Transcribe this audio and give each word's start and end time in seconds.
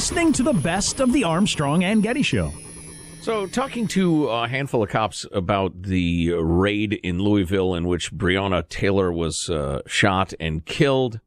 Listening 0.00 0.32
to 0.32 0.42
the 0.42 0.54
best 0.54 0.98
of 1.00 1.12
the 1.12 1.22
Armstrong 1.24 1.84
and 1.84 2.02
Getty 2.02 2.22
Show. 2.22 2.54
So, 3.20 3.46
talking 3.46 3.86
to 3.88 4.28
a 4.28 4.48
handful 4.48 4.82
of 4.82 4.88
cops 4.88 5.26
about 5.30 5.82
the 5.82 6.32
raid 6.32 6.94
in 7.02 7.18
Louisville 7.18 7.74
in 7.74 7.86
which 7.86 8.10
Breonna 8.10 8.66
Taylor 8.66 9.12
was 9.12 9.50
uh, 9.50 9.82
shot 9.86 10.32
and 10.40 10.64
killed, 10.64 11.20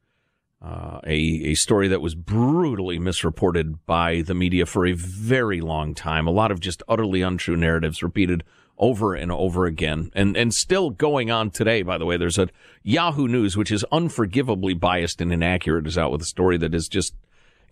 uh, 0.60 1.02
a, 1.06 1.14
a 1.14 1.54
story 1.54 1.88
that 1.88 2.02
was 2.02 2.16
brutally 2.16 2.98
misreported 2.98 3.86
by 3.86 4.24
the 4.24 4.34
media 4.34 4.66
for 4.66 4.88
a 4.88 4.94
very 4.94 5.62
long 5.62 5.94
time. 5.94 6.26
A 6.26 6.32
lot 6.32 6.50
of 6.50 6.60
just 6.60 6.82
utterly 6.88 7.22
untrue 7.22 7.56
narratives 7.56 8.02
repeated 8.02 8.44
over 8.80 9.14
and 9.14 9.32
over 9.32 9.68
again, 9.68 10.10
and 10.16 10.36
and 10.36 10.52
still 10.52 10.90
going 10.90 11.30
on 11.30 11.52
today. 11.52 11.84
By 11.84 12.00
the 12.00 12.08
way, 12.08 12.18
there's 12.18 12.40
a 12.40 12.50
Yahoo 12.82 13.28
News 13.28 13.56
which 13.56 13.72
is 13.72 13.86
unforgivably 13.92 14.74
biased 14.74 15.22
and 15.22 15.32
inaccurate, 15.32 15.86
is 15.86 15.96
out 15.96 16.12
with 16.12 16.24
a 16.24 16.26
story 16.26 16.58
that 16.58 16.74
is 16.74 16.88
just 16.88 17.14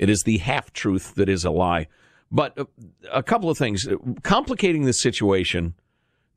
it 0.01 0.09
is 0.09 0.23
the 0.23 0.39
half 0.39 0.73
truth 0.73 1.15
that 1.15 1.29
is 1.29 1.45
a 1.45 1.51
lie. 1.51 1.87
But 2.31 2.57
a, 2.57 2.67
a 3.13 3.23
couple 3.23 3.49
of 3.49 3.57
things 3.57 3.87
complicating 4.23 4.83
this 4.83 4.99
situation. 4.99 5.75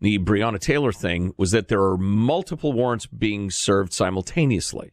The 0.00 0.18
Breonna 0.18 0.60
Taylor 0.60 0.92
thing 0.92 1.32
was 1.38 1.50
that 1.52 1.68
there 1.68 1.82
are 1.82 1.96
multiple 1.96 2.74
warrants 2.74 3.06
being 3.06 3.50
served 3.50 3.94
simultaneously 3.94 4.92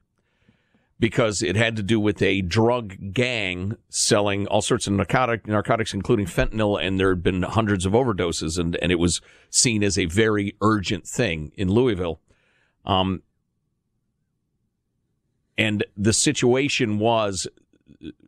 because 0.99 1.41
it 1.41 1.57
had 1.57 1.75
to 1.75 1.83
do 1.83 1.99
with 1.99 2.21
a 2.21 2.41
drug 2.43 3.11
gang 3.11 3.75
selling 3.89 4.47
all 4.47 4.61
sorts 4.61 4.87
of 4.87 4.93
narcotic, 4.93 5.47
narcotics, 5.47 5.93
including 5.93 6.27
fentanyl, 6.27 6.81
and 6.81 6.97
there 6.97 7.09
had 7.09 7.23
been 7.23 7.41
hundreds 7.41 7.85
of 7.85 7.91
overdoses, 7.91 8.57
and, 8.57 8.77
and 8.77 8.91
it 8.91 8.99
was 8.99 9.19
seen 9.49 9.83
as 9.83 9.97
a 9.97 10.05
very 10.05 10.55
urgent 10.61 11.05
thing 11.05 11.51
in 11.55 11.69
Louisville. 11.69 12.21
Um, 12.85 13.23
and 15.57 15.83
the 15.97 16.13
situation 16.13 16.99
was 16.99 17.47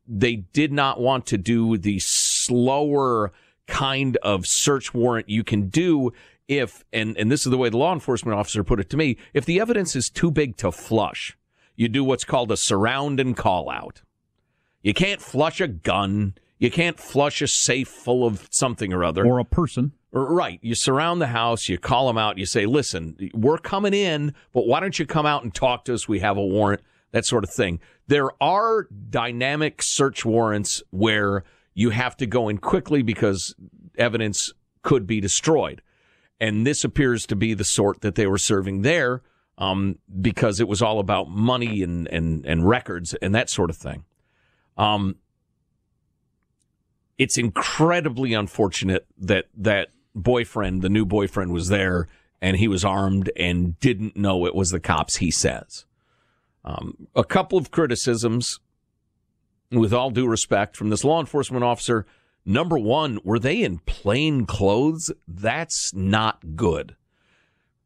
they 0.08 0.36
did 0.36 0.72
not 0.72 1.00
want 1.00 1.26
to 1.28 1.38
do 1.38 1.78
the 1.78 2.00
slower 2.00 3.32
kind 3.68 4.18
of 4.18 4.46
search 4.46 4.94
warrant 4.94 5.30
you 5.30 5.44
can 5.44 5.70
do 5.70 6.12
if, 6.48 6.84
and, 6.92 7.18
and 7.18 7.32
this 7.32 7.46
is 7.46 7.52
the 7.52 7.58
way 7.58 7.70
the 7.70 7.78
law 7.78 7.94
enforcement 7.94 8.38
officer 8.38 8.64
put 8.64 8.80
it 8.80 8.90
to 8.90 8.98
me, 8.98 9.18
if 9.34 9.46
the 9.46 9.60
evidence 9.60 9.96
is 9.96 10.10
too 10.10 10.30
big 10.30 10.58
to 10.58 10.72
flush, 10.72 11.38
you 11.76 11.88
do 11.88 12.04
what's 12.04 12.26
called 12.26 12.52
a 12.52 12.58
surround 12.58 13.20
and 13.20 13.36
call 13.36 13.70
out. 13.70 14.02
You 14.82 14.94
can't 14.94 15.22
flush 15.22 15.62
a 15.62 15.68
gun. 15.68 16.36
You 16.60 16.70
can't 16.70 17.00
flush 17.00 17.42
a 17.42 17.48
safe 17.48 17.88
full 17.88 18.26
of 18.26 18.48
something 18.52 18.94
or 18.94 19.04
other. 19.04 19.26
Or 19.26 19.40
a 19.40 19.46
person. 19.46 19.94
Right. 20.12 20.60
You 20.62 20.76
surround 20.76 21.22
the 21.22 21.28
house, 21.28 21.68
you 21.68 21.78
call 21.80 22.08
them 22.08 22.18
out, 22.18 22.38
you 22.38 22.46
say, 22.46 22.68
listen, 22.68 23.32
we're 23.34 23.58
coming 23.58 23.94
in, 23.94 24.36
but 24.54 24.68
why 24.68 24.80
don't 24.80 25.00
you 25.00 25.08
come 25.08 25.26
out 25.26 25.44
and 25.44 25.54
talk 25.54 25.86
to 25.86 25.94
us? 25.94 26.08
We 26.08 26.20
have 26.20 26.38
a 26.38 26.46
warrant, 26.46 26.82
that 27.14 27.26
sort 27.26 27.44
of 27.46 27.50
thing. 27.50 27.80
There 28.08 28.30
are 28.44 28.88
dynamic 29.10 29.82
search 29.82 30.26
warrants 30.26 30.84
where 30.90 31.44
you 31.74 31.92
have 31.92 32.18
to 32.18 32.26
go 32.26 32.50
in 32.50 32.58
quickly 32.58 33.02
because 33.02 33.56
evidence 33.98 34.52
could 34.82 35.08
be 35.08 35.22
destroyed. 35.22 35.82
And 36.40 36.68
this 36.68 36.84
appears 36.84 37.26
to 37.28 37.36
be 37.36 37.54
the 37.54 37.64
sort 37.64 38.02
that 38.02 38.16
they 38.16 38.28
were 38.28 38.38
serving 38.38 38.82
there 38.82 39.22
um, 39.58 40.00
because 40.22 40.60
it 40.60 40.68
was 40.68 40.82
all 40.82 41.00
about 41.00 41.30
money 41.30 41.82
and, 41.84 42.08
and, 42.08 42.46
and 42.46 42.68
records 42.68 43.14
and 43.14 43.34
that 43.34 43.50
sort 43.50 43.70
of 43.70 43.78
thing. 43.78 44.04
Um, 44.76 45.16
it's 47.18 47.38
incredibly 47.38 48.34
unfortunate 48.34 49.06
that 49.20 49.46
that 49.56 49.90
boyfriend, 50.16 50.82
the 50.82 50.90
new 50.90 51.06
boyfriend, 51.06 51.54
was 51.54 51.70
there 51.70 52.08
and 52.42 52.58
he 52.58 52.68
was 52.68 52.84
armed 52.84 53.32
and 53.38 53.80
didn't 53.80 54.18
know 54.18 54.48
it 54.48 54.56
was 54.56 54.72
the 54.72 54.80
cops, 54.80 55.18
he 55.18 55.30
says. 55.30 55.86
Um, 56.66 57.08
a 57.16 57.24
couple 57.24 57.58
of 57.58 57.72
criticisms, 57.72 58.60
with 59.72 59.94
all 59.94 60.12
due 60.12 60.28
respect, 60.28 60.78
from 60.78 60.90
this 60.90 61.04
law 61.04 61.20
enforcement 61.20 61.64
officer. 61.64 62.06
Number 62.46 62.78
one, 62.78 63.20
were 63.24 63.40
they 63.40 63.64
in 63.64 63.80
plain 63.80 64.46
clothes? 64.46 65.12
That's 65.28 65.94
not 65.94 66.56
good. 66.56 66.96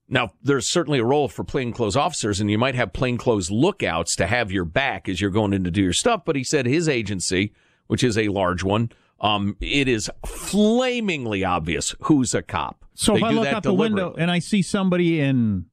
Now, 0.10 0.32
there's 0.42 0.68
certainly 0.68 1.00
a 1.00 1.04
role 1.04 1.28
for 1.28 1.44
plainclothes 1.44 1.98
officers, 1.98 2.40
and 2.40 2.50
you 2.50 2.58
might 2.58 2.76
have 2.76 2.94
plainclothes 2.94 3.52
lookouts 3.52 4.16
to 4.16 4.28
have 4.28 4.52
your 4.52 4.64
back 4.66 5.10
as 5.10 5.20
you're 5.20 5.30
going 5.30 5.54
in 5.54 5.64
to 5.66 5.72
do 5.72 5.84
your 5.84 5.94
stuff. 5.94 6.22
But 6.26 6.36
he 6.36 6.44
said 6.44 6.66
his 6.66 6.88
agency, 6.88 7.54
which 7.88 8.04
is 8.04 8.18
a 8.18 8.30
large 8.30 8.64
one, 8.64 8.92
um, 9.20 9.58
it 9.60 9.88
is 9.88 10.10
flamingly 10.26 11.44
obvious 11.44 11.94
who's 12.02 12.34
a 12.34 12.42
cop. 12.42 12.86
So 12.94 13.14
They 13.14 13.20
if 13.20 13.24
I 13.26 13.32
look 13.32 13.48
out 13.48 13.64
the 13.64 13.74
window 13.74 14.16
and 14.18 14.32
I 14.32 14.40
see 14.40 14.62
somebody 14.62 15.20
in 15.20 15.66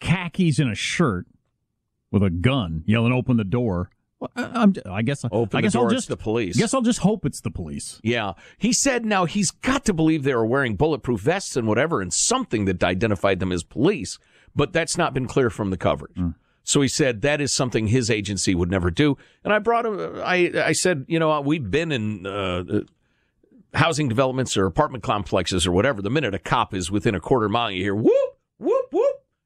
khakis 0.00 0.58
and 0.58 0.70
a 0.70 0.74
shirt 0.74 1.26
with 2.14 2.22
a 2.22 2.30
gun 2.30 2.84
yelling, 2.86 3.12
"Open 3.12 3.36
the 3.36 3.44
door!" 3.44 3.90
Well, 4.20 4.30
I, 4.36 4.62
I'm, 4.62 4.74
I 4.86 5.02
guess. 5.02 5.24
Open 5.24 5.56
I 5.56 5.60
the 5.60 5.62
guess 5.62 5.72
door, 5.72 5.82
I'll 5.82 5.88
it's 5.88 5.96
just 5.96 6.08
the 6.08 6.16
police. 6.16 6.56
Guess 6.56 6.72
I'll 6.72 6.82
just 6.82 7.00
hope 7.00 7.26
it's 7.26 7.40
the 7.40 7.50
police. 7.50 8.00
Yeah. 8.02 8.34
He 8.56 8.72
said 8.72 9.04
now 9.04 9.24
he's 9.24 9.50
got 9.50 9.84
to 9.86 9.92
believe 9.92 10.22
they 10.22 10.34
were 10.34 10.46
wearing 10.46 10.76
bulletproof 10.76 11.20
vests 11.20 11.56
and 11.56 11.66
whatever 11.66 12.00
and 12.00 12.12
something 12.12 12.64
that 12.66 12.82
identified 12.82 13.40
them 13.40 13.50
as 13.52 13.64
police, 13.64 14.18
but 14.54 14.72
that's 14.72 14.96
not 14.96 15.12
been 15.12 15.26
clear 15.26 15.50
from 15.50 15.70
the 15.70 15.76
coverage. 15.76 16.16
So 16.62 16.80
he 16.80 16.88
said 16.88 17.20
that 17.22 17.40
is 17.40 17.52
something 17.52 17.88
his 17.88 18.08
agency 18.08 18.54
would 18.54 18.70
never 18.70 18.90
do. 18.90 19.18
And 19.42 19.52
I 19.52 19.58
brought 19.58 19.84
him, 19.84 20.22
I, 20.24 20.52
I 20.54 20.72
said, 20.72 21.04
you 21.08 21.18
know, 21.18 21.38
we've 21.40 21.70
been 21.70 21.92
in 21.92 22.26
uh, 22.26 22.82
housing 23.74 24.08
developments 24.08 24.56
or 24.56 24.64
apartment 24.64 25.02
complexes 25.04 25.66
or 25.66 25.72
whatever. 25.72 26.00
The 26.00 26.08
minute 26.08 26.34
a 26.34 26.38
cop 26.38 26.72
is 26.72 26.90
within 26.90 27.14
a 27.14 27.20
quarter 27.20 27.48
mile, 27.48 27.70
you 27.70 27.82
hear 27.82 27.94
whoop. 27.94 28.33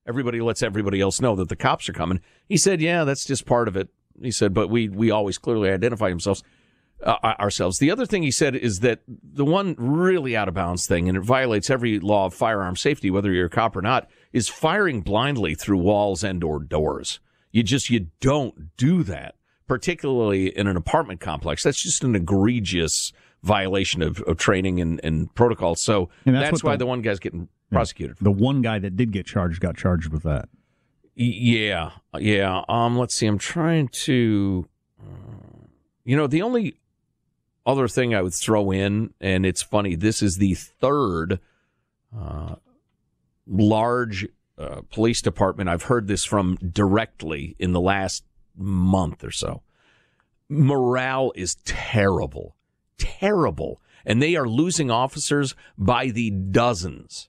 Everybody 0.08 0.40
lets 0.40 0.62
everybody 0.62 1.00
else 1.00 1.20
know 1.20 1.36
that 1.36 1.48
the 1.50 1.56
cops 1.56 1.88
are 1.88 1.92
coming. 1.92 2.20
He 2.48 2.56
said, 2.56 2.80
yeah, 2.80 3.04
that's 3.04 3.24
just 3.26 3.44
part 3.46 3.68
of 3.68 3.76
it. 3.76 3.88
He 4.20 4.30
said, 4.32 4.54
but 4.54 4.68
we, 4.68 4.88
we 4.88 5.10
always 5.10 5.38
clearly 5.38 5.70
identify 5.70 6.08
themselves 6.08 6.42
uh, 7.04 7.16
ourselves. 7.38 7.78
The 7.78 7.90
other 7.92 8.06
thing 8.06 8.24
he 8.24 8.30
said 8.32 8.56
is 8.56 8.80
that 8.80 9.00
the 9.06 9.44
one 9.44 9.76
really 9.78 10.36
out 10.36 10.48
of 10.48 10.54
bounds 10.54 10.86
thing, 10.86 11.08
and 11.08 11.16
it 11.16 11.22
violates 11.22 11.70
every 11.70 12.00
law 12.00 12.26
of 12.26 12.34
firearm 12.34 12.74
safety, 12.74 13.10
whether 13.10 13.30
you're 13.32 13.46
a 13.46 13.50
cop 13.50 13.76
or 13.76 13.82
not, 13.82 14.08
is 14.32 14.48
firing 14.48 15.02
blindly 15.02 15.54
through 15.54 15.78
walls 15.78 16.24
and 16.24 16.42
or 16.42 16.58
doors. 16.58 17.20
You 17.52 17.62
just 17.62 17.88
you 17.90 18.08
don't 18.20 18.76
do 18.76 19.02
that. 19.04 19.36
particularly 19.68 20.48
in 20.48 20.66
an 20.66 20.76
apartment 20.76 21.20
complex. 21.20 21.62
That's 21.62 21.82
just 21.82 22.02
an 22.02 22.16
egregious 22.16 23.12
violation 23.42 24.02
of, 24.02 24.20
of 24.22 24.38
training 24.38 24.80
and, 24.80 24.98
and 25.04 25.32
protocol. 25.34 25.74
So 25.76 26.08
And 26.26 26.34
that's, 26.34 26.50
that's 26.50 26.64
why 26.64 26.72
the- 26.72 26.78
the, 26.78 26.86
one 26.86 27.02
guy's 27.02 27.20
getting 27.20 27.48
prosecuted. 27.70 28.16
The 28.20 28.30
one 28.30 28.62
guy 28.62 28.78
that 28.78 28.96
did 28.96 29.12
get 29.12 29.26
charged 29.26 29.60
got 29.60 29.76
charged 29.76 30.12
with 30.12 30.22
that. 30.22 30.48
Yeah, 31.14 31.90
yeah. 32.18 32.62
Um, 32.68 32.96
let's 32.96 33.14
see. 33.14 33.26
I'm 33.26 33.38
trying 33.38 33.88
to. 34.04 34.68
uh, 35.00 35.66
You 36.04 36.16
know, 36.16 36.26
the 36.26 36.42
only 36.42 36.76
other 37.66 37.88
thing 37.88 38.14
I 38.14 38.22
would 38.22 38.34
throw 38.34 38.70
in, 38.70 39.12
and 39.20 39.44
it's 39.44 39.60
funny. 39.62 39.94
This 39.94 40.22
is 40.22 40.36
the 40.36 40.54
third 40.54 41.40
uh, 42.16 42.54
large 43.46 44.26
uh, 44.56 44.80
police 44.90 45.20
department 45.20 45.68
I've 45.68 45.82
heard 45.84 46.06
this 46.06 46.24
from 46.24 46.56
directly 46.56 47.56
in 47.58 47.72
the 47.72 47.80
last 47.80 48.24
month 48.56 49.22
or 49.22 49.30
so. 49.30 49.62
Morale 50.48 51.32
is 51.34 51.56
terrible, 51.64 52.56
terrible, 52.96 53.80
and 54.06 54.22
they 54.22 54.34
are 54.34 54.48
losing 54.48 54.90
officers 54.90 55.54
by 55.76 56.08
the 56.08 56.30
dozens. 56.30 57.28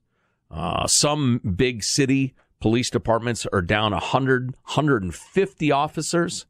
Uh, 0.51 0.87
some 0.87 1.39
big 1.55 1.83
city 1.83 2.33
police 2.59 2.89
departments 2.89 3.45
are 3.53 3.61
down 3.61 3.91
100, 3.91 4.51
150 4.51 5.71
officers, 5.71 6.45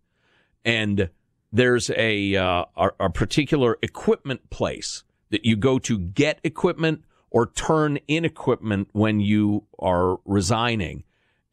and 0.65 1.09
there's 1.51 1.89
a, 1.91 2.35
uh, 2.35 2.65
a 2.77 2.89
a 2.99 3.09
particular 3.09 3.77
equipment 3.81 4.49
place 4.49 5.03
that 5.29 5.45
you 5.45 5.55
go 5.55 5.79
to 5.79 5.97
get 5.97 6.39
equipment 6.43 7.03
or 7.31 7.45
turn 7.45 7.97
in 8.07 8.25
equipment 8.25 8.89
when 8.91 9.19
you 9.19 9.65
are 9.77 10.19
resigning. 10.25 11.03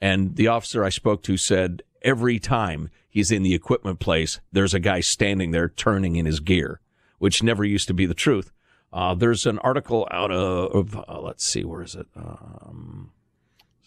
And 0.00 0.36
the 0.36 0.48
officer 0.48 0.84
I 0.84 0.88
spoke 0.88 1.22
to 1.24 1.36
said 1.36 1.82
every 2.02 2.38
time 2.38 2.90
he's 3.08 3.30
in 3.30 3.42
the 3.42 3.54
equipment 3.54 3.98
place, 3.98 4.40
there's 4.52 4.74
a 4.74 4.80
guy 4.80 5.00
standing 5.00 5.50
there 5.50 5.68
turning 5.68 6.16
in 6.16 6.26
his 6.26 6.40
gear, 6.40 6.80
which 7.18 7.42
never 7.42 7.64
used 7.64 7.88
to 7.88 7.94
be 7.94 8.06
the 8.06 8.14
truth. 8.14 8.52
Uh, 8.92 9.14
there's 9.14 9.46
an 9.46 9.58
article 9.58 10.08
out 10.10 10.30
of, 10.30 10.96
uh, 10.96 11.20
let's 11.20 11.44
see, 11.44 11.64
where 11.64 11.82
is 11.82 11.94
it? 11.94 12.06
Um, 12.16 13.12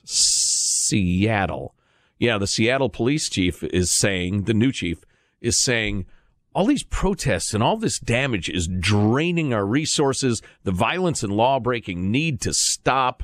Seattle. 0.04 1.75
Yeah, 2.18 2.38
the 2.38 2.48
Seattle 2.48 2.90
police 2.90 3.30
chief 3.30 3.63
is 3.63 3.92
saying, 3.92 4.44
the 4.44 4.54
new 4.54 4.72
chief 4.72 5.04
is 5.42 5.62
saying, 5.62 6.06
all 6.54 6.66
these 6.66 6.84
protests 6.84 7.54
and 7.54 7.63
all 7.63 7.78
this 7.78 8.00
damage 8.00 8.50
is 8.50 8.68
draining 8.68 9.54
our 9.54 9.66
resources. 9.66 10.42
The 10.63 10.72
violence 10.72 11.24
and 11.24 11.31
law 11.31 11.60
breaking 11.60 12.12
need 12.12 12.42
to 12.42 12.54
stop. 12.54 13.24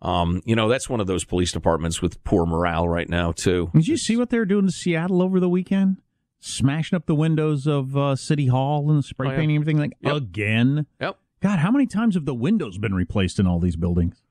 Um, 0.00 0.42
you 0.44 0.56
know, 0.56 0.68
that's 0.68 0.88
one 0.88 1.00
of 1.00 1.06
those 1.06 1.24
police 1.24 1.52
departments 1.52 2.02
with 2.02 2.24
poor 2.24 2.44
morale 2.44 2.88
right 2.88 3.08
now, 3.08 3.30
too. 3.32 3.70
Did 3.72 3.86
you 3.86 3.96
see 3.96 4.16
what 4.16 4.30
they 4.30 4.38
were 4.38 4.44
doing 4.44 4.64
in 4.64 4.70
Seattle 4.70 5.22
over 5.22 5.38
the 5.38 5.48
weekend? 5.48 5.98
Smashing 6.44 6.96
up 6.96 7.06
the 7.06 7.14
windows 7.14 7.68
of 7.68 7.96
uh, 7.96 8.16
City 8.16 8.48
Hall 8.48 8.90
and 8.90 9.04
spray 9.04 9.28
Oh, 9.28 9.30
yeah. 9.30 9.36
painting 9.36 9.54
everything 9.56 9.78
like 9.78 9.92
Yep. 10.00 10.16
again. 10.16 10.86
Yep. 11.00 11.16
God, 11.40 11.58
how 11.60 11.70
many 11.70 11.86
times 11.86 12.16
have 12.16 12.24
the 12.24 12.34
windows 12.34 12.78
been 12.78 12.94
replaced 12.94 13.38
in 13.38 13.46
all 13.46 13.60
these 13.60 13.76
buildings? 13.76 14.22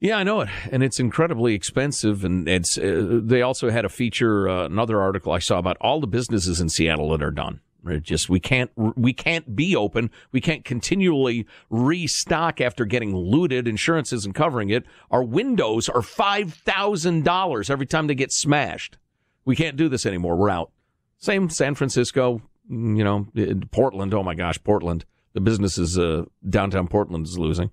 Yeah, 0.00 0.16
I 0.18 0.24
know 0.24 0.40
it, 0.40 0.48
and 0.72 0.82
it's 0.82 0.98
incredibly 0.98 1.54
expensive. 1.54 2.24
And 2.24 2.48
it's 2.48 2.76
uh, 2.78 3.20
they 3.22 3.42
also 3.42 3.70
had 3.70 3.84
a 3.84 3.88
feature, 3.88 4.48
uh, 4.48 4.64
another 4.66 5.00
article 5.00 5.32
I 5.32 5.38
saw 5.38 5.58
about 5.58 5.76
all 5.80 6.00
the 6.00 6.06
businesses 6.08 6.60
in 6.60 6.68
Seattle 6.68 7.10
that 7.10 7.22
are 7.22 7.30
done. 7.30 7.60
Right? 7.82 8.02
Just 8.02 8.28
we 8.28 8.40
can't 8.40 8.70
we 8.76 9.12
can't 9.12 9.54
be 9.54 9.76
open. 9.76 10.10
We 10.32 10.40
can't 10.40 10.64
continually 10.64 11.46
restock 11.70 12.60
after 12.60 12.84
getting 12.84 13.14
looted. 13.14 13.68
Insurance 13.68 14.12
isn't 14.12 14.34
covering 14.34 14.68
it. 14.70 14.84
Our 15.12 15.22
windows 15.22 15.88
are 15.88 16.02
five 16.02 16.52
thousand 16.54 17.24
dollars 17.24 17.70
every 17.70 17.86
time 17.86 18.08
they 18.08 18.16
get 18.16 18.32
smashed. 18.32 18.98
We 19.44 19.54
can't 19.54 19.76
do 19.76 19.88
this 19.88 20.04
anymore. 20.06 20.36
We're 20.36 20.50
out. 20.50 20.72
Same 21.18 21.50
San 21.50 21.74
Francisco, 21.74 22.40
mm, 22.70 22.96
you 22.96 23.04
know, 23.04 23.26
Portland. 23.70 24.14
Oh 24.14 24.22
my 24.22 24.34
gosh, 24.34 24.62
Portland. 24.62 25.04
The 25.34 25.40
businesses 25.40 25.98
uh, 25.98 26.24
downtown 26.48 26.88
Portland 26.88 27.26
is 27.26 27.38
losing. 27.38 27.70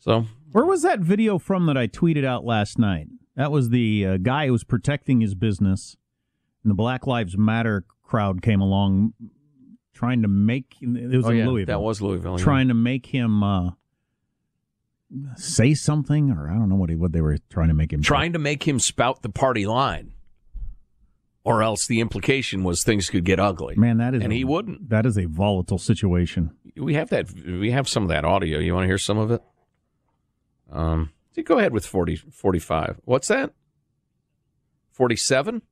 So 0.00 0.26
Where 0.52 0.64
was 0.66 0.82
that 0.82 1.00
video 1.00 1.38
from 1.38 1.66
that 1.66 1.76
I 1.76 1.86
tweeted 1.86 2.24
out 2.24 2.44
last 2.44 2.78
night? 2.78 3.08
That 3.36 3.50
was 3.50 3.70
the 3.70 4.06
uh, 4.06 4.16
guy 4.18 4.46
who 4.46 4.52
was 4.52 4.64
protecting 4.64 5.20
his 5.20 5.34
business, 5.34 5.96
and 6.62 6.70
the 6.70 6.74
Black 6.74 7.06
Lives 7.06 7.38
Matter 7.38 7.84
crowd 8.02 8.42
came 8.42 8.60
along 8.60 9.14
trying 9.94 10.22
to 10.22 10.28
make 10.28 10.74
it 10.80 11.16
was 11.16 11.24
Oh, 11.26 11.30
in 11.30 11.36
yeah, 11.38 11.46
Louisville. 11.46 11.66
that 11.78 11.80
was 11.80 12.02
Louisville. 12.02 12.38
yeah. 12.38 12.44
trying 12.44 12.68
to 12.68 12.74
make 12.74 13.06
him 13.06 13.42
uh, 13.42 13.70
say 15.36 15.74
something, 15.74 16.30
or 16.30 16.50
I 16.50 16.54
don't 16.54 16.68
know 16.68 16.74
what 16.76 16.90
he, 16.90 16.96
what 16.96 17.12
they 17.12 17.20
were 17.20 17.38
trying 17.50 17.68
to 17.68 17.74
make 17.74 17.92
him. 17.92 18.02
say. 18.02 18.06
trying 18.08 18.32
to 18.32 18.38
make 18.38 18.66
him 18.66 18.78
spout 18.78 19.22
the 19.22 19.28
party 19.30 19.66
line, 19.66 20.12
or 21.44 21.62
else 21.62 21.86
the 21.86 22.00
implication 22.00 22.62
was 22.64 22.82
things 22.84 23.10
could 23.10 23.24
get 23.24 23.40
ugly. 23.40 23.74
Man, 23.76 23.98
that 23.98 24.14
is 24.14 24.22
and 24.22 24.32
a- 24.32 24.36
he 24.36 24.44
wouldn't. 24.44 24.88
That 24.90 25.06
is 25.06 25.16
a 25.18 25.24
volatile 25.26 25.78
situation. 25.78 26.50
We 26.76 26.94
have 26.94 27.10
that. 27.10 27.32
We 27.34 27.70
have 27.72 27.88
some 27.88 28.02
of 28.04 28.08
that 28.10 28.24
audio. 28.24 28.58
You 28.58 28.74
want 28.74 28.84
to 28.84 28.88
hear 28.88 28.98
some 28.98 29.18
of 29.18 29.30
it? 29.30 29.42
Um, 30.70 31.10
so 31.32 31.42
go 31.42 31.58
ahead 31.58 31.72
with 31.72 31.84
40, 31.86 32.16
45. 32.16 33.00
What's 33.04 33.28
that? 33.28 33.52
Forty-seven. 34.92 35.62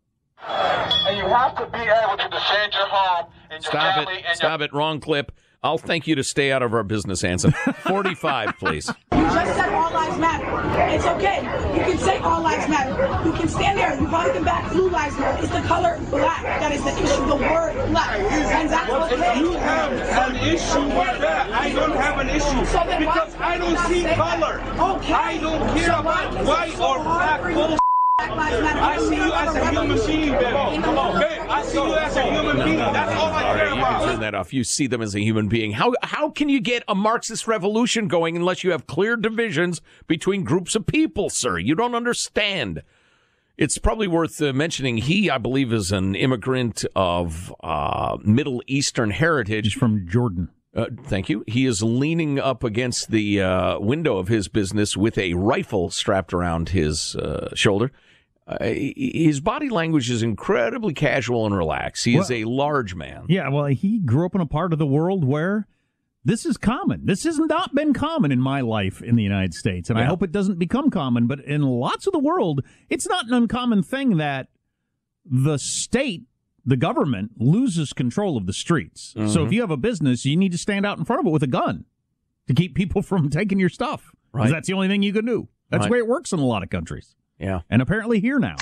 And 0.49 1.19
you 1.19 1.25
have 1.25 1.55
to 1.57 1.67
be 1.67 1.79
able 1.79 2.17
to 2.17 2.29
defend 2.31 2.73
your 2.73 2.87
home 2.87 3.31
and 3.51 3.63
your 3.63 3.71
Stop 3.71 3.95
family 3.97 4.15
it! 4.21 4.25
and 4.29 4.37
Stop 4.37 4.61
it! 4.63 4.73
Wrong 4.73 5.01
clip. 5.01 5.33
I'll 5.62 5.77
thank 5.79 6.07
you 6.07 6.15
to 6.15 6.25
stay 6.25 6.53
out 6.53 6.62
of 6.62 6.73
our 6.73 6.83
business, 6.83 7.23
Anson. 7.23 7.53
Forty-five, 7.87 8.55
please. 8.59 8.89
You 9.12 9.19
just 9.21 9.57
said 9.57 9.69
all 9.75 9.93
lives 9.93 10.19
matter. 10.19 10.95
It's 10.95 11.05
okay. 11.05 11.43
You 11.77 11.85
can 11.85 11.99
say 11.99 12.17
all 12.19 12.41
lives 12.43 12.67
matter. 12.67 12.93
You 13.29 13.33
can 13.35 13.47
stand 13.47 13.77
there. 13.79 13.95
You 14.01 14.09
brought 14.09 14.33
them 14.33 14.45
back. 14.45 14.73
Blue 14.73 14.89
lives 14.89 15.19
matter. 15.19 15.43
It's 15.45 15.53
the 15.53 15.61
color 15.69 15.99
black 16.09 16.43
that 16.45 16.73
is 16.73 16.83
the 16.83 16.91
issue. 16.93 17.27
The 17.27 17.37
word 17.37 17.75
black. 17.91 18.19
And 18.19 18.71
that's 18.71 18.91
okay. 19.12 19.39
You 19.39 19.53
have 19.53 19.93
an 20.31 20.37
issue 20.37 20.85
with 20.85 21.21
that. 21.21 21.51
I 21.53 21.73
don't 21.73 21.93
have 21.97 22.19
an 22.21 22.29
issue 22.31 22.65
So 22.65 22.83
because 22.99 23.35
I 23.37 23.59
don't 23.59 23.77
see 23.87 24.01
say 24.01 24.03
that? 24.05 24.17
color. 24.17 24.61
Okay. 24.97 25.12
I 25.12 25.39
don't 25.39 25.77
care 25.77 25.93
So 25.93 26.01
about 26.01 26.45
white 26.47 26.73
so 26.73 26.85
or 26.99 27.05
black 27.05 27.43
for 27.43 27.53
bullshit. 27.53 27.79
Black 28.21 28.37
lives 28.37 28.61
matter. 28.63 28.81
I 28.81 28.99
see 28.99 29.17
you 29.17 29.33
as 29.33 29.55
a 29.57 29.71
human 29.71 29.97
being, 30.07 30.33
baby. 30.33 30.43
Babe, 30.43 31.51
I 31.51 31.63
see 31.65 31.79
you 31.79 31.95
as 31.95 32.17
a 32.17 32.23
human 32.23 32.57
being. 32.65 32.77
That's 32.77 33.15
all 33.15 33.33
I 33.33 33.45
All 33.45 33.55
care 33.55 33.65
right, 33.65 33.65
you 33.65 33.71
can 33.71 33.79
about. 33.79 34.05
turn 34.05 34.21
that 34.21 34.35
off. 34.35 34.53
You 34.53 34.63
see 34.65 34.87
them 34.87 35.01
as 35.01 35.15
a 35.15 35.21
human 35.21 35.49
being. 35.49 35.73
How 35.73 35.95
how 36.03 36.29
can 36.31 36.51
you 36.51 36.61
get 36.61 36.83
a 36.87 36.95
Marxist 36.95 37.47
revolution 37.49 38.09
going 38.09 38.37
unless 38.37 38.63
you 38.63 38.73
have 38.73 38.87
clear 38.87 39.17
divisions 39.17 39.81
between 40.07 40.45
groups 40.45 40.75
of 40.75 40.87
people, 40.87 41.31
sir? 41.31 41.59
You 41.59 41.75
don't 41.75 41.95
understand. 41.95 42.83
It's 43.57 43.79
probably 43.79 44.07
worth 44.07 44.41
uh, 44.43 44.53
mentioning. 44.53 44.99
He, 44.99 45.31
I 45.31 45.39
believe, 45.39 45.73
is 45.73 45.91
an 45.91 46.15
immigrant 46.15 46.85
of 46.95 47.55
uh, 47.63 48.19
Middle 48.23 48.63
Eastern 48.67 49.11
heritage. 49.11 49.65
He's 49.65 49.73
from 49.73 50.07
Jordan. 50.07 50.51
Uh, 50.75 50.87
thank 51.05 51.29
you. 51.29 51.43
He 51.47 51.67
is 51.67 51.83
leaning 51.83 52.39
up 52.39 52.62
against 52.65 53.11
the 53.11 53.41
uh, 53.43 53.79
window 53.81 54.19
of 54.19 54.29
his 54.29 54.47
business 54.49 54.97
with 54.97 55.19
a 55.19 55.35
rifle 55.35 55.91
strapped 55.91 56.33
around 56.33 56.69
his 56.71 57.17
uh, 57.17 57.55
shoulder. 57.55 57.91
Uh, 58.50 58.64
his 58.97 59.40
body 59.40 59.69
language 59.69 60.11
is 60.11 60.23
incredibly 60.23 60.92
casual 60.95 61.47
and 61.47 61.54
relaxed. 61.57 62.04
He 62.04 62.16
is 62.16 62.30
Well- 62.30 62.38
a 62.38 62.45
large 62.45 62.95
man. 62.95 63.26
Yeah, 63.28 63.49
well, 63.49 63.66
he 63.66 63.99
grew 63.99 64.26
up 64.26 64.35
in 64.35 64.40
a 64.40 64.47
part 64.47 64.73
of 64.73 64.78
the 64.78 64.87
world 64.87 65.25
where 65.25 65.69
this 66.25 66.45
is 66.45 66.57
common. 66.57 67.07
This 67.07 67.25
has 67.25 67.38
not 67.38 67.75
been 67.75 67.92
common 67.95 68.33
in 68.33 68.40
my 68.40 68.61
life 68.61 69.00
in 69.02 69.16
the 69.16 69.23
United 69.23 69.54
States, 69.54 69.88
and 69.88 69.99
I 69.99 70.04
hope 70.04 70.23
it 70.23 70.33
doesn't 70.33 70.59
become 70.59 70.90
common. 70.90 71.26
But 71.26 71.40
in 71.45 71.62
lots 71.62 72.07
of 72.07 72.12
the 72.12 72.19
world, 72.19 72.62
it's 72.88 73.09
not 73.09 73.26
an 73.26 73.33
uncommon 73.35 73.83
thing 73.83 74.16
that 74.19 74.49
the 75.25 75.57
state, 75.59 76.25
the 76.64 76.76
government, 76.76 77.33
loses 77.38 77.92
control 77.92 78.37
of 78.37 78.47
the 78.47 78.52
streets. 78.52 79.12
So 79.14 79.21
Mm-hmm. 79.21 79.47
if 79.47 79.52
you 79.52 79.61
have 79.61 79.71
a 79.71 79.76
business, 79.76 80.25
you 80.26 80.37
need 80.37 80.52
to 80.52 80.59
stand 80.59 80.85
out 80.85 80.99
in 80.99 81.04
front 81.04 81.21
of 81.21 81.26
it 81.26 81.30
with 81.30 81.42
a 81.42 81.47
gun 81.47 81.85
to 82.49 82.54
keep 82.54 82.75
people 82.75 83.00
from 83.11 83.30
taking 83.30 83.59
your 83.61 83.69
stuff. 83.69 84.12
Right. 84.33 84.50
that's 84.50 84.66
the 84.69 84.75
only 84.75 84.88
thing 84.88 85.02
you 85.02 85.12
can 85.12 85.25
do. 85.26 85.49
That's 85.71 85.83
Right. 85.83 85.88
the 85.88 85.92
way 85.92 85.99
it 85.99 86.07
works 86.07 86.33
in 86.33 86.38
a 86.38 86.45
lot 86.47 86.62
of 86.62 86.71
countries, 86.71 87.14
Yeah. 87.40 87.61
and 87.70 87.80
apparently 87.80 88.20
here 88.20 88.38
now. 88.38 88.56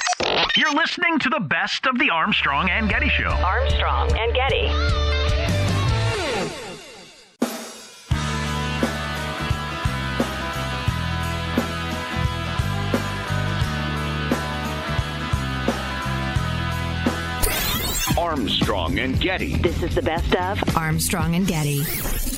You're 0.57 0.73
listening 0.73 1.19
to 1.21 1.29
the 1.29 1.41
best 1.41 1.87
of 1.87 1.99
the 1.99 2.11
Armstrong 2.11 2.71
and 2.71 2.89
Getty 2.89 3.09
Show. 3.09 3.31
Armstrong 3.31 4.17
and 4.17 4.35
Getty. 4.35 4.69
Armstrong 18.17 18.99
and 18.99 19.21
Getty. 19.21 19.57
This 19.57 19.83
is 19.83 19.95
the 19.95 20.03
best 20.03 20.35
of 20.35 20.77
Armstrong 20.77 21.35
and 21.35 21.47
Getty. 21.47 22.38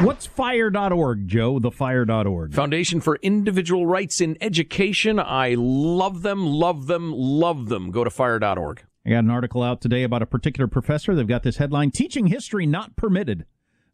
What's 0.00 0.26
fire.org, 0.26 1.28
Joe? 1.28 1.58
The 1.58 1.70
fire.org. 1.70 2.54
Foundation 2.54 3.00
for 3.00 3.18
Individual 3.22 3.86
Rights 3.86 4.20
in 4.20 4.36
Education. 4.40 5.20
I 5.20 5.54
love 5.56 6.22
them, 6.22 6.44
love 6.44 6.86
them, 6.86 7.12
love 7.12 7.68
them. 7.68 7.90
Go 7.90 8.02
to 8.02 8.10
fire.org. 8.10 8.82
I 9.06 9.10
got 9.10 9.18
an 9.18 9.30
article 9.30 9.62
out 9.62 9.80
today 9.80 10.02
about 10.02 10.22
a 10.22 10.26
particular 10.26 10.66
professor. 10.66 11.14
They've 11.14 11.26
got 11.26 11.42
this 11.44 11.58
headline 11.58 11.90
Teaching 11.92 12.28
History 12.28 12.66
Not 12.66 12.96
Permitted. 12.96 13.44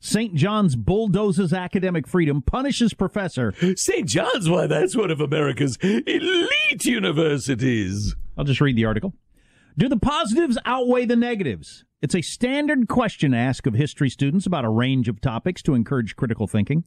St. 0.01 0.35
John's 0.35 0.77
bulldozes 0.77 1.53
academic 1.53 2.07
freedom, 2.07 2.41
punishes 2.43 2.95
professor. 2.95 3.53
St. 3.77 4.07
John's, 4.07 4.49
why, 4.49 4.67
that's 4.67 4.97
one 4.97 5.11
of 5.11 5.21
America's 5.21 5.77
elite 5.83 6.85
universities. 6.85 8.15
I'll 8.37 8.45
just 8.45 8.61
read 8.61 8.77
the 8.77 8.85
article. 8.85 9.15
Do 9.79 9.89
the 9.89 9.97
positives 9.97 10.59
outweigh 10.65 11.05
the 11.05 11.15
negatives? 11.15 11.85
It's 12.03 12.17
a 12.17 12.21
standard 12.21 12.89
question 12.89 13.33
asked 13.33 13.69
of 13.69 13.75
history 13.75 14.11
students 14.11 14.45
about 14.45 14.65
a 14.65 14.69
range 14.69 15.07
of 15.09 15.21
topics 15.21 15.63
to 15.63 15.75
encourage 15.75 16.17
critical 16.17 16.49
thinking. 16.49 16.83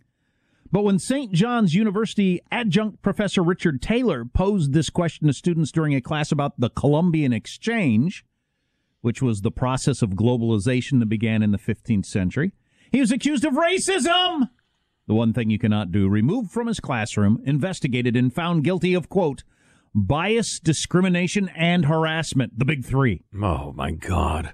But 0.73 0.83
when 0.83 0.99
St. 0.99 1.31
John's 1.31 1.73
University 1.73 2.41
adjunct 2.51 3.01
professor 3.01 3.43
Richard 3.43 3.81
Taylor 3.81 4.25
posed 4.25 4.73
this 4.73 4.89
question 4.89 5.27
to 5.27 5.33
students 5.33 5.71
during 5.71 5.95
a 5.95 6.01
class 6.01 6.33
about 6.33 6.59
the 6.59 6.69
Columbian 6.69 7.31
Exchange, 7.31 8.25
which 8.99 9.21
was 9.21 9.39
the 9.39 9.51
process 9.51 10.01
of 10.01 10.09
globalization 10.09 10.99
that 10.99 11.07
began 11.07 11.41
in 11.41 11.51
the 11.51 11.57
15th 11.57 12.05
century, 12.05 12.51
he 12.91 12.99
was 12.99 13.13
accused 13.13 13.45
of 13.45 13.53
racism. 13.53 14.49
The 15.07 15.15
one 15.15 15.31
thing 15.31 15.49
you 15.49 15.59
cannot 15.59 15.93
do, 15.93 16.09
removed 16.09 16.51
from 16.51 16.67
his 16.67 16.81
classroom, 16.81 17.41
investigated, 17.45 18.17
and 18.17 18.33
found 18.33 18.65
guilty 18.65 18.93
of, 18.93 19.07
quote, 19.07 19.45
bias, 19.93 20.59
discrimination, 20.59 21.49
and 21.49 21.85
harassment. 21.85 22.57
The 22.57 22.65
big 22.65 22.85
three. 22.85 23.23
Oh, 23.41 23.73
my 23.73 23.91
God. 23.91 24.53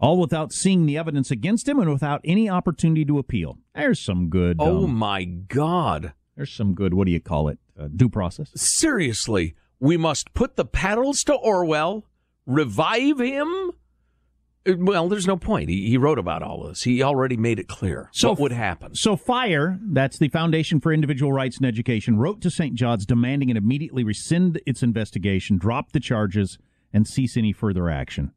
All 0.00 0.18
without 0.18 0.52
seeing 0.52 0.86
the 0.86 0.96
evidence 0.96 1.30
against 1.30 1.68
him 1.68 1.80
and 1.80 1.90
without 1.90 2.20
any 2.24 2.48
opportunity 2.48 3.04
to 3.04 3.18
appeal. 3.18 3.58
There's 3.74 4.00
some 4.00 4.28
good. 4.28 4.56
Oh, 4.60 4.84
um, 4.84 4.94
my 4.94 5.24
God. 5.24 6.12
There's 6.36 6.52
some 6.52 6.74
good, 6.74 6.94
what 6.94 7.06
do 7.06 7.10
you 7.10 7.20
call 7.20 7.48
it? 7.48 7.58
Uh, 7.78 7.88
due 7.94 8.08
process. 8.08 8.52
Seriously, 8.54 9.54
we 9.80 9.96
must 9.96 10.34
put 10.34 10.56
the 10.56 10.64
paddles 10.64 11.24
to 11.24 11.34
Orwell, 11.34 12.04
revive 12.46 13.18
him. 13.18 13.72
Uh, 14.68 14.74
Well, 14.78 15.08
there's 15.08 15.26
no 15.26 15.36
point. 15.36 15.68
He, 15.68 15.88
he 15.88 15.96
wrote 15.96 16.18
about 16.18 16.42
all 16.42 16.64
this. 16.68 16.82
He 16.82 17.02
already 17.02 17.36
made 17.36 17.58
it 17.58 17.68
clear 17.68 18.08
So 18.12 18.30
what 18.30 18.40
would 18.40 18.52
happen. 18.52 18.94
So 18.94 19.16
FIRE, 19.16 19.78
that's 19.82 20.18
the 20.18 20.28
Foundation 20.28 20.80
for 20.80 20.92
Individual 20.92 21.32
Rights 21.32 21.58
in 21.58 21.64
Education, 21.64 22.18
wrote 22.18 22.40
to 22.42 22.50
St. 22.50 22.74
John's 22.74 23.06
demanding 23.06 23.48
it 23.48 23.56
immediately 23.56 24.04
rescind 24.04 24.60
its 24.66 24.82
investigation, 24.82 25.58
drop 25.58 25.92
the 25.92 26.00
charges, 26.00 26.58
and 26.92 27.06
cease 27.06 27.36
any 27.36 27.52
further 27.52 27.88
action. 27.90 28.32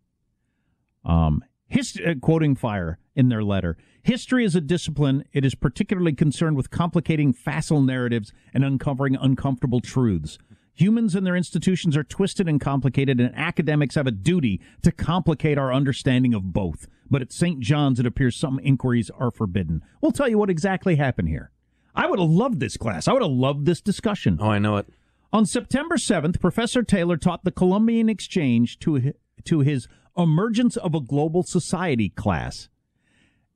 Um, 1.04 1.44
hist- 1.68 2.02
uh, 2.06 2.16
quoting 2.22 2.56
FIRE 2.56 3.00
in 3.16 3.30
their 3.30 3.44
letter, 3.44 3.78
history 4.04 4.46
is 4.46 4.56
a 4.56 4.62
discipline. 4.62 5.24
It 5.34 5.46
is 5.46 5.56
particularly 5.56 6.14
concerned 6.14 6.56
with 6.58 6.70
complicating 6.70 7.34
facile 7.34 7.82
narratives 7.82 8.32
and 8.54 8.64
uncovering 8.64 9.16
uncomfortable 9.16 9.82
truths. 9.82 10.38
Humans 10.74 11.16
and 11.16 11.26
their 11.26 11.36
institutions 11.36 11.98
are 11.98 12.04
twisted 12.04 12.48
and 12.48 12.60
complicated, 12.60 13.20
and 13.20 13.36
academics 13.36 13.96
have 13.96 14.08
a 14.08 14.12
duty 14.12 14.62
to 14.84 14.92
complicate 14.92 15.58
our 15.58 15.74
understanding 15.74 16.34
of 16.34 16.54
both. 16.54 16.88
But 17.10 17.22
at 17.22 17.34
St. 17.34 17.60
John's, 17.60 18.00
it 18.00 18.06
appears 18.06 18.36
some 18.38 18.60
inquiries 18.60 19.10
are 19.12 19.32
forbidden. 19.32 19.84
We'll 20.00 20.12
tell 20.14 20.30
you 20.30 20.38
what 20.38 20.50
exactly 20.50 20.96
happened 20.96 21.28
here. 21.28 21.52
I 21.94 22.08
would 22.08 22.20
have 22.20 22.30
loved 22.30 22.60
this 22.62 22.78
class. 22.78 23.08
I 23.08 23.14
would 23.14 23.22
have 23.22 23.32
loved 23.32 23.66
this 23.66 23.82
discussion. 23.82 24.40
Oh, 24.42 24.50
I 24.50 24.60
know 24.60 24.78
it. 24.78 24.88
On 25.34 25.46
September 25.46 25.98
7th, 25.98 26.40
Professor 26.40 26.84
Taylor 26.84 27.18
taught 27.18 27.44
the 27.44 27.52
Columbian 27.52 28.08
Exchange 28.10 28.80
to, 28.80 29.14
to 29.46 29.60
his 29.60 29.88
Emergence 30.18 30.78
of 30.78 30.94
a 30.96 31.00
Global 31.02 31.44
Society 31.44 32.10
class. 32.10 32.70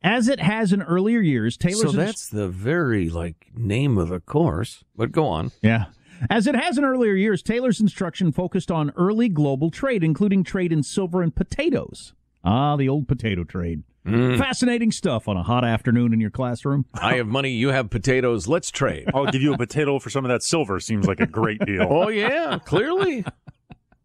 As 0.02 0.28
it 0.28 0.40
has 0.40 0.72
in 0.72 0.82
earlier 0.84 1.20
years, 1.20 1.58
Taylor's 1.58 1.82
So 1.82 1.88
inst- 1.88 1.98
that's 1.98 2.30
the 2.30 2.48
very 2.48 3.10
like 3.10 3.48
name 3.56 3.98
of 3.98 4.10
the 4.10 4.20
course. 4.20 4.84
But 4.96 5.12
go 5.12 5.26
on. 5.28 5.52
Yeah. 5.62 5.86
As 6.30 6.48
it 6.48 6.56
has 6.56 6.78
in 6.78 6.86
earlier 6.86 7.14
years, 7.14 7.42
Taylor's 7.42 7.82
instruction 7.82 8.32
focused 8.32 8.72
on 8.72 8.92
early 8.96 9.30
global 9.30 9.70
trade, 9.70 10.04
including 10.04 10.44
trade 10.44 10.72
in 10.72 10.84
silver 10.84 11.22
and 11.22 11.36
potatoes. 11.36 12.14
Ah, 12.44 12.76
the 12.76 12.90
old 12.90 13.08
potato 13.08 13.44
trade. 13.44 13.84
Fascinating 14.06 14.92
stuff 14.92 15.28
on 15.28 15.36
a 15.36 15.42
hot 15.42 15.66
afternoon 15.66 16.14
in 16.14 16.22
your 16.22 16.30
classroom. 16.30 16.86
I 16.94 17.16
have 17.16 17.26
money. 17.26 17.50
You 17.50 17.70
have 17.70 17.90
potatoes. 17.90 18.48
Let's 18.48 18.70
trade. 18.70 19.10
I'll 19.16 19.26
give 19.26 19.42
you 19.42 19.54
a 19.54 19.58
potato 19.58 19.98
for 19.98 20.12
some 20.12 20.24
of 20.24 20.30
that 20.30 20.44
silver. 20.44 20.80
Seems 20.80 21.08
like 21.08 21.20
a 21.20 21.26
great 21.26 21.60
deal. 21.66 21.88
Oh 21.90 22.10
yeah, 22.10 22.60
clearly. 22.64 23.26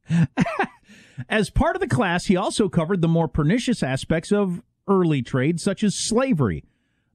As 1.28 1.50
part 1.50 1.76
of 1.76 1.80
the 1.80 1.86
class, 1.88 2.26
he 2.26 2.36
also 2.36 2.70
covered 2.70 3.02
the 3.02 3.08
more 3.08 3.28
pernicious 3.28 3.82
aspects 3.82 4.32
of 4.32 4.62
early 4.88 5.20
trade, 5.20 5.60
such 5.60 5.84
as 5.84 5.94
slavery, 5.94 6.64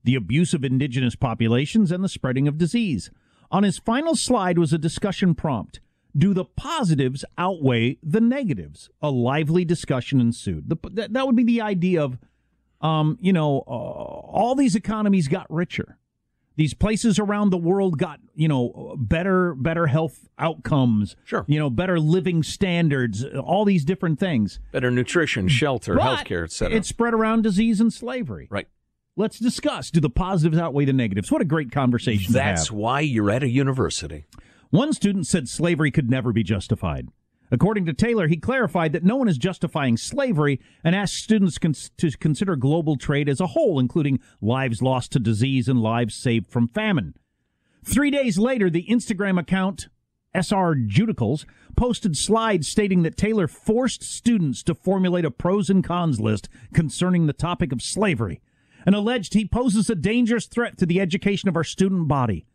the 0.04 0.14
abuse 0.14 0.54
of 0.54 0.64
indigenous 0.64 1.16
populations, 1.16 1.92
and 1.92 2.04
the 2.04 2.10
spreading 2.10 2.48
of 2.48 2.60
disease. 2.60 3.10
On 3.52 3.64
his 3.64 3.78
final 3.78 4.16
slide 4.16 4.58
was 4.58 4.74
a 4.74 4.78
discussion 4.78 5.36
prompt. 5.36 5.80
Do 6.18 6.34
the 6.34 6.46
positives 6.46 7.26
outweigh 7.38 7.98
the 8.02 8.22
negatives? 8.22 8.90
A 9.02 9.10
lively 9.10 9.66
discussion 9.66 10.22
ensued. 10.22 10.70
The, 10.70 10.78
that, 10.92 11.14
that 11.14 11.26
would 11.26 11.36
be 11.36 11.44
the 11.44 11.62
idea 11.62 12.02
of, 12.02 12.18
um, 12.82 13.18
you 13.20 13.34
know, 13.34 13.64
uh, 13.68 13.72
all 13.72 14.56
these 14.56 14.76
economies 14.76 15.28
got 15.28 15.46
richer. 15.50 15.98
These 16.58 16.74
places 16.74 17.20
around 17.20 17.50
the 17.50 17.58
world 17.58 17.98
got, 17.98 18.22
you 18.34 18.48
know, 18.48 18.96
better 18.98 19.54
better 19.56 19.88
health 19.88 20.30
outcomes. 20.40 21.18
Sure. 21.26 21.44
You 21.48 21.60
know, 21.60 21.70
better 21.70 22.00
living 22.00 22.44
standards, 22.44 23.26
all 23.26 23.66
these 23.66 23.84
different 23.84 24.20
things. 24.20 24.60
Better 24.72 24.90
nutrition, 24.90 25.50
shelter, 25.50 25.96
But 25.96 26.26
healthcare, 26.26 26.46
etc. 26.46 26.78
It 26.78 26.86
spread 26.86 27.14
around 27.14 27.42
disease 27.42 27.82
and 27.82 27.92
slavery. 27.92 28.48
Right. 28.50 28.70
Let's 29.18 29.40
discuss. 29.40 29.92
Do 29.92 30.02
the 30.02 30.10
positives 30.10 30.58
outweigh 30.58 30.86
the 30.86 30.94
negatives? 30.94 31.32
What 31.32 31.42
a 31.42 31.46
great 31.46 31.72
conversation 31.72 32.34
That's 32.34 32.70
why 32.70 33.00
you're 33.00 33.32
at 33.32 33.44
a 33.44 33.50
university. 33.50 34.26
One 34.72 34.92
student 34.92 35.26
said 35.26 35.48
slavery 35.48 35.90
could 35.90 36.10
never 36.10 36.34
be 36.34 36.44
justified. 36.44 37.08
According 37.50 37.86
to 37.86 37.94
Taylor, 37.94 38.28
he 38.28 38.36
clarified 38.36 38.92
that 38.92 39.06
no 39.06 39.16
one 39.16 39.30
is 39.30 39.38
justifying 39.38 39.96
slavery 39.96 40.60
and 40.84 40.94
asked 40.94 41.14
students 41.14 41.58
cons- 41.58 41.92
to 41.98 42.12
consider 42.18 42.58
global 42.58 42.98
trade 42.98 43.30
as 43.30 43.40
a 43.40 43.48
whole, 43.48 43.80
including 43.80 44.20
lives 44.42 44.82
lost 44.82 45.14
to 45.14 45.20
disease 45.20 45.70
and 45.70 45.80
lives 45.80 46.14
saved 46.14 46.48
from 46.48 46.68
famine. 46.68 47.14
Three 47.86 48.12
days 48.12 48.38
later, 48.38 48.70
the 48.70 48.88
Instagram 48.90 49.40
account 49.40 49.88
SJ 50.36 50.98
Radicals 51.00 51.46
posted 51.78 52.18
slides 52.18 52.68
stating 52.68 53.04
that 53.04 53.16
Taylor 53.16 53.48
forced 53.48 54.04
students 54.04 54.62
to 54.64 54.76
formulate 54.76 55.24
a 55.24 55.32
pros 55.32 55.70
and 55.70 55.84
cons 55.84 56.20
list 56.20 56.50
concerning 56.74 57.28
the 57.28 57.34
topic 57.34 57.72
of 57.72 57.82
slavery 57.82 58.42
and 58.86 58.96
alleged 58.96 59.34
he 59.34 59.46
poses 59.46 59.90
a 59.90 59.96
dangerous 59.96 60.46
threat 60.46 60.78
to 60.78 60.86
the 60.86 61.00
education 61.02 61.50
of 61.50 61.56
our 61.56 61.64
student 61.64 62.08
body. 62.08 62.46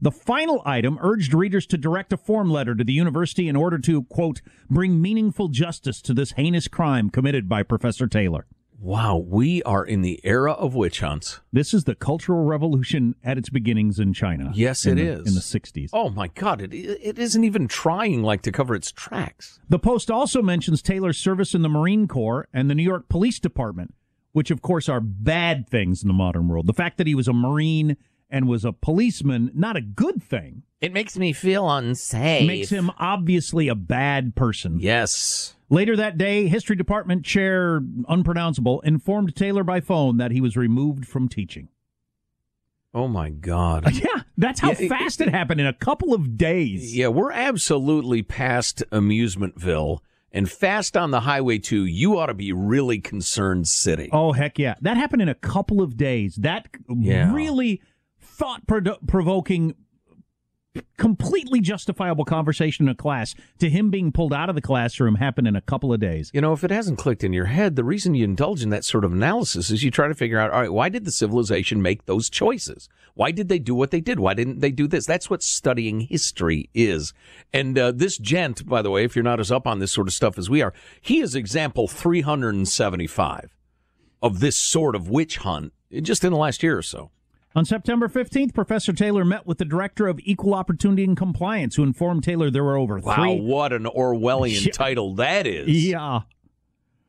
The 0.00 0.12
final 0.12 0.62
item 0.64 0.98
urged 1.00 1.34
readers 1.34 1.66
to 1.66 1.76
direct 1.76 2.12
a 2.12 2.16
form 2.16 2.50
letter 2.50 2.74
to 2.76 2.84
the 2.84 2.92
university 2.92 3.48
in 3.48 3.56
order 3.56 3.78
to, 3.78 4.04
quote, 4.04 4.40
bring 4.70 5.02
meaningful 5.02 5.48
justice 5.48 6.00
to 6.02 6.14
this 6.14 6.32
heinous 6.32 6.68
crime 6.68 7.10
committed 7.10 7.48
by 7.48 7.64
Professor 7.64 8.06
Taylor. 8.06 8.46
Wow, 8.80 9.16
we 9.16 9.60
are 9.64 9.84
in 9.84 10.02
the 10.02 10.20
era 10.22 10.52
of 10.52 10.76
witch 10.76 11.00
hunts. 11.00 11.40
This 11.52 11.74
is 11.74 11.82
the 11.82 11.96
Cultural 11.96 12.44
Revolution 12.44 13.16
at 13.24 13.36
its 13.36 13.48
beginnings 13.50 13.98
in 13.98 14.12
China. 14.12 14.52
Yes, 14.54 14.86
in 14.86 14.98
it 14.98 15.04
the- 15.04 15.22
is 15.22 15.26
In 15.26 15.34
the 15.34 15.40
60s. 15.40 15.90
Oh 15.92 16.10
my 16.10 16.28
God! 16.28 16.62
It 16.62 16.72
it 16.72 17.18
isn't 17.18 17.42
even 17.42 17.66
trying 17.66 18.22
like 18.22 18.42
to 18.42 18.52
cover 18.52 18.76
its 18.76 18.92
tracks. 18.92 19.58
The 19.68 19.80
Post 19.80 20.12
also 20.12 20.42
mentions 20.42 20.80
Taylor's 20.80 21.18
service 21.18 21.56
in 21.56 21.62
the 21.62 21.68
Marine 21.68 22.06
Corps 22.06 22.46
and 22.52 22.70
the 22.70 22.74
New 22.76 22.84
York 22.84 23.08
Police 23.08 23.40
Department, 23.40 23.94
which 24.32 24.50
of 24.50 24.62
course 24.62 24.88
are 24.88 25.00
bad 25.00 25.68
things 25.68 26.02
in 26.02 26.08
the 26.08 26.14
modern 26.14 26.48
world. 26.48 26.66
The 26.66 26.72
fact 26.74 26.98
that 26.98 27.06
he 27.06 27.14
was 27.14 27.28
a 27.28 27.32
Marine 27.32 27.96
and 28.30 28.46
was 28.48 28.64
a 28.64 28.72
policeman, 28.72 29.50
not 29.54 29.76
a 29.76 29.80
good 29.80 30.22
thing, 30.22 30.62
It 30.82 30.92
makes 30.92 31.16
me 31.16 31.32
feel 31.32 31.68
unsafe. 31.70 32.46
makes 32.46 32.68
him 32.70 32.90
obviously 32.98 33.68
a 33.68 33.74
bad 33.74 34.34
person. 34.34 34.78
Yes. 34.80 35.54
Later 35.70 35.96
that 35.96 36.18
day, 36.18 36.46
History 36.48 36.76
Department 36.76 37.24
Chair, 37.24 37.80
unpronounceable, 38.08 38.80
informed 38.82 39.34
Taylor 39.34 39.64
by 39.64 39.80
phone 39.80 40.16
that 40.18 40.30
he 40.30 40.40
was 40.42 40.56
removed 40.56 41.06
from 41.06 41.28
teaching. 41.28 41.68
Oh 42.94 43.08
my 43.08 43.30
God. 43.30 43.90
Yeah, 43.94 44.22
that's 44.36 44.60
how 44.60 44.68
Yeah, 44.72 44.76
it- 44.82 44.88
fast 44.88 45.20
it 45.20 45.28
happened 45.28 45.60
in 45.60 45.66
a 45.66 45.72
couple 45.72 46.14
of 46.14 46.36
days. 46.36 46.96
Yeah, 46.96 47.08
we're 47.08 47.32
absolutely 47.32 48.22
past 48.22 48.82
Amusementville 48.92 50.00
and 50.32 50.50
fast 50.50 50.96
on 50.96 51.10
the 51.10 51.20
highway 51.20 51.58
too, 51.58 51.84
you 51.84 52.18
ought 52.18 52.26
to 52.26 52.34
be 52.34 52.52
really 52.52 52.98
concerned 53.00 53.66
city. 53.68 54.08
Oh 54.12 54.32
heck 54.32 54.58
yeah, 54.58 54.74
that 54.82 54.96
happened 54.96 55.22
in 55.22 55.28
a 55.28 55.34
couple 55.34 55.80
of 55.80 55.96
days. 55.96 56.36
That 56.36 56.68
Yeah. 56.88 57.32
really 57.32 57.80
thought 58.20 58.66
provoking, 58.66 59.74
completely 60.96 61.60
justifiable 61.60 62.24
conversation 62.24 62.86
in 62.86 62.92
a 62.92 62.94
class 62.94 63.34
to 63.58 63.70
him 63.70 63.90
being 63.90 64.12
pulled 64.12 64.32
out 64.32 64.48
of 64.48 64.54
the 64.54 64.60
classroom 64.60 65.16
happened 65.16 65.46
in 65.46 65.56
a 65.56 65.60
couple 65.60 65.92
of 65.92 66.00
days. 66.00 66.30
You 66.34 66.40
know, 66.40 66.52
if 66.52 66.64
it 66.64 66.70
hasn't 66.70 66.98
clicked 66.98 67.24
in 67.24 67.32
your 67.32 67.46
head, 67.46 67.76
the 67.76 67.84
reason 67.84 68.14
you 68.14 68.24
indulge 68.24 68.62
in 68.62 68.70
that 68.70 68.84
sort 68.84 69.04
of 69.04 69.12
analysis 69.12 69.70
is 69.70 69.82
you 69.82 69.90
try 69.90 70.08
to 70.08 70.14
figure 70.14 70.38
out, 70.38 70.50
all 70.50 70.60
right, 70.60 70.72
why 70.72 70.88
did 70.88 71.04
the 71.04 71.10
civilization 71.10 71.82
make 71.82 72.06
those 72.06 72.28
choices? 72.28 72.88
Why 73.14 73.30
did 73.30 73.48
they 73.48 73.58
do 73.58 73.74
what 73.74 73.90
they 73.90 74.00
did? 74.00 74.20
Why 74.20 74.34
didn't 74.34 74.60
they 74.60 74.70
do 74.70 74.86
this? 74.86 75.06
That's 75.06 75.28
what 75.28 75.42
studying 75.42 76.00
history 76.00 76.70
is. 76.74 77.12
And 77.52 77.78
uh, 77.78 77.92
this 77.92 78.16
gent, 78.18 78.66
by 78.66 78.82
the 78.82 78.90
way, 78.90 79.04
if 79.04 79.16
you're 79.16 79.22
not 79.24 79.40
as 79.40 79.50
up 79.50 79.66
on 79.66 79.80
this 79.80 79.92
sort 79.92 80.08
of 80.08 80.14
stuff 80.14 80.38
as 80.38 80.48
we 80.48 80.62
are, 80.62 80.72
he 81.00 81.20
is 81.20 81.34
example 81.34 81.88
375 81.88 83.56
of 84.22 84.40
this 84.40 84.58
sort 84.58 84.94
of 84.94 85.08
witch 85.08 85.38
hunt 85.38 85.72
just 86.02 86.24
in 86.24 86.32
the 86.32 86.38
last 86.38 86.62
year 86.62 86.76
or 86.76 86.82
so. 86.82 87.10
On 87.58 87.64
September 87.64 88.06
15th, 88.06 88.54
Professor 88.54 88.92
Taylor 88.92 89.24
met 89.24 89.44
with 89.44 89.58
the 89.58 89.64
Director 89.64 90.06
of 90.06 90.20
Equal 90.22 90.54
Opportunity 90.54 91.02
and 91.02 91.16
Compliance, 91.16 91.74
who 91.74 91.82
informed 91.82 92.22
Taylor 92.22 92.52
there 92.52 92.62
were 92.62 92.76
over 92.76 93.00
Wow, 93.00 93.16
three. 93.16 93.40
what 93.40 93.72
an 93.72 93.82
Orwellian 93.82 94.64
Yeah. 94.66 94.70
title 94.70 95.16
that 95.16 95.44
is. 95.44 95.66
Yeah. 95.68 96.20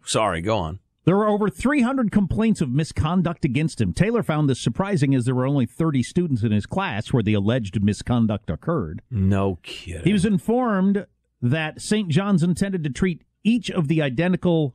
Sorry, 0.03 0.41
go 0.41 0.57
on. 0.57 0.79
There 1.05 1.15
were 1.15 1.27
over 1.27 1.51
300 1.51 2.11
complaints 2.11 2.61
of 2.61 2.71
misconduct 2.71 3.45
against 3.45 3.79
him. 3.79 3.93
Taylor 3.93 4.23
found 4.23 4.49
this 4.49 4.59
surprising 4.59 5.13
as 5.13 5.25
there 5.25 5.35
were 5.35 5.45
only 5.45 5.67
30 5.67 6.01
students 6.01 6.41
in 6.41 6.51
his 6.51 6.65
class 6.65 7.13
where 7.13 7.21
the 7.21 7.35
alleged 7.35 7.83
misconduct 7.83 8.49
occurred. 8.49 9.03
No 9.11 9.59
kidding. 9.61 10.01
He 10.03 10.13
was 10.13 10.25
informed 10.25 11.05
that 11.43 11.79
St. 11.79 12.09
John's 12.09 12.41
intended 12.41 12.83
to 12.85 12.89
treat 12.89 13.21
each 13.43 13.69
of 13.69 13.87
the 13.87 14.01
identical 14.01 14.73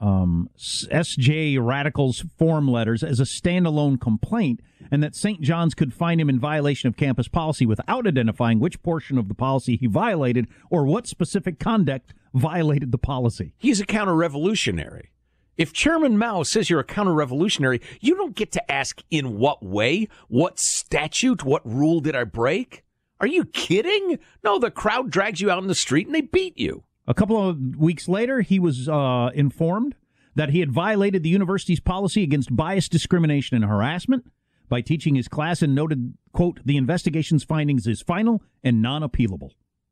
um, 0.00 0.50
SJ 0.58 1.58
Radicals 1.60 2.24
form 2.36 2.68
letters 2.68 3.02
as 3.02 3.18
a 3.20 3.24
standalone 3.24 4.00
complaint, 4.00 4.60
and 4.90 5.02
that 5.02 5.16
St. 5.16 5.40
John's 5.40 5.74
could 5.74 5.94
find 5.94 6.20
him 6.20 6.28
in 6.28 6.38
violation 6.38 6.88
of 6.88 6.96
campus 6.96 7.28
policy 7.28 7.66
without 7.66 8.06
identifying 8.06 8.60
which 8.60 8.82
portion 8.82 9.18
of 9.18 9.28
the 9.28 9.34
policy 9.34 9.76
he 9.76 9.86
violated 9.86 10.48
or 10.70 10.84
what 10.84 11.06
specific 11.06 11.58
conduct 11.58 12.12
violated 12.34 12.92
the 12.92 12.98
policy. 12.98 13.52
He's 13.56 13.80
a 13.80 13.86
counter 13.86 14.14
revolutionary. 14.14 15.10
If 15.56 15.72
Chairman 15.72 16.18
Mao 16.18 16.42
says 16.42 16.68
you're 16.68 16.80
a 16.80 16.84
counter 16.84 17.14
revolutionary, 17.14 17.80
you 18.00 18.14
don't 18.14 18.34
get 18.34 18.52
to 18.52 18.70
ask 18.70 19.02
in 19.10 19.38
what 19.38 19.64
way, 19.64 20.08
what 20.28 20.58
statute, 20.58 21.44
what 21.44 21.66
rule 21.66 22.00
did 22.00 22.14
I 22.14 22.24
break? 22.24 22.84
Are 23.20 23.26
you 23.26 23.46
kidding? 23.46 24.18
No, 24.44 24.58
the 24.58 24.70
crowd 24.70 25.10
drags 25.10 25.40
you 25.40 25.50
out 25.50 25.62
in 25.62 25.68
the 25.68 25.74
street 25.74 26.06
and 26.06 26.14
they 26.14 26.20
beat 26.20 26.58
you. 26.58 26.84
A 27.06 27.14
couple 27.14 27.48
of 27.48 27.76
weeks 27.76 28.08
later, 28.08 28.40
he 28.40 28.58
was 28.58 28.88
uh, 28.88 29.30
informed 29.34 29.94
that 30.34 30.50
he 30.50 30.60
had 30.60 30.72
violated 30.72 31.22
the 31.22 31.28
university's 31.28 31.80
policy 31.80 32.22
against 32.22 32.54
bias, 32.54 32.88
discrimination, 32.88 33.56
and 33.56 33.64
harassment 33.64 34.30
by 34.68 34.80
teaching 34.80 35.14
his 35.14 35.28
class 35.28 35.62
and 35.62 35.74
noted, 35.74 36.14
quote, 36.32 36.60
the 36.64 36.76
investigation's 36.76 37.44
findings 37.44 37.86
is 37.86 38.02
final 38.02 38.42
and 38.62 38.82
non 38.82 39.02
appealable. 39.02 39.50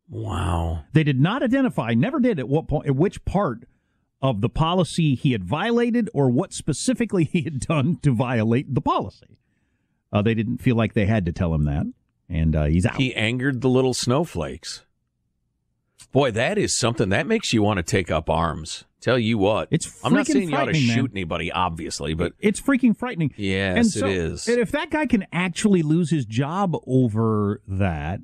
Wow. 0.09 0.85
They 0.93 1.05
did 1.05 1.21
not 1.21 1.43
identify, 1.43 1.95
never 1.95 2.21
did 2.21 2.39
at 2.39 2.49
what 2.49 2.69
point, 2.69 2.87
at 2.87 2.97
which 2.97 3.25
part 3.25 3.65
of 4.21 4.41
the 4.41 4.49
policy 4.49 5.15
he 5.15 5.33
had 5.33 5.45
violated 5.45 6.11
or 6.13 6.31
what 6.31 6.53
specifically 6.53 7.25
he 7.25 7.43
had 7.43 7.61
done 7.61 7.99
to 8.03 8.13
violate 8.13 8.75
the 8.75 8.81
policy. 8.81 9.39
Uh, 10.13 10.23
they 10.23 10.35
didn't 10.35 10.59
feel 10.59 10.77
like 10.77 10.95
they 10.95 11.07
had 11.07 11.27
to 11.27 11.33
tell 11.33 11.55
him 11.55 11.65
that, 11.65 11.87
and 12.29 12.55
uh, 12.55 12.65
he's 12.65 12.87
out. 12.87 12.97
He 12.97 13.15
angered 13.15 13.61
the 13.61 13.69
little 13.69 13.95
snowflakes. 13.95 14.84
Boy, 16.13 16.31
that 16.33 16.59
is 16.59 16.77
something 16.77 17.09
that 17.09 17.27
makes 17.27 17.53
you 17.53 17.63
want 17.63 17.79
to 17.79 17.83
take 17.83 18.11
up 18.11 18.31
arms. 18.31 18.85
Tell 19.01 19.19
you 19.19 19.37
what, 19.37 19.69
it's 19.71 20.01
I'm 20.03 20.15
not 20.15 20.27
saying 20.27 20.49
you 20.49 20.55
ought 20.57 20.61
to 20.61 20.65
frightening, 20.73 20.87
man. 20.87 20.97
shoot 20.97 21.11
anybody, 21.13 21.53
obviously, 21.53 22.15
but 22.15 22.33
it's 22.39 22.59
freaking 22.61 22.97
frightening. 22.97 23.35
yes, 23.37 23.77
and 23.77 23.87
so, 23.87 24.07
it 24.07 24.13
is. 24.17 24.49
And 24.49 24.59
if 24.59 24.71
that 24.73 24.91
guy 24.91 25.05
can 25.07 25.27
actually 25.33 25.83
lose 25.83 26.09
his 26.11 26.25
job 26.25 26.75
over 26.87 27.61
that, 27.69 28.21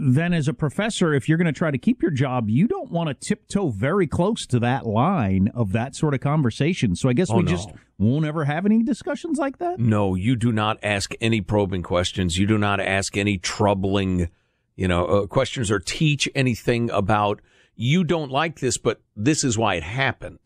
then 0.00 0.32
as 0.32 0.46
a 0.48 0.54
professor, 0.54 1.12
if 1.12 1.28
you're 1.28 1.38
going 1.38 1.46
to 1.46 1.52
try 1.52 1.70
to 1.70 1.78
keep 1.78 2.02
your 2.02 2.10
job, 2.12 2.48
you 2.48 2.68
don't 2.68 2.90
want 2.90 3.08
to 3.08 3.14
tiptoe 3.14 3.68
very 3.70 4.06
close 4.06 4.46
to 4.46 4.60
that 4.60 4.86
line 4.86 5.50
of 5.54 5.72
that 5.72 5.96
sort 5.96 6.14
of 6.14 6.20
conversation. 6.20 6.94
So 6.94 7.08
I 7.08 7.12
guess 7.14 7.30
Oh, 7.30 7.36
we 7.38 7.42
no. 7.42 7.50
just 7.50 7.70
won't 7.98 8.24
ever 8.24 8.44
have 8.44 8.64
any 8.64 8.82
discussions 8.84 9.38
like 9.38 9.58
that. 9.58 9.80
No, 9.80 10.14
you 10.14 10.36
do 10.36 10.52
not 10.52 10.78
ask 10.84 11.14
any 11.20 11.40
probing 11.40 11.82
questions. 11.82 12.38
You 12.38 12.46
do 12.46 12.58
not 12.58 12.78
ask 12.80 13.16
any 13.16 13.38
troubling, 13.38 14.28
you 14.78 14.86
know, 14.86 15.04
uh, 15.06 15.26
questions 15.26 15.72
or 15.72 15.80
teach 15.80 16.28
anything 16.36 16.88
about 16.92 17.40
you 17.74 18.04
don't 18.04 18.30
like 18.30 18.60
this, 18.60 18.78
but 18.78 19.00
this 19.16 19.42
is 19.42 19.58
why 19.58 19.74
it 19.74 19.82
happened. 19.82 20.38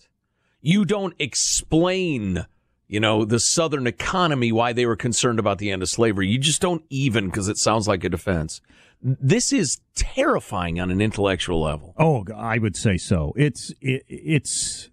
You 0.62 0.86
don't 0.86 1.14
explain, 1.18 2.46
you 2.88 2.98
know, 2.98 3.26
the 3.26 3.38
Southern 3.38 3.86
economy, 3.86 4.50
why 4.50 4.72
they 4.72 4.86
were 4.86 4.96
concerned 4.96 5.38
about 5.38 5.58
the 5.58 5.70
end 5.70 5.82
of 5.82 5.90
slavery. 5.90 6.28
You 6.28 6.38
just 6.38 6.62
don't 6.62 6.82
even 6.88 7.26
because 7.26 7.48
it 7.48 7.58
sounds 7.58 7.86
like 7.86 8.04
a 8.04 8.08
defense. 8.08 8.62
This 9.02 9.52
is 9.52 9.80
terrifying 9.94 10.80
on 10.80 10.90
an 10.90 11.02
intellectual 11.02 11.60
level. 11.60 11.94
Oh, 11.98 12.24
I 12.34 12.56
would 12.56 12.76
say 12.76 12.96
so. 12.96 13.34
It's 13.36 13.70
it, 13.82 14.04
it's 14.08 14.88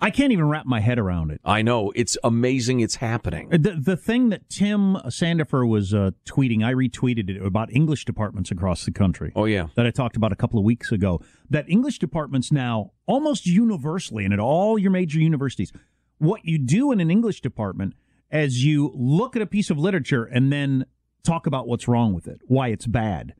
I 0.00 0.10
can't 0.10 0.32
even 0.32 0.48
wrap 0.48 0.66
my 0.66 0.80
head 0.80 0.98
around 0.98 1.30
it. 1.30 1.40
I 1.44 1.62
know 1.62 1.92
it's 1.94 2.16
amazing. 2.22 2.80
It's 2.80 2.96
happening. 2.96 3.48
The 3.50 3.78
the 3.80 3.96
thing 3.96 4.28
that 4.30 4.48
Tim 4.48 4.96
Sandefur 5.06 5.68
was 5.68 5.94
uh, 5.94 6.10
tweeting, 6.26 6.64
I 6.64 6.74
retweeted 6.74 7.30
it 7.30 7.44
about 7.44 7.72
English 7.72 8.04
departments 8.04 8.50
across 8.50 8.84
the 8.84 8.90
country. 8.90 9.32
Oh 9.34 9.44
yeah, 9.44 9.68
that 9.76 9.86
I 9.86 9.90
talked 9.90 10.16
about 10.16 10.32
a 10.32 10.36
couple 10.36 10.58
of 10.58 10.64
weeks 10.64 10.92
ago. 10.92 11.20
That 11.48 11.68
English 11.68 11.98
departments 11.98 12.52
now 12.52 12.92
almost 13.06 13.46
universally 13.46 14.24
and 14.24 14.32
at 14.32 14.40
all 14.40 14.78
your 14.78 14.90
major 14.90 15.18
universities, 15.18 15.72
what 16.18 16.44
you 16.44 16.58
do 16.58 16.92
in 16.92 17.00
an 17.00 17.10
English 17.10 17.40
department 17.40 17.94
as 18.30 18.64
you 18.64 18.92
look 18.94 19.36
at 19.36 19.42
a 19.42 19.46
piece 19.46 19.70
of 19.70 19.78
literature 19.78 20.24
and 20.24 20.52
then 20.52 20.86
talk 21.22 21.46
about 21.46 21.66
what's 21.66 21.88
wrong 21.88 22.12
with 22.12 22.26
it, 22.26 22.40
why 22.46 22.68
it's 22.68 22.86
bad. 22.86 23.34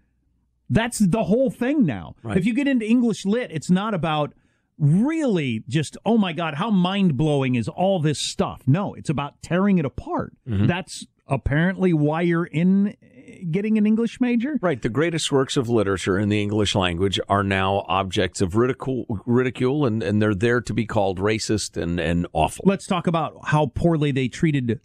That's 0.70 0.98
the 0.98 1.24
whole 1.24 1.50
thing 1.50 1.84
now. 1.84 2.14
Right. 2.22 2.36
If 2.36 2.46
you 2.46 2.54
get 2.54 2.66
into 2.66 2.86
English 2.86 3.26
lit, 3.26 3.50
it's 3.50 3.70
not 3.70 3.92
about 3.92 4.32
really 4.78 5.62
just 5.68 5.96
oh 6.04 6.18
my 6.18 6.32
god 6.32 6.54
how 6.54 6.70
mind-blowing 6.70 7.54
is 7.54 7.68
all 7.68 8.00
this 8.00 8.18
stuff 8.18 8.62
no 8.66 8.94
it's 8.94 9.08
about 9.10 9.40
tearing 9.42 9.78
it 9.78 9.84
apart 9.84 10.32
Mhm. 10.48 10.66
that's 10.66 11.06
apparently 11.28 11.92
why 11.92 12.22
you're 12.22 12.44
in 12.46 12.96
getting 13.50 13.78
an 13.78 13.86
english 13.86 14.20
major 14.20 14.58
Right. 14.60 14.80
The 14.82 14.88
greatest 14.88 15.30
works 15.32 15.56
of 15.56 15.68
literature 15.68 16.18
in 16.18 16.28
the 16.28 16.40
English 16.42 16.74
language 16.74 17.18
are 17.28 17.42
now 17.42 17.84
objects 17.88 18.40
of 18.40 18.54
ridicule, 18.56 19.06
ridicule 19.26 19.86
and, 19.86 20.02
and 20.02 20.20
they're 20.20 20.34
there 20.34 20.60
to 20.60 20.74
be 20.74 20.84
called 20.86 21.18
racist 21.18 21.80
and, 21.80 21.98
and 22.00 22.26
awful. 22.32 22.64
let's 22.66 22.86
talk 22.86 23.06
about 23.06 23.34
how 23.44 23.66
poorly 23.74 24.12
they 24.12 24.28
treated 24.28 24.80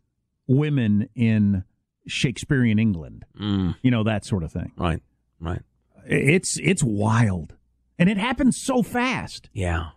women 0.47 1.09
in 1.15 1.63
shakespearean 2.07 2.79
england 2.79 3.25
Mm, 3.39 3.75
you 3.81 3.91
know 3.91 4.03
that 4.03 4.23
sort 4.25 4.43
of 4.43 4.51
thing 4.51 4.71
right. 4.77 5.01
Right. 5.39 5.61
it's 6.05 6.57
it's 6.59 6.83
wild 6.83 7.55
and 7.99 8.09
it 8.09 8.17
happens 8.17 8.59
so 8.59 8.81
fast 8.81 9.49
Yeah. 9.53 9.89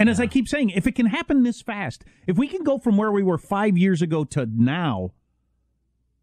And 0.00 0.08
as 0.08 0.18
I 0.18 0.26
keep 0.26 0.48
saying, 0.48 0.70
if 0.70 0.86
it 0.86 0.94
can 0.94 1.04
happen 1.04 1.42
this 1.42 1.60
fast, 1.60 2.04
if 2.26 2.38
we 2.38 2.48
can 2.48 2.64
go 2.64 2.78
from 2.78 2.96
where 2.96 3.12
we 3.12 3.22
were 3.22 3.36
five 3.36 3.76
years 3.76 4.00
ago 4.00 4.24
to 4.24 4.48
now, 4.50 5.12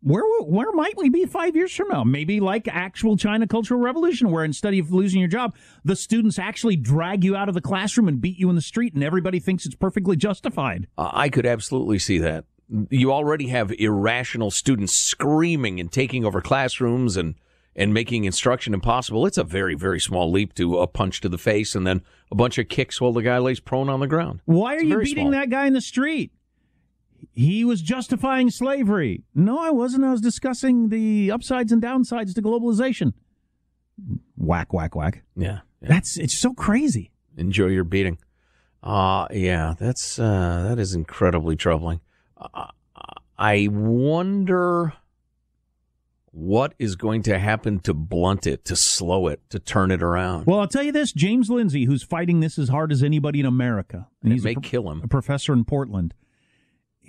where 0.02 0.24
where 0.42 0.72
might 0.72 0.98
we 0.98 1.10
be 1.10 1.26
five 1.26 1.56
years 1.56 1.76
from 1.76 1.90
now? 1.90 2.04
Maybe 2.04 2.40
like 2.40 2.68
actual 2.68 3.18
China 3.18 3.46
Cultural 3.46 3.80
Revolution, 3.80 4.32
where 4.32 4.44
instead 4.44 4.74
of 4.74 4.92
losing 4.92 5.20
your 5.20 5.30
job, 5.30 5.56
the 5.86 5.96
students 5.96 6.40
actually 6.40 6.76
drag 6.76 7.24
you 7.24 7.36
out 7.36 7.50
of 7.50 7.54
the 7.54 7.62
classroom 7.62 8.08
and 8.08 8.20
beat 8.20 8.40
you 8.40 8.50
in 8.50 8.56
the 8.56 8.62
street, 8.62 8.96
and 8.96 9.04
everybody 9.04 9.40
thinks 9.40 9.68
it's 9.68 9.76
perfectly 9.76 10.16
justified. 10.16 10.88
Uh, 10.98 11.12
I 11.14 11.30
could 11.30 11.46
absolutely 11.46 12.00
see 12.00 12.18
that. 12.18 12.46
You 12.90 13.12
already 13.12 13.50
have 13.50 13.72
irrational 13.78 14.50
students 14.50 14.98
screaming 14.98 15.80
and 15.80 15.92
taking 15.92 16.26
over 16.26 16.42
classrooms 16.42 17.16
and, 17.16 17.36
and 17.78 17.94
making 17.94 18.26
instruction 18.26 18.74
impossible. 18.74 19.26
It's 19.26 19.38
a 19.38 19.44
very, 19.44 19.76
very 19.76 20.00
small 20.00 20.32
leap 20.32 20.54
to 20.56 20.80
a 20.80 20.88
punch 20.88 21.22
to 21.22 21.30
the 21.30 21.38
face 21.38 21.76
and 21.76 21.86
then 21.88 22.02
a 22.32 22.36
bunch 22.36 22.58
of 22.58 22.68
kicks 22.68 23.00
while 23.00 23.14
the 23.14 23.22
guy 23.22 23.38
lays 23.38 23.60
prone 23.60 23.88
on 23.88 24.00
the 24.02 24.08
ground. 24.08 24.42
Why 24.46 24.74
are 24.76 24.80
It's 24.80 24.86
you 24.90 24.98
beating 25.00 25.26
small. 25.28 25.32
that 25.32 25.50
guy 25.50 25.68
in 25.68 25.74
the 25.74 25.82
street? 25.82 26.32
He 27.34 27.64
was 27.64 27.82
justifying 27.82 28.50
slavery. 28.50 29.24
No, 29.36 29.60
I 29.60 29.70
wasn't. 29.70 30.04
I 30.04 30.12
was 30.12 30.22
discussing 30.22 30.90
the 30.90 31.32
upsides 31.32 31.72
and 31.72 31.82
downsides 31.82 32.34
to 32.36 32.42
globalization. 32.42 33.14
Whack, 34.36 34.74
whack, 34.74 34.96
whack. 34.96 35.24
Yeah. 35.36 35.60
That's 35.82 36.18
it's 36.18 36.38
so 36.38 36.54
crazy. 36.54 37.12
Enjoy 37.38 37.68
your 37.68 37.84
beating. 37.84 38.18
Uh 38.84 39.28
yeah, 39.32 39.74
that's 39.80 40.18
uh 40.20 40.66
that 40.70 40.80
is 40.80 40.94
incredibly 40.94 41.56
troubling. 41.56 42.02
Uh, 42.40 42.68
I 43.38 43.68
wonder 43.72 44.94
what 46.32 46.74
is 46.78 46.96
going 46.96 47.24
to 47.24 47.40
happen 47.40 47.80
to 47.80 47.94
blunt 47.94 48.46
it, 48.46 48.64
to 48.66 48.76
slow 48.76 49.28
it, 49.28 49.42
to 49.50 49.60
turn 49.60 49.92
it 49.92 50.04
around. 50.04 50.46
Well, 50.46 50.60
I'll 50.60 50.68
tell 50.68 50.84
you 50.84 50.92
this: 50.92 51.12
James 51.14 51.50
Lindsay, 51.50 51.86
who's 51.86 52.04
fighting 52.04 52.40
this 52.42 52.60
as 52.60 52.70
hard 52.70 52.92
as 52.92 53.02
anybody 53.04 53.40
in 53.40 53.46
America, 53.46 54.08
And 54.22 54.32
it 54.32 54.36
he's 54.36 54.44
may 54.44 54.54
pro- 54.54 54.62
kill 54.62 54.92
him. 54.92 55.02
a 55.04 55.08
professor 55.08 55.54
in 55.54 55.66
Portland. 55.66 56.14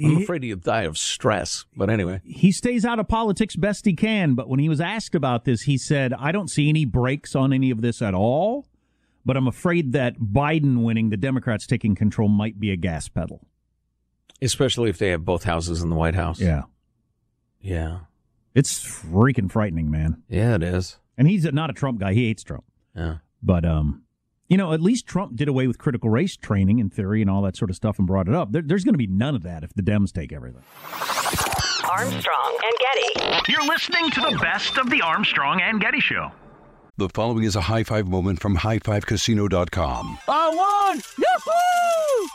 I'm 0.01 0.17
He- 0.19 0.23
afraid 0.23 0.45
he'll 0.45 0.57
die 0.57 0.83
of 0.83 0.97
stress. 0.97 1.65
But 1.77 1.91
anyway, 1.91 2.21
he 2.25 2.53
stays 2.53 2.85
out 2.85 3.01
of 3.01 3.09
politics 3.09 3.57
best 3.57 3.85
he 3.85 3.95
can. 3.95 4.35
But 4.35 4.49
when 4.49 4.61
he 4.61 4.69
was 4.69 4.81
asked 4.81 5.15
about 5.17 5.45
this, 5.45 5.63
he 5.63 5.77
said, 5.77 6.13
"I 6.15 6.31
don't 6.33 6.49
see 6.49 6.69
any 6.69 6.85
brakes 6.85 7.35
on 7.35 7.53
any 7.53 7.71
of 7.71 7.81
this 7.83 8.01
at 8.01 8.15
all." 8.15 8.67
But 9.27 9.37
I'm 9.37 9.49
afraid 9.49 9.93
that 9.93 10.19
Biden 10.21 10.83
winning, 10.85 11.11
the 11.11 11.17
Democrats 11.19 11.67
taking 11.67 11.95
control, 11.95 12.29
might 12.29 12.59
be 12.61 12.71
a 12.71 12.77
gas 12.77 13.09
pedal. 13.09 13.45
especially 14.41 14.89
if 14.89 14.99
they 14.99 15.09
have 15.09 15.25
both 15.25 15.43
houses 15.43 15.83
in 15.83 15.91
the 15.91 15.97
White 15.97 16.15
House. 16.15 16.41
Yeah, 16.41 16.63
Yeah. 17.61 17.99
It's 18.59 18.85
freaking 18.85 19.51
frightening, 19.51 19.91
man. 19.91 20.23
Yeah, 20.29 20.57
it 20.57 20.63
is. 20.63 20.99
And 21.17 21.29
he's 21.29 21.45
not 21.45 21.71
a 21.71 21.73
Trump 21.73 22.01
guy; 22.01 22.13
he 22.13 22.27
hates 22.27 22.43
Trump. 22.43 22.65
Yeah. 22.95 23.19
But 23.43 23.65
um, 23.65 24.03
you 24.49 24.57
know, 24.57 24.73
at 24.73 24.81
least 24.81 25.07
Trump 25.07 25.37
did 25.37 25.49
away 25.49 25.67
with 25.67 25.79
critical 25.79 26.11
race 26.11 26.37
training 26.37 26.79
in 26.79 26.91
theory 26.91 27.21
and 27.21 27.31
all 27.31 27.43
that 27.43 27.57
sort 27.57 27.71
of 27.71 27.77
stuff 27.77 27.99
and 27.99 28.07
brought 28.07 28.29
it 28.29 28.35
up. 28.35 28.53
There, 28.53 28.63
there's 28.63 28.85
going 28.85 28.95
to 28.95 28.99
be 28.99 29.07
none 29.07 29.35
of 29.35 29.43
that 29.43 29.63
if 29.63 29.73
the 29.75 29.83
Dems 29.83 30.13
take 30.13 30.33
everything. 30.33 30.63
Armstrong 31.89 32.59
and 32.65 32.75
Getty. 32.81 33.53
You're 33.53 33.67
listening 33.67 34.11
to 34.11 34.21
the 34.21 34.39
best 34.41 34.79
of 34.79 34.91
the 34.91 35.03
Armstrong 35.03 35.61
and 35.61 35.81
Getty 35.81 36.01
Show. 36.01 36.33
The 36.97 37.09
following 37.11 37.45
is 37.45 37.55
a 37.55 37.61
high 37.61 37.85
five 37.85 38.09
moment 38.09 38.41
from 38.41 38.57
highfivecasino.com. 38.57 40.19
I 40.29 40.49
won! 40.49 41.03
Yahoo! 41.19 41.78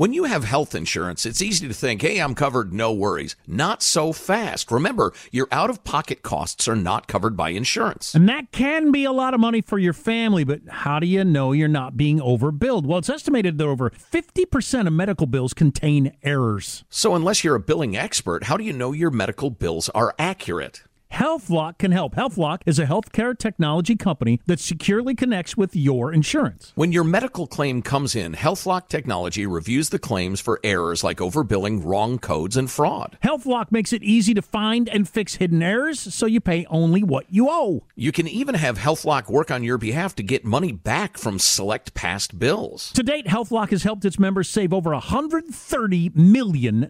When 0.00 0.14
you 0.14 0.24
have 0.24 0.44
health 0.44 0.74
insurance, 0.74 1.26
it's 1.26 1.42
easy 1.42 1.68
to 1.68 1.74
think, 1.74 2.00
hey, 2.00 2.20
I'm 2.20 2.34
covered, 2.34 2.72
no 2.72 2.90
worries. 2.90 3.36
Not 3.46 3.82
so 3.82 4.14
fast. 4.14 4.70
Remember, 4.70 5.12
your 5.30 5.46
out 5.52 5.68
of 5.68 5.84
pocket 5.84 6.22
costs 6.22 6.66
are 6.68 6.74
not 6.74 7.06
covered 7.06 7.36
by 7.36 7.50
insurance. 7.50 8.14
And 8.14 8.26
that 8.26 8.50
can 8.50 8.92
be 8.92 9.04
a 9.04 9.12
lot 9.12 9.34
of 9.34 9.40
money 9.40 9.60
for 9.60 9.78
your 9.78 9.92
family, 9.92 10.42
but 10.42 10.62
how 10.70 11.00
do 11.00 11.06
you 11.06 11.22
know 11.22 11.52
you're 11.52 11.68
not 11.68 11.98
being 11.98 12.18
overbilled? 12.18 12.86
Well, 12.86 12.96
it's 12.96 13.10
estimated 13.10 13.58
that 13.58 13.66
over 13.66 13.90
50% 13.90 14.86
of 14.86 14.92
medical 14.94 15.26
bills 15.26 15.52
contain 15.52 16.16
errors. 16.22 16.82
So, 16.88 17.14
unless 17.14 17.44
you're 17.44 17.56
a 17.56 17.60
billing 17.60 17.94
expert, 17.94 18.44
how 18.44 18.56
do 18.56 18.64
you 18.64 18.72
know 18.72 18.92
your 18.92 19.10
medical 19.10 19.50
bills 19.50 19.90
are 19.90 20.14
accurate? 20.18 20.82
HealthLock 21.12 21.78
can 21.78 21.90
help. 21.90 22.14
HealthLock 22.14 22.62
is 22.66 22.78
a 22.78 22.86
healthcare 22.86 23.36
technology 23.36 23.96
company 23.96 24.40
that 24.46 24.60
securely 24.60 25.14
connects 25.14 25.56
with 25.56 25.74
your 25.74 26.12
insurance. 26.12 26.72
When 26.76 26.92
your 26.92 27.04
medical 27.04 27.46
claim 27.46 27.82
comes 27.82 28.14
in, 28.14 28.34
HealthLock 28.34 28.88
technology 28.88 29.44
reviews 29.44 29.88
the 29.88 29.98
claims 29.98 30.40
for 30.40 30.60
errors 30.62 31.02
like 31.02 31.18
overbilling, 31.18 31.84
wrong 31.84 32.18
codes, 32.18 32.56
and 32.56 32.70
fraud. 32.70 33.18
HealthLock 33.24 33.72
makes 33.72 33.92
it 33.92 34.02
easy 34.02 34.34
to 34.34 34.42
find 34.42 34.88
and 34.88 35.08
fix 35.08 35.34
hidden 35.34 35.62
errors 35.62 36.00
so 36.14 36.26
you 36.26 36.40
pay 36.40 36.64
only 36.70 37.02
what 37.02 37.26
you 37.28 37.48
owe. 37.50 37.84
You 37.96 38.12
can 38.12 38.28
even 38.28 38.54
have 38.54 38.78
HealthLock 38.78 39.28
work 39.28 39.50
on 39.50 39.64
your 39.64 39.78
behalf 39.78 40.14
to 40.16 40.22
get 40.22 40.44
money 40.44 40.72
back 40.72 41.18
from 41.18 41.38
select 41.38 41.92
past 41.92 42.38
bills. 42.38 42.92
To 42.92 43.02
date, 43.02 43.26
HealthLock 43.26 43.70
has 43.70 43.82
helped 43.82 44.04
its 44.04 44.18
members 44.18 44.48
save 44.48 44.72
over 44.72 44.90
$130 44.90 46.14
million. 46.16 46.88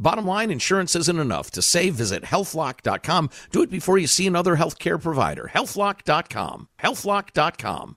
Bottom 0.00 0.26
line, 0.26 0.50
insurance 0.50 0.94
isn't 0.94 1.18
enough. 1.18 1.50
To 1.50 1.62
save, 1.62 1.94
visit 1.94 2.22
healthlock.com 2.22 3.30
do 3.50 3.62
it 3.62 3.70
before 3.70 3.98
you 3.98 4.06
see 4.06 4.26
another 4.26 4.56
healthcare 4.56 5.00
provider. 5.00 5.50
Healthlock.com. 5.54 6.68
Healthlock.com. 6.80 7.96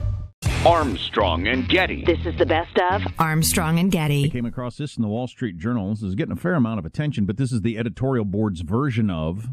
Armstrong 0.65 1.47
and 1.47 1.67
Getty. 1.67 2.05
This 2.05 2.23
is 2.23 2.37
the 2.37 2.45
best 2.45 2.77
of 2.77 3.01
Armstrong 3.17 3.79
and 3.79 3.91
Getty. 3.91 4.25
I 4.25 4.29
came 4.29 4.45
across 4.45 4.77
this 4.77 4.95
in 4.95 5.01
the 5.01 5.07
Wall 5.07 5.27
Street 5.27 5.57
Journal. 5.57 5.89
This 5.89 6.03
is 6.03 6.13
getting 6.13 6.33
a 6.33 6.35
fair 6.35 6.53
amount 6.53 6.77
of 6.77 6.85
attention, 6.85 7.25
but 7.25 7.37
this 7.37 7.51
is 7.51 7.61
the 7.61 7.79
editorial 7.79 8.25
board's 8.25 8.61
version 8.61 9.09
of 9.09 9.49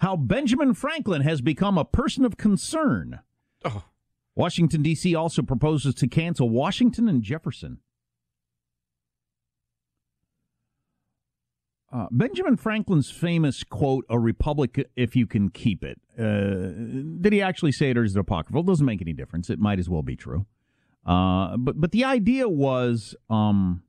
how 0.00 0.14
Benjamin 0.14 0.74
Franklin 0.74 1.22
has 1.22 1.40
become 1.40 1.78
a 1.78 1.86
person 1.86 2.26
of 2.26 2.36
concern. 2.36 3.20
Oh. 3.64 3.84
Washington, 4.34 4.82
D.C. 4.82 5.14
also 5.14 5.40
proposes 5.40 5.94
to 5.94 6.06
cancel 6.06 6.50
Washington 6.50 7.08
and 7.08 7.22
Jefferson. 7.22 7.78
Uh, 11.90 12.06
Benjamin 12.10 12.56
Franklin's 12.56 13.10
famous 13.10 13.64
quote, 13.64 14.04
a 14.10 14.18
republic 14.18 14.90
if 14.94 15.16
you 15.16 15.26
can 15.26 15.48
keep 15.48 15.82
it. 15.82 15.98
Uh, 16.18 16.72
did 17.20 17.32
he 17.32 17.40
actually 17.40 17.72
say 17.72 17.90
it 17.90 17.96
or 17.96 18.04
is 18.04 18.14
it 18.14 18.18
apocryphal? 18.18 18.60
It 18.60 18.66
doesn't 18.66 18.84
make 18.84 19.00
any 19.00 19.14
difference. 19.14 19.48
It 19.48 19.58
might 19.58 19.78
as 19.78 19.88
well 19.88 20.02
be 20.02 20.16
true. 20.16 20.46
Uh, 21.06 21.56
but, 21.56 21.80
but 21.80 21.92
the 21.92 22.04
idea 22.04 22.46
was 22.46 23.16
um, 23.30 23.82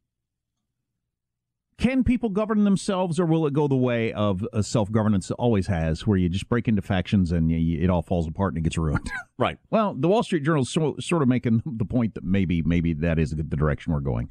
can 1.78 2.04
people 2.04 2.30
govern 2.30 2.66
themselves 2.66 3.20
or 3.20 3.26
will 3.26 3.48
it 3.48 3.54
go 3.54 3.68
the 3.68 3.76
way 3.76 4.14
of 4.14 4.46
self 4.62 4.92
governance 4.92 5.32
always 5.32 5.68
has, 5.68 6.06
where 6.06 6.18
you 6.18 6.30
just 6.30 6.48
break 6.50 6.68
into 6.68 6.82
factions 6.82 7.32
and 7.32 7.52
you, 7.52 7.82
it 7.82 7.90
all 7.90 8.02
falls 8.02 8.28
apart 8.28 8.54
and 8.54 8.60
it 8.60 8.64
gets 8.64 8.78
ruined? 8.78 9.10
Right. 9.38 9.58
well, 9.70 9.94
the 9.98 10.10
Wall 10.10 10.22
Street 10.22 10.44
Journal 10.44 10.64
is 10.64 10.70
so, 10.74 10.98
sort 11.00 11.22
of 11.22 11.30
making 11.30 11.64
the 11.66 11.86
point 11.86 12.16
that 12.16 12.26
maybe 12.26 12.62
maybe 12.62 12.92
that 12.96 13.18
is 13.18 13.32
the 13.32 13.44
direction 13.44 13.94
we're 13.94 14.02
going. 14.02 14.30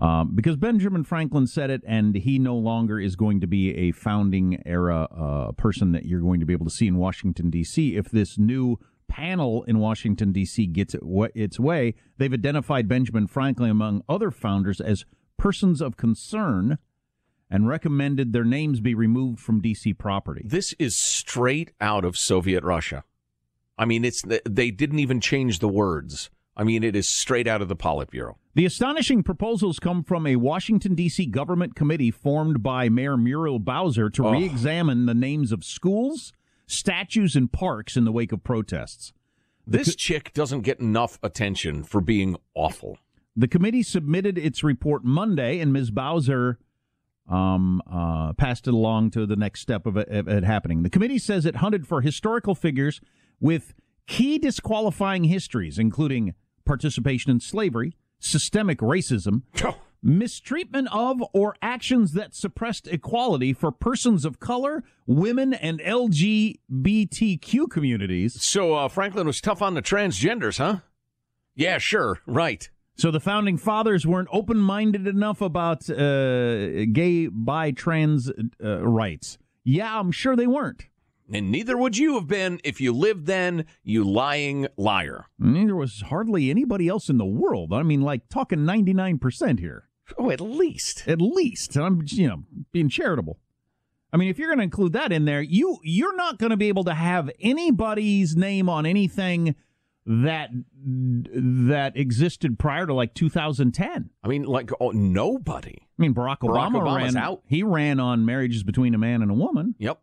Um, 0.00 0.32
because 0.34 0.56
Benjamin 0.56 1.04
Franklin 1.04 1.46
said 1.46 1.70
it, 1.70 1.82
and 1.86 2.14
he 2.14 2.38
no 2.38 2.56
longer 2.56 2.98
is 2.98 3.14
going 3.14 3.40
to 3.40 3.46
be 3.46 3.74
a 3.74 3.92
founding 3.92 4.60
era 4.66 5.04
uh, 5.04 5.52
person 5.52 5.92
that 5.92 6.04
you're 6.04 6.20
going 6.20 6.40
to 6.40 6.46
be 6.46 6.52
able 6.52 6.66
to 6.66 6.72
see 6.72 6.86
in 6.86 6.96
Washington, 6.96 7.48
D.C. 7.48 7.96
If 7.96 8.10
this 8.10 8.36
new 8.36 8.78
panel 9.08 9.62
in 9.64 9.78
Washington, 9.78 10.32
D.C. 10.32 10.66
gets 10.66 10.94
it 10.94 11.02
its 11.34 11.60
way, 11.60 11.94
they've 12.18 12.32
identified 12.32 12.88
Benjamin 12.88 13.28
Franklin 13.28 13.70
among 13.70 14.02
other 14.08 14.30
founders 14.30 14.80
as 14.80 15.04
persons 15.36 15.80
of 15.80 15.96
concern 15.96 16.78
and 17.50 17.68
recommended 17.68 18.32
their 18.32 18.44
names 18.44 18.80
be 18.80 18.94
removed 18.94 19.38
from 19.38 19.60
D.C. 19.60 19.94
property. 19.94 20.42
This 20.44 20.72
is 20.78 20.96
straight 20.96 21.70
out 21.80 22.04
of 22.04 22.18
Soviet 22.18 22.64
Russia. 22.64 23.04
I 23.78 23.84
mean, 23.84 24.04
it's 24.04 24.22
they 24.44 24.70
didn't 24.70 24.98
even 24.98 25.20
change 25.20 25.58
the 25.58 25.68
words. 25.68 26.30
I 26.56 26.62
mean, 26.64 26.84
it 26.84 26.94
is 26.94 27.08
straight 27.08 27.48
out 27.48 27.60
of 27.62 27.68
the 27.68 27.76
Politburo. 27.76 28.34
The 28.54 28.64
astonishing 28.64 29.22
proposals 29.24 29.80
come 29.80 30.04
from 30.04 30.26
a 30.26 30.36
Washington, 30.36 30.94
D.C. 30.94 31.26
government 31.26 31.74
committee 31.74 32.12
formed 32.12 32.62
by 32.62 32.88
Mayor 32.88 33.16
Muriel 33.16 33.58
Bowser 33.58 34.08
to 34.10 34.26
Oh. 34.26 34.32
re 34.32 34.44
examine 34.44 35.06
the 35.06 35.14
names 35.14 35.50
of 35.50 35.64
schools, 35.64 36.32
statues, 36.68 37.34
and 37.34 37.50
parks 37.50 37.96
in 37.96 38.04
the 38.04 38.12
wake 38.12 38.30
of 38.30 38.44
protests. 38.44 39.12
This 39.66 39.96
chick 39.96 40.32
doesn't 40.34 40.60
get 40.60 40.78
enough 40.78 41.18
attention 41.22 41.82
for 41.82 42.00
being 42.00 42.36
awful. 42.54 42.98
The 43.34 43.48
committee 43.48 43.82
submitted 43.82 44.38
its 44.38 44.62
report 44.62 45.04
Monday, 45.04 45.58
and 45.58 45.72
Ms. 45.72 45.90
Bowser 45.90 46.58
um, 47.28 47.82
uh, 47.90 48.34
passed 48.34 48.68
it 48.68 48.74
along 48.74 49.10
to 49.12 49.26
the 49.26 49.34
next 49.36 49.60
step 49.60 49.86
of 49.86 49.96
it, 49.96 50.08
of 50.08 50.28
it 50.28 50.44
happening. 50.44 50.82
The 50.82 50.90
committee 50.90 51.18
says 51.18 51.46
it 51.46 51.56
hunted 51.56 51.86
for 51.86 52.00
historical 52.02 52.54
figures 52.54 53.00
with 53.40 53.74
key 54.06 54.38
disqualifying 54.38 55.24
histories, 55.24 55.78
including 55.78 56.34
participation 56.64 57.30
in 57.30 57.40
slavery, 57.40 57.96
systemic 58.18 58.78
racism, 58.78 59.42
mistreatment 60.02 60.88
of 60.92 61.22
or 61.32 61.56
actions 61.62 62.12
that 62.12 62.34
suppressed 62.34 62.86
equality 62.88 63.52
for 63.52 63.72
persons 63.72 64.24
of 64.24 64.38
color, 64.38 64.84
women, 65.06 65.54
and 65.54 65.80
LGBTQ 65.80 67.70
communities. 67.70 68.42
So 68.42 68.74
uh, 68.74 68.88
Franklin 68.88 69.26
was 69.26 69.40
tough 69.40 69.62
on 69.62 69.74
the 69.74 69.82
transgenders, 69.82 70.58
huh? 70.58 70.80
Yeah, 71.54 71.78
sure, 71.78 72.20
right. 72.26 72.68
So 72.96 73.10
the 73.10 73.20
founding 73.20 73.56
fathers 73.56 74.06
weren't 74.06 74.28
open-minded 74.30 75.06
enough 75.08 75.40
about 75.40 75.88
uh, 75.90 76.84
gay, 76.86 77.26
bi, 77.26 77.72
trans 77.72 78.30
uh, 78.62 78.86
rights. 78.86 79.38
Yeah, 79.64 79.98
I'm 79.98 80.12
sure 80.12 80.36
they 80.36 80.46
weren't. 80.46 80.84
And 81.32 81.50
neither 81.50 81.76
would 81.76 81.96
you 81.96 82.14
have 82.14 82.26
been 82.26 82.60
if 82.64 82.80
you 82.80 82.92
lived 82.92 83.26
then, 83.26 83.64
you 83.82 84.04
lying 84.04 84.66
liar. 84.76 85.26
Neither 85.38 85.74
was 85.74 86.02
hardly 86.02 86.50
anybody 86.50 86.88
else 86.88 87.08
in 87.08 87.18
the 87.18 87.24
world. 87.24 87.72
I 87.72 87.82
mean, 87.82 88.02
like 88.02 88.28
talking 88.28 88.60
99% 88.60 89.58
here. 89.58 89.88
Oh, 90.18 90.30
at 90.30 90.40
least. 90.40 91.04
At 91.06 91.20
least. 91.20 91.76
And 91.76 91.84
I'm, 91.84 92.02
you 92.06 92.28
know, 92.28 92.42
being 92.72 92.88
charitable. 92.88 93.38
I 94.12 94.16
mean, 94.16 94.28
if 94.28 94.38
you're 94.38 94.48
going 94.48 94.58
to 94.58 94.64
include 94.64 94.92
that 94.92 95.10
in 95.10 95.24
there, 95.24 95.42
you 95.42 95.78
you're 95.82 96.14
not 96.14 96.38
going 96.38 96.50
to 96.50 96.56
be 96.56 96.68
able 96.68 96.84
to 96.84 96.94
have 96.94 97.30
anybody's 97.40 98.36
name 98.36 98.68
on 98.68 98.86
anything 98.86 99.56
that 100.06 100.50
that 100.84 101.96
existed 101.96 102.58
prior 102.58 102.86
to 102.86 102.94
like 102.94 103.14
2010. 103.14 104.10
I 104.22 104.28
mean, 104.28 104.44
like 104.44 104.70
oh, 104.78 104.90
nobody. 104.90 105.78
I 105.80 106.02
mean, 106.02 106.14
Barack 106.14 106.38
Barack 106.40 106.70
Obama 106.70 106.82
Obama's 106.82 107.14
ran 107.14 107.16
out. 107.16 107.42
He 107.48 107.64
ran 107.64 107.98
on 107.98 108.24
marriages 108.24 108.62
between 108.62 108.94
a 108.94 108.98
man 108.98 109.20
and 109.20 109.32
a 109.32 109.34
woman. 109.34 109.74
Yep. 109.78 110.00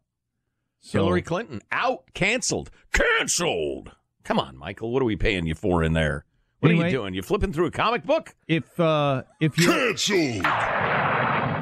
So- 0.82 1.00
Hillary 1.00 1.22
Clinton 1.22 1.62
out, 1.72 2.04
canceled, 2.14 2.70
canceled. 2.92 3.92
Come 4.24 4.40
on, 4.40 4.58
Michael. 4.58 4.92
What 4.92 5.02
are 5.02 5.06
we 5.06 5.16
paying 5.16 5.46
you 5.46 5.56
for 5.56 5.84
in 5.84 5.94
there? 5.94 6.26
What 6.60 6.72
are 6.72 6.76
you 6.76 6.90
doing? 6.92 7.16
You 7.16 7.24
flipping 7.24 7.54
through 7.54 7.66
a 7.66 7.72
comic 7.72 8.04
book? 8.04 8.36
If 8.48 8.80
uh, 8.80 9.24
if 9.40 9.58
you 9.58 9.66
canceled. 9.66 10.46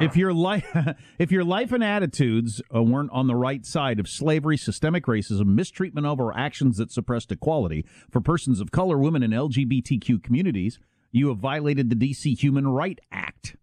if 0.02 0.14
your 0.14 0.34
life 0.34 0.66
if 1.18 1.32
your 1.32 1.42
life 1.42 1.72
and 1.72 1.82
attitudes 1.82 2.60
uh, 2.74 2.82
weren't 2.82 3.10
on 3.10 3.26
the 3.26 3.34
right 3.34 3.64
side 3.64 3.98
of 3.98 4.08
slavery, 4.08 4.58
systemic 4.58 5.06
racism, 5.06 5.46
mistreatment 5.46 6.06
of 6.06 6.20
or 6.20 6.36
actions 6.36 6.76
that 6.76 6.92
suppressed 6.92 7.32
equality 7.32 7.86
for 8.10 8.20
persons 8.20 8.60
of 8.60 8.72
color, 8.72 8.98
women, 8.98 9.22
and 9.22 9.32
LGBTQ 9.32 10.22
communities, 10.22 10.78
you 11.12 11.28
have 11.28 11.38
violated 11.38 11.88
the 11.88 11.96
DC 11.96 12.38
Human 12.38 12.68
Right 12.68 12.98
Act. 13.10 13.56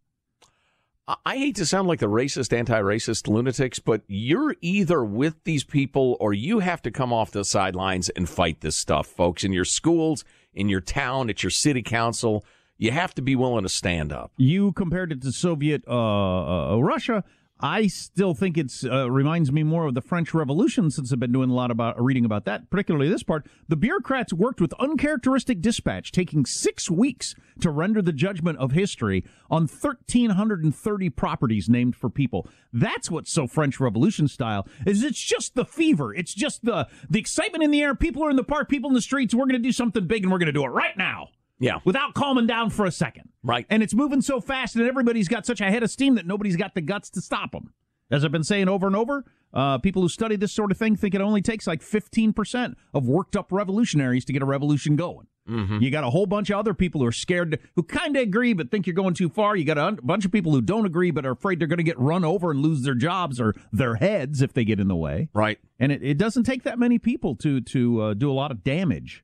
I- 1.08 1.38
hate 1.38 1.56
to 1.58 1.66
sound 1.66 1.88
like 1.88 2.00
the 2.00 2.08
racist, 2.08 2.52
anti-racist 2.52 3.28
lunatics, 3.28 3.80
but 3.80 4.02
you're 4.08 4.56
either 4.62 5.04
with 5.04 5.44
these 5.44 5.64
people 5.64 6.18
or 6.20 6.34
you 6.34 6.60
have 6.60 6.82
to 6.82 6.92
come 6.92 7.14
off 7.14 7.32
the 7.32 7.46
sidelines 7.46 8.10
and 8.10 8.28
fight 8.28 8.62
this 8.62 8.76
stuff, 8.76 9.08
folks. 9.08 9.44
In 9.44 9.54
your 9.54 9.66
schools, 9.66 10.26
in 10.54 10.68
your 10.68 10.82
town, 10.82 11.30
at 11.30 11.44
your 11.44 11.50
city 11.50 11.82
council, 11.82 12.44
you 12.78 12.92
have 12.92 13.16
to 13.16 13.22
be 13.22 13.36
willing 13.36 13.64
to 13.64 13.70
stand 13.70 14.12
up. 14.12 14.32
You 14.38 14.72
compared 14.74 15.12
it 15.12 15.22
to 15.22 15.32
Soviet 15.32 15.84
uh, 15.88 16.74
uh, 16.74 16.78
Russia. 16.78 17.24
I 17.60 17.88
still 17.88 18.36
think 18.36 18.58
it's 18.58 18.86
uh, 18.86 19.10
reminds 19.10 19.52
me 19.52 19.64
more 19.64 19.88
of 19.88 19.96
the 19.96 20.02
French 20.02 20.34
Revolution 20.34 20.92
since 20.92 21.12
I've 21.12 21.20
been 21.20 21.32
doing 21.32 21.50
a 21.50 21.56
lot 21.56 21.72
about 21.72 22.02
reading 22.02 22.24
about 22.24 22.46
that, 22.46 22.70
particularly 22.70 23.10
this 23.10 23.24
part. 23.24 23.48
The 23.68 23.76
bureaucrats 23.76 24.32
worked 24.32 24.62
with 24.62 24.74
uncharacteristic 24.74 25.60
dispatch, 25.60 26.12
taking 26.12 26.46
six 26.46 26.92
weeks 26.92 27.34
to 27.62 27.72
render 27.72 28.02
the 28.02 28.14
judgment 28.14 28.60
of 28.60 28.74
history 28.74 29.24
on 29.50 29.64
1,330 29.64 31.10
properties 31.10 31.68
named 31.68 31.96
for 31.96 32.10
people. 32.10 32.48
That's 32.72 33.10
what's 33.10 33.32
so 33.32 33.48
French 33.48 33.80
Revolution 33.80 34.28
style. 34.28 34.68
Is 34.86 35.04
it's 35.04 35.20
just 35.20 35.56
the 35.56 35.66
fever, 35.66 36.14
it's 36.14 36.36
just 36.36 36.64
the 36.64 36.88
the 37.10 37.20
excitement 37.20 37.64
in 37.64 37.72
the 37.72 37.82
air. 37.82 37.96
People 37.96 38.24
are 38.24 38.30
in 38.30 38.36
the 38.36 38.44
park, 38.44 38.70
people 38.70 38.90
in 38.90 38.94
the 38.94 39.02
streets. 39.02 39.34
We're 39.34 39.46
going 39.46 39.54
to 39.54 39.60
do 39.60 39.72
something 39.72 40.06
big, 40.06 40.24
and 40.24 40.32
we're 40.32 40.38
going 40.38 40.48
to 40.48 40.52
do 40.52 40.66
it 40.66 40.70
right 40.70 40.96
now. 40.96 41.30
Yeah. 41.60 41.80
Without 41.86 42.14
calming 42.14 42.48
down 42.48 42.70
for 42.70 42.86
a 42.86 42.92
second. 42.92 43.30
Right. 43.44 43.66
And 43.70 43.82
it's 43.82 43.94
moving 43.94 44.22
so 44.22 44.40
fast 44.40 44.76
and 44.76 44.88
everybody's 44.88 45.28
got 45.28 45.46
such 45.46 45.62
a 45.62 45.66
head 45.66 45.84
of 45.84 45.92
steam 45.92 46.16
that 46.16 46.26
nobody's 46.26 46.56
got 46.56 46.76
the 46.76 46.82
guts 46.82 47.10
to 47.12 47.22
stop 47.22 47.52
them. 47.52 47.74
As 48.10 48.24
I've 48.24 48.32
been 48.32 48.44
saying 48.44 48.70
over 48.70 48.88
and 48.88 48.96
over, 48.96 49.26
uh, 49.54 49.78
people 49.80 50.02
who 50.02 50.10
study 50.10 50.36
this 50.36 50.54
sort 50.54 50.72
of 50.72 50.78
thing 50.78 50.96
think 50.96 51.16
it 51.16 51.22
only 51.22 51.42
takes 51.42 51.68
like 51.68 51.82
15% 51.82 52.76
of 52.94 53.08
worked 53.08 53.36
up 53.36 53.52
revolutionaries 53.52 54.24
to 54.26 54.34
get 54.34 54.42
a 54.42 54.46
revolution 54.46 54.96
going. 54.96 55.28
Mm-hmm. 55.50 55.80
You 55.82 55.92
got 55.92 56.04
a 56.04 56.10
whole 56.10 56.26
bunch 56.26 56.50
of 56.50 56.60
other 56.60 56.74
people 56.74 57.02
who 57.02 57.08
are 57.08 57.14
scared, 57.14 57.60
who 57.76 57.84
kind 57.84 58.16
of 58.18 58.24
agree 58.24 58.54
but 58.54 58.70
think 58.70 58.86
you're 58.86 58.94
going 58.94 59.14
too 59.14 59.30
far. 59.30 59.56
You 59.56 59.64
got 59.64 59.78
a 59.78 59.98
bunch 60.02 60.26
of 60.26 60.32
people 60.32 60.52
who 60.52 60.62
don't 60.62 60.86
agree 60.86 61.12
but 61.12 61.26
are 61.26 61.32
afraid 61.32 61.60
they're 61.60 61.68
going 61.68 61.78
to 61.78 61.84
get 61.84 61.98
run 62.00 62.26
over 62.26 62.52
and 62.52 62.60
lose 62.60 62.84
their 62.84 62.96
jobs 62.96 63.40
or 63.40 63.56
their 63.72 63.96
heads 63.96 64.42
if 64.42 64.54
they 64.54 64.66
get 64.66 64.80
in 64.80 64.90
the 64.90 64.96
way. 64.96 65.30
Right. 65.34 65.58
And 65.80 65.92
it, 65.92 66.04
it 66.04 66.18
doesn't 66.18 66.44
take 66.44 66.64
that 66.64 66.78
many 66.78 67.00
people 67.00 67.36
to 67.38 67.62
to 67.62 68.02
uh, 68.02 68.14
do 68.14 68.30
a 68.30 68.34
lot 68.34 68.52
of 68.52 68.64
damage. 68.64 69.24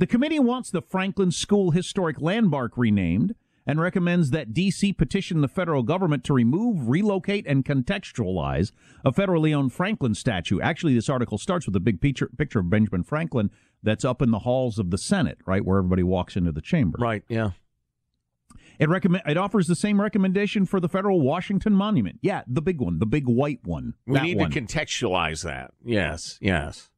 The 0.00 0.06
committee 0.06 0.38
wants 0.38 0.70
the 0.70 0.80
Franklin 0.80 1.30
School 1.30 1.72
Historic 1.72 2.22
Landmark 2.22 2.78
renamed 2.78 3.34
and 3.66 3.78
recommends 3.78 4.30
that 4.30 4.54
D.C. 4.54 4.94
petition 4.94 5.42
the 5.42 5.46
federal 5.46 5.82
government 5.82 6.24
to 6.24 6.32
remove, 6.32 6.88
relocate, 6.88 7.46
and 7.46 7.66
contextualize 7.66 8.72
a 9.04 9.12
federally 9.12 9.54
owned 9.54 9.74
Franklin 9.74 10.14
statue. 10.14 10.58
Actually, 10.58 10.94
this 10.94 11.10
article 11.10 11.36
starts 11.36 11.66
with 11.66 11.76
a 11.76 11.80
big 11.80 12.00
picture, 12.00 12.30
picture 12.38 12.60
of 12.60 12.70
Benjamin 12.70 13.02
Franklin 13.02 13.50
that's 13.82 14.02
up 14.02 14.22
in 14.22 14.30
the 14.30 14.38
halls 14.38 14.78
of 14.78 14.90
the 14.90 14.96
Senate, 14.96 15.36
right, 15.44 15.66
where 15.66 15.76
everybody 15.76 16.02
walks 16.02 16.34
into 16.34 16.50
the 16.50 16.62
chamber. 16.62 16.96
Right, 16.98 17.22
yeah. 17.28 17.50
It 18.78 18.88
recommend 18.88 19.24
it 19.26 19.36
offers 19.36 19.66
the 19.66 19.76
same 19.76 20.00
recommendation 20.00 20.64
for 20.64 20.80
the 20.80 20.88
federal 20.88 21.20
Washington 21.20 21.74
Monument. 21.74 22.20
Yeah, 22.22 22.40
the 22.46 22.62
big 22.62 22.80
one, 22.80 23.00
the 23.00 23.06
big 23.06 23.26
white 23.26 23.60
one. 23.64 23.92
We 24.06 24.18
need 24.20 24.38
one. 24.38 24.50
to 24.50 24.60
contextualize 24.62 25.44
that. 25.44 25.72
Yes, 25.84 26.38
yes. 26.40 26.89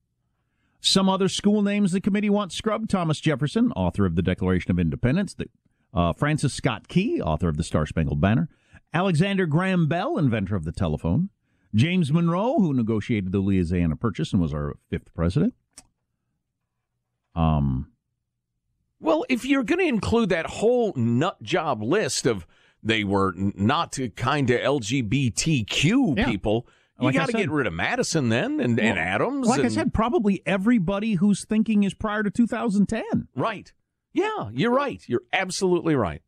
Some 0.84 1.08
other 1.08 1.28
school 1.28 1.62
names 1.62 1.92
the 1.92 2.00
committee 2.00 2.28
wants 2.28 2.56
scrubbed 2.56 2.90
Thomas 2.90 3.20
Jefferson, 3.20 3.70
author 3.72 4.04
of 4.04 4.16
the 4.16 4.22
Declaration 4.22 4.72
of 4.72 4.80
Independence, 4.80 5.32
the, 5.34 5.46
uh, 5.94 6.12
Francis 6.12 6.52
Scott 6.52 6.88
Key, 6.88 7.22
author 7.22 7.48
of 7.48 7.56
the 7.56 7.62
Star 7.62 7.86
Spangled 7.86 8.20
Banner, 8.20 8.48
Alexander 8.92 9.46
Graham 9.46 9.86
Bell, 9.86 10.18
inventor 10.18 10.56
of 10.56 10.64
the 10.64 10.72
telephone, 10.72 11.28
James 11.72 12.12
Monroe, 12.12 12.58
who 12.58 12.74
negotiated 12.74 13.30
the 13.30 13.38
Louisiana 13.38 13.94
Purchase 13.94 14.32
and 14.32 14.42
was 14.42 14.52
our 14.52 14.74
fifth 14.90 15.14
president. 15.14 15.54
Um, 17.34 17.92
Well, 19.00 19.24
if 19.28 19.44
you're 19.44 19.62
going 19.64 19.78
to 19.78 19.86
include 19.86 20.28
that 20.30 20.46
whole 20.46 20.92
nut 20.96 21.40
job 21.42 21.82
list 21.82 22.26
of 22.26 22.44
they 22.82 23.04
were 23.04 23.32
not 23.36 23.96
kind 24.16 24.50
of 24.50 24.60
LGBTQ 24.60 26.14
Yeah. 26.18 26.26
people, 26.26 26.66
you 27.02 27.06
Like 27.06 27.14
got 27.16 27.26
to 27.26 27.32
get 27.32 27.50
rid 27.50 27.66
of 27.66 27.72
Madison 27.72 28.28
then 28.28 28.60
and, 28.60 28.78
and 28.78 28.98
Adams. 28.98 29.46
Like 29.46 29.64
I 29.64 29.68
said, 29.68 29.92
probably 29.92 30.42
everybody 30.46 31.14
whose 31.14 31.44
thinking 31.44 31.82
is 31.84 31.94
prior 31.94 32.22
to 32.22 32.30
2010. 32.30 33.28
Right. 33.34 33.72
Yeah, 34.12 34.50
you're 34.52 34.70
right. 34.72 35.02
You're 35.06 35.22
absolutely 35.32 35.94
right. 35.94 36.22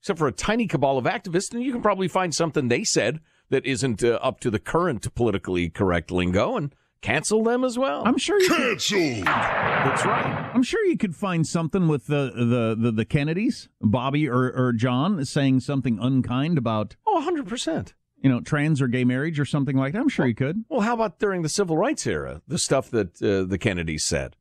Except 0.00 0.18
for 0.18 0.26
a 0.28 0.32
tiny 0.32 0.66
cabal 0.66 0.98
of 0.98 1.06
activists, 1.06 1.54
and 1.54 1.62
you 1.62 1.72
can 1.72 1.80
probably 1.80 2.08
find 2.08 2.34
something 2.34 2.68
they 2.68 2.84
said 2.84 3.20
that 3.48 3.64
isn't 3.64 4.04
uh, 4.04 4.18
up 4.20 4.40
to 4.40 4.50
the 4.50 4.58
current 4.58 5.14
politically 5.14 5.70
correct 5.70 6.10
lingo 6.10 6.56
and 6.56 6.74
cancel 7.00 7.42
them 7.42 7.64
as 7.64 7.78
well. 7.78 8.02
I'm 8.04 8.18
sure 8.18 8.40
you 8.40 8.48
Cancelled. 8.48 9.24
That's 9.24 10.04
right. 10.04 10.50
I'm 10.54 10.62
sure 10.62 10.84
you 10.86 10.96
could 10.98 11.14
find 11.14 11.46
something 11.46 11.88
with 11.88 12.06
the 12.06 12.32
the 12.34 12.76
the, 12.78 12.92
the 12.92 13.04
Kennedys, 13.04 13.68
Bobby 13.80 14.28
or, 14.28 14.52
or 14.52 14.72
John, 14.72 15.24
saying 15.24 15.60
something 15.60 15.98
unkind 16.00 16.58
about 16.58 16.96
Oh, 17.06 17.24
100%. 17.26 17.92
You 18.24 18.30
know 18.30 18.40
trans 18.40 18.80
or 18.82 18.88
gay 18.88 19.04
marriage 19.04 19.38
or 19.38 19.44
something 19.44 19.76
like 19.76 19.92
that. 19.92 20.00
I'm 20.00 20.08
sure 20.08 20.26
you 20.26 20.34
could. 20.34 20.64
Well, 20.68 20.80
how 20.80 20.94
about 20.94 21.20
during 21.20 21.42
the 21.42 21.48
civil 21.48 21.76
rights 21.76 22.06
era, 22.06 22.40
the 22.48 22.58
stuff 22.58 22.90
that 22.90 23.22
uh, 23.22 23.44
the 23.44 23.58
Kennedys 23.58 24.02
said 24.02 24.34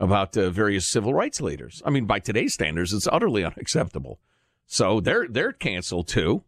about 0.00 0.36
uh, 0.36 0.48
various 0.50 0.88
civil 0.88 1.12
rights 1.14 1.40
leaders? 1.40 1.82
I 1.84 1.90
mean, 1.90 2.06
by 2.06 2.18
today's 2.18 2.54
standards, 2.54 2.92
it's 2.94 3.06
utterly 3.12 3.44
unacceptable. 3.50 4.18
So 4.66 5.00
they're 5.00 5.28
they're 5.28 5.52
canceled 5.52 6.08
too. 6.08 6.44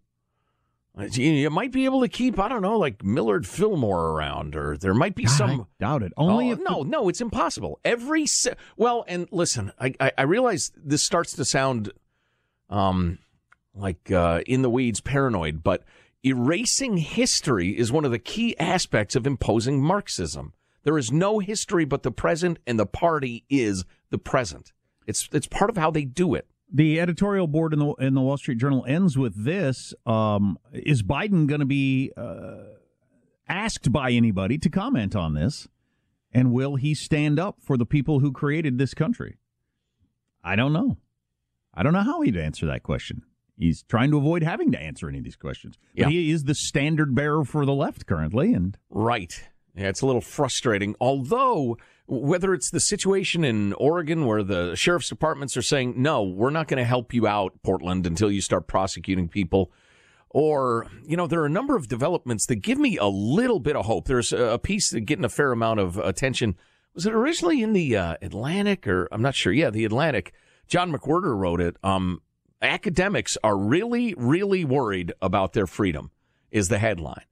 Uh, 0.99 1.05
You, 1.13 1.49
might 1.51 1.73
be 1.73 1.85
able 1.87 2.03
to 2.03 2.09
keep, 2.09 2.39
I 2.39 2.49
don't 2.49 2.61
know, 2.63 2.79
like 2.79 3.03
Millard 3.03 3.47
Fillmore 3.47 4.11
around, 4.11 4.55
or 4.55 4.77
there 4.77 4.93
might 4.95 5.15
be 5.15 5.25
some. 5.27 5.63
I 5.63 5.65
doubt 5.81 6.03
it. 6.03 6.13
Only 6.19 6.51
Oh, 6.51 6.53
if 6.53 6.59
no, 6.61 6.83
no, 6.83 7.09
it's 7.09 7.21
impossible. 7.23 7.81
Every 7.85 8.27
se- 8.27 8.57
well, 8.77 9.05
and 9.09 9.27
listen, 9.31 9.73
I, 9.79 9.95
I 10.01 10.13
I 10.19 10.23
realize 10.23 10.71
this 10.77 11.03
starts 11.03 11.33
to 11.37 11.45
sound, 11.45 11.93
um, 12.71 13.19
like 13.75 14.11
uh, 14.11 14.43
in 14.47 14.63
the 14.63 14.71
weeds, 14.71 15.01
paranoid, 15.01 15.63
but 15.63 15.83
erasing 16.25 16.99
history 16.99 17.77
is 17.77 17.93
one 17.93 18.05
of 18.05 18.11
the 18.11 18.19
key 18.19 18.59
aspects 18.59 19.17
of 19.17 19.27
imposing 19.27 19.83
Marxism. 19.83 20.53
There 20.85 20.99
is 20.99 21.13
no 21.13 21.39
history 21.39 21.85
but 21.85 22.03
the 22.03 22.11
present, 22.11 22.59
and 22.67 22.79
the 22.79 22.87
party 22.87 23.45
is 23.49 23.85
the 24.11 24.19
present. 24.19 24.73
It's 25.07 25.29
it's 25.33 25.47
part 25.47 25.71
of 25.71 25.77
how 25.77 25.91
they 25.91 26.05
do 26.05 26.35
it. 26.35 26.47
The 26.73 27.01
editorial 27.01 27.47
board 27.47 27.73
in 27.73 27.79
the 27.79 27.93
in 27.95 28.15
the 28.15 28.21
Wall 28.21 28.37
Street 28.37 28.59
Journal 28.59 28.85
ends 28.87 29.17
with 29.17 29.45
this: 29.45 29.95
um, 30.07 30.59
Is 30.73 31.03
Biden 31.03 31.47
going 31.47 31.61
to 31.61 31.67
be 31.67 32.13
uh, 32.17 32.65
asked 33.49 33.93
by 33.93 34.11
anybody 34.11 34.59
to 34.59 34.71
comment 34.71 35.15
on 35.15 35.35
this, 35.35 35.69
and 36.33 36.53
will 36.53 36.77
he 36.77 36.95
stand 36.95 37.39
up 37.39 37.59
for 37.61 37.77
the 37.77 37.87
people 37.87 38.21
who 38.21 38.33
created 38.33 38.79
this 38.79 38.95
country? 38.95 39.39
I 40.43 40.57
don't 40.57 40.73
know. 40.73 40.99
I 41.75 41.83
don't 41.83 41.93
know 41.93 42.03
how 42.03 42.23
he'd 42.23 42.37
answer 42.37 42.67
that 42.67 42.83
question. 42.83 43.23
He's 43.59 43.83
trying 43.85 44.11
to 44.11 44.17
avoid 44.17 44.43
having 44.43 44.73
to 44.73 44.81
answer 44.81 45.09
any 45.09 45.19
of 45.19 45.25
these 45.25 45.37
questions. 45.37 45.79
Yeah. 45.95 46.05
But 46.05 46.13
he 46.13 46.31
is 46.31 46.45
the 46.45 46.55
standard 46.55 47.15
bearer 47.15 47.45
for 47.45 47.65
the 47.65 47.75
left 47.75 48.07
currently, 48.07 48.53
and 48.53 48.77
Right. 48.91 49.43
Yeah, 49.75 49.89
it's 49.89 50.03
a 50.03 50.07
little 50.07 50.21
frustrating. 50.21 50.95
Although, 51.01 51.79
whether 52.07 52.53
it's 52.53 52.71
the 52.71 52.81
situation 52.81 53.43
in 53.45 53.73
Oregon 53.75 54.27
where 54.27 54.43
the 54.43 54.75
sheriff's 54.75 55.09
departments 55.09 55.57
are 55.57 55.63
saying, 55.63 55.95
no, 55.97 56.23
we're 56.23 56.51
not 56.51 56.69
going 56.69 56.79
to 56.79 56.85
help 56.85 57.15
you 57.15 57.27
out, 57.27 57.55
Portland, 57.63 58.07
until 58.07 58.31
you 58.31 58.43
start 58.43 58.67
prosecuting 58.67 59.29
people. 59.29 59.73
Or, 60.29 60.87
you 61.07 61.17
know, 61.17 61.27
there 61.27 61.41
are 61.41 61.47
a 61.47 61.51
number 61.51 61.77
of 61.77 61.89
developments 61.89 62.47
that 62.47 62.57
give 62.57 62.79
me 62.79 62.97
a 62.97 63.07
little 63.07 63.61
bit 63.61 63.77
of 63.77 63.87
hope. 63.87 64.07
There's 64.07 64.33
a 64.33 64.59
piece 64.59 64.91
that 64.91 65.03
getting 65.03 65.25
a 65.25 65.31
fair 65.31 65.53
amount 65.53 65.81
of 65.81 65.97
attention. 65.99 66.57
Was 66.95 67.07
it 67.07 67.15
originally 67.15 67.63
in 67.63 67.73
the 67.73 67.97
uh, 67.97 68.17
Atlantic 68.21 68.87
or 68.87 69.09
I'm 69.11 69.23
not 69.23 69.35
sure. 69.35 69.53
Yeah, 69.53 69.71
the 69.71 69.85
Atlantic. 69.85 70.33
John 70.69 70.93
McWhorter 70.93 71.37
wrote 71.37 71.61
it. 71.61 71.77
Um, 71.83 72.21
academics 72.63 73.37
are 73.43 73.57
really, 73.57 74.15
really 74.17 74.65
worried 74.65 75.13
about 75.21 75.53
their 75.53 75.67
freedom, 75.67 76.11
is 76.51 76.69
the 76.69 76.79
headline. 76.79 77.25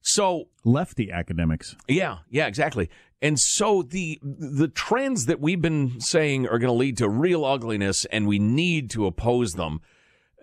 So 0.00 0.48
lefty 0.64 1.10
academics. 1.10 1.74
yeah, 1.88 2.18
yeah, 2.30 2.46
exactly. 2.46 2.90
And 3.22 3.40
so 3.40 3.82
the 3.82 4.20
the 4.22 4.68
trends 4.68 5.26
that 5.26 5.40
we've 5.40 5.60
been 5.60 6.00
saying 6.00 6.46
are 6.46 6.58
going 6.58 6.72
to 6.72 6.78
lead 6.78 6.98
to 6.98 7.08
real 7.08 7.44
ugliness, 7.44 8.04
and 8.06 8.26
we 8.26 8.38
need 8.38 8.90
to 8.90 9.06
oppose 9.06 9.54
them. 9.54 9.80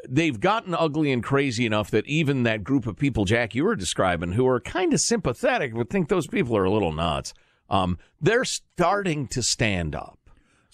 They've 0.10 0.40
gotten 0.40 0.74
ugly 0.74 1.12
and 1.14 1.24
crazy 1.24 1.66
enough 1.66 1.92
that 1.92 2.06
even 2.08 2.44
that 2.44 2.64
group 2.64 2.88
of 2.88 2.98
people, 2.98 3.24
Jack, 3.24 3.56
you 3.56 3.64
were 3.64 3.76
describing, 3.76 4.34
who 4.34 4.46
are 4.48 4.60
kind 4.60 4.94
of 4.94 5.00
sympathetic 5.00 5.74
but 5.74 5.90
think 5.90 6.10
those 6.10 6.28
people 6.28 6.58
are 6.58 6.66
a 6.66 6.72
little 6.72 6.92
nuts, 6.92 7.34
um, 7.70 7.98
they're 8.20 8.44
starting 8.44 9.28
to 9.28 9.42
stand 9.42 9.96
up. 9.96 10.20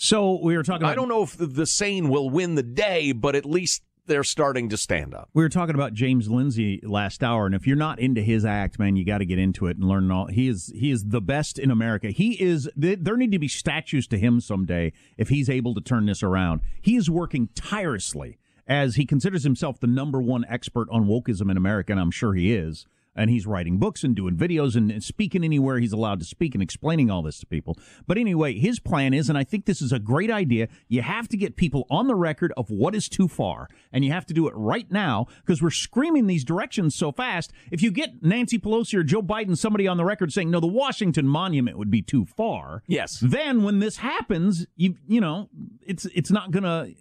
So 0.01 0.39
we 0.41 0.55
were 0.55 0.63
talking. 0.63 0.83
About, 0.83 0.93
I 0.93 0.95
don't 0.95 1.09
know 1.09 1.23
if 1.23 1.35
the, 1.35 1.45
the 1.45 1.65
sane 1.65 2.07
will 2.07 2.29
win 2.29 2.55
the 2.55 2.63
day, 2.63 3.11
but 3.11 3.35
at 3.35 3.43
least 3.43 3.83
they're 4.05 4.23
starting 4.23 4.69
to 4.69 4.77
stand 4.77 5.13
up. 5.13 5.29
We 5.33 5.43
were 5.43 5.49
talking 5.49 5.75
about 5.75 5.93
James 5.93 6.29
Lindsay 6.29 6.79
last 6.83 7.21
hour, 7.21 7.45
and 7.45 7.53
if 7.53 7.67
you're 7.67 7.75
not 7.75 7.99
into 7.99 8.21
his 8.21 8.45
act, 8.45 8.79
man, 8.79 8.95
you 8.95 9.05
got 9.05 9.17
to 9.17 9.25
get 9.25 9.39
into 9.39 9.67
it 9.67 9.75
and 9.75 9.85
learn 9.85 10.09
all. 10.09 10.27
He 10.27 10.47
is 10.47 10.71
he 10.73 10.89
is 10.89 11.09
the 11.09 11.19
best 11.19 11.59
in 11.59 11.69
America. 11.69 12.11
He 12.11 12.41
is. 12.41 12.69
There 12.77 13.17
need 13.17 13.33
to 13.33 13.39
be 13.39 13.49
statues 13.49 14.07
to 14.07 14.17
him 14.17 14.39
someday 14.39 14.93
if 15.17 15.27
he's 15.27 15.49
able 15.49 15.75
to 15.75 15.81
turn 15.81 16.05
this 16.05 16.23
around. 16.23 16.61
He 16.81 16.95
is 16.95 17.09
working 17.09 17.49
tirelessly 17.53 18.37
as 18.65 18.95
he 18.95 19.05
considers 19.05 19.43
himself 19.43 19.81
the 19.81 19.87
number 19.87 20.21
one 20.21 20.45
expert 20.47 20.87
on 20.89 21.07
wokeism 21.07 21.51
in 21.51 21.57
America, 21.57 21.91
and 21.91 21.99
I'm 21.99 22.11
sure 22.11 22.35
he 22.35 22.53
is. 22.53 22.85
And 23.19 23.29
he's 23.29 23.45
writing 23.45 23.77
books 23.79 24.05
and 24.05 24.15
doing 24.15 24.37
videos 24.37 24.77
and 24.77 25.03
speaking 25.03 25.43
anywhere 25.43 25.77
he's 25.77 25.91
allowed 25.91 26.19
to 26.19 26.25
speak 26.25 26.55
and 26.55 26.63
explaining 26.63 27.11
all 27.11 27.21
this 27.21 27.39
to 27.41 27.45
people. 27.45 27.77
But 28.07 28.17
anyway, 28.17 28.57
his 28.57 28.79
plan 28.79 29.13
is, 29.13 29.27
and 29.27 29.37
I 29.37 29.43
think 29.43 29.65
this 29.65 29.81
is 29.81 29.91
a 29.91 29.99
great 29.99 30.31
idea, 30.31 30.69
you 30.87 31.01
have 31.01 31.27
to 31.29 31.37
get 31.37 31.57
people 31.57 31.85
on 31.89 32.07
the 32.07 32.15
record 32.15 32.53
of 32.55 32.69
what 32.71 32.95
is 32.95 33.09
too 33.09 33.27
far. 33.27 33.67
And 33.91 34.05
you 34.05 34.13
have 34.13 34.25
to 34.27 34.33
do 34.33 34.47
it 34.47 34.53
right 34.55 34.89
now 34.89 35.27
because 35.45 35.61
we're 35.61 35.69
screaming 35.69 36.27
these 36.27 36.45
directions 36.45 36.95
so 36.95 37.11
fast. 37.11 37.51
If 37.71 37.81
you 37.81 37.91
get 37.91 38.23
Nancy 38.23 38.57
Pelosi 38.57 38.93
or 38.93 39.03
Joe 39.03 39.21
Biden, 39.21 39.57
somebody 39.57 39.85
on 39.85 39.97
the 39.97 40.05
record 40.05 40.31
saying, 40.31 40.49
no, 40.49 40.61
the 40.61 40.67
Washington 40.67 41.27
Monument 41.27 41.77
would 41.77 41.91
be 41.91 42.01
too 42.01 42.23
far. 42.23 42.83
Yes. 42.87 43.19
Then 43.21 43.63
when 43.63 43.79
this 43.79 43.97
happens, 43.97 44.65
you, 44.77 44.95
you 45.07 45.19
know, 45.19 45.49
it's, 45.85 46.05
it's 46.05 46.31
not 46.31 46.51
going 46.51 46.63
to. 46.63 46.93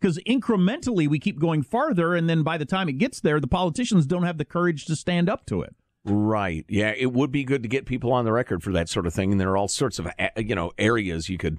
Because 0.00 0.18
incrementally 0.26 1.08
we 1.08 1.18
keep 1.18 1.38
going 1.38 1.62
farther, 1.62 2.14
and 2.14 2.28
then 2.28 2.42
by 2.42 2.56
the 2.56 2.64
time 2.64 2.88
it 2.88 2.98
gets 2.98 3.20
there, 3.20 3.40
the 3.40 3.46
politicians 3.46 4.06
don't 4.06 4.22
have 4.22 4.38
the 4.38 4.44
courage 4.44 4.86
to 4.86 4.96
stand 4.96 5.28
up 5.28 5.46
to 5.46 5.62
it. 5.62 5.74
Right. 6.04 6.64
Yeah, 6.68 6.94
it 6.96 7.12
would 7.12 7.30
be 7.30 7.44
good 7.44 7.62
to 7.62 7.68
get 7.68 7.84
people 7.84 8.12
on 8.12 8.24
the 8.24 8.32
record 8.32 8.62
for 8.62 8.72
that 8.72 8.88
sort 8.88 9.06
of 9.06 9.12
thing, 9.12 9.32
and 9.32 9.40
there 9.40 9.50
are 9.50 9.56
all 9.56 9.68
sorts 9.68 9.98
of 9.98 10.08
you 10.36 10.54
know 10.54 10.72
areas 10.78 11.28
you 11.28 11.36
could 11.36 11.58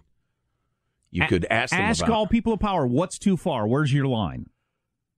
you 1.12 1.27
could 1.27 1.45
ask 1.49 1.71
them 1.71 1.82
ask 1.82 2.04
about. 2.04 2.15
all 2.15 2.27
people 2.27 2.54
of 2.54 2.60
power 2.60 2.88
what's 2.88 3.19
too 3.19 3.38
far. 3.38 3.67
Where's 3.67 3.93
your 3.93 4.08
line? 4.08 4.47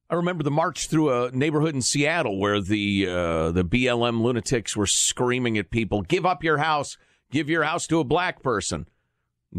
I 0.09 0.15
remember 0.15 0.43
the 0.43 0.51
march 0.51 0.89
through 0.89 1.11
a 1.11 1.31
neighborhood 1.31 1.73
in 1.73 1.81
Seattle 1.81 2.37
where 2.37 2.61
the 2.61 3.07
uh, 3.07 3.51
the 3.51 3.63
BLM 3.63 4.21
lunatics 4.21 4.75
were 4.75 4.85
screaming 4.85 5.57
at 5.57 5.71
people, 5.71 6.01
"Give 6.01 6.25
up 6.25 6.43
your 6.43 6.57
house! 6.57 6.97
Give 7.31 7.49
your 7.49 7.63
house 7.63 7.87
to 7.87 7.99
a 7.99 8.03
black 8.03 8.43
person!" 8.43 8.87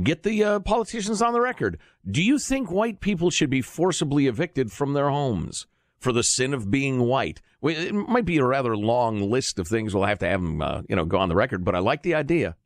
Get 0.02 0.24
the 0.24 0.42
uh, 0.42 0.60
politicians 0.60 1.22
on 1.22 1.32
the 1.32 1.40
record. 1.40 1.78
Do 2.08 2.22
you 2.22 2.38
think 2.38 2.70
white 2.70 3.00
people 3.00 3.30
should 3.30 3.50
be 3.50 3.62
forcibly 3.62 4.26
evicted 4.26 4.72
from 4.72 4.92
their 4.92 5.08
homes 5.08 5.66
for 6.00 6.12
the 6.12 6.24
sin 6.24 6.52
of 6.52 6.70
being 6.70 7.00
white? 7.00 7.40
It 7.62 7.94
might 7.94 8.24
be 8.24 8.38
a 8.38 8.44
rather 8.44 8.76
long 8.76 9.30
list 9.30 9.58
of 9.58 9.68
things 9.68 9.94
we'll 9.94 10.04
have 10.04 10.18
to 10.18 10.28
have 10.28 10.42
them, 10.42 10.60
uh, 10.60 10.82
you 10.88 10.96
know, 10.96 11.04
go 11.04 11.18
on 11.18 11.28
the 11.28 11.36
record. 11.36 11.64
But 11.64 11.76
I 11.76 11.78
like 11.78 12.02
the 12.02 12.14
idea. 12.14 12.56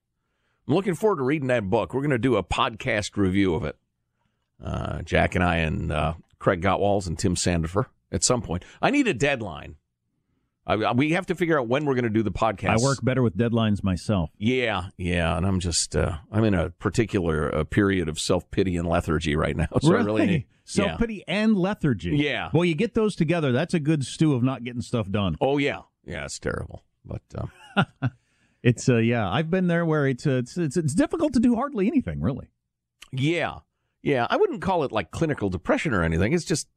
I'm 0.66 0.74
looking 0.74 0.94
forward 0.94 1.16
to 1.16 1.22
reading 1.22 1.48
that 1.48 1.68
book. 1.68 1.92
We're 1.92 2.00
going 2.00 2.10
to 2.10 2.18
do 2.18 2.36
a 2.36 2.42
podcast 2.42 3.16
review 3.16 3.54
of 3.54 3.64
it. 3.64 3.76
Uh, 4.62 5.02
Jack 5.02 5.34
and 5.34 5.44
I 5.44 5.56
and 5.56 5.92
uh, 5.92 6.14
Craig 6.38 6.62
Gottwals 6.62 7.06
and 7.06 7.18
Tim 7.18 7.36
Sandefur 7.36 7.86
at 8.10 8.24
some 8.24 8.42
point. 8.42 8.64
I 8.80 8.90
need 8.90 9.06
a 9.06 9.14
deadline. 9.14 9.76
I, 10.68 10.92
we 10.92 11.12
have 11.12 11.26
to 11.26 11.34
figure 11.34 11.58
out 11.58 11.66
when 11.66 11.86
we're 11.86 11.94
going 11.94 12.04
to 12.04 12.10
do 12.10 12.22
the 12.22 12.30
podcast. 12.30 12.68
I 12.68 12.76
work 12.76 12.98
better 13.02 13.22
with 13.22 13.36
deadlines 13.36 13.82
myself. 13.82 14.30
Yeah, 14.36 14.88
yeah, 14.98 15.36
and 15.36 15.46
I'm 15.46 15.60
just 15.60 15.96
uh, 15.96 16.18
I'm 16.30 16.44
in 16.44 16.54
a 16.54 16.70
particular 16.70 17.54
uh, 17.54 17.64
period 17.64 18.08
of 18.08 18.20
self 18.20 18.50
pity 18.50 18.76
and 18.76 18.86
lethargy 18.86 19.34
right 19.34 19.56
now. 19.56 19.68
So 19.80 19.88
really? 19.88 20.00
I 20.00 20.04
really 20.04 20.26
need 20.26 20.44
self 20.64 20.98
pity 20.98 21.24
yeah. 21.26 21.34
and 21.42 21.56
lethargy. 21.56 22.16
Yeah. 22.16 22.50
Well, 22.52 22.66
you 22.66 22.74
get 22.74 22.92
those 22.94 23.16
together. 23.16 23.50
That's 23.50 23.72
a 23.72 23.80
good 23.80 24.04
stew 24.04 24.34
of 24.34 24.42
not 24.42 24.62
getting 24.62 24.82
stuff 24.82 25.10
done. 25.10 25.36
Oh 25.40 25.56
yeah, 25.56 25.80
yeah, 26.04 26.24
it's 26.24 26.38
terrible, 26.38 26.84
but. 27.04 27.22
Uh, 27.34 28.08
it's 28.62 28.88
uh 28.88 28.96
yeah 28.96 29.30
I've 29.30 29.50
been 29.50 29.68
there 29.68 29.86
where 29.86 30.08
it's, 30.08 30.26
uh, 30.26 30.32
it's 30.32 30.58
it's 30.58 30.76
it's 30.76 30.92
difficult 30.92 31.32
to 31.34 31.40
do 31.40 31.54
hardly 31.54 31.86
anything 31.86 32.20
really. 32.20 32.48
Yeah, 33.12 33.60
yeah, 34.02 34.26
I 34.28 34.36
wouldn't 34.36 34.62
call 34.62 34.84
it 34.84 34.92
like 34.92 35.10
clinical 35.10 35.48
depression 35.48 35.94
or 35.94 36.02
anything. 36.02 36.32
It's 36.32 36.44
just 36.44 36.68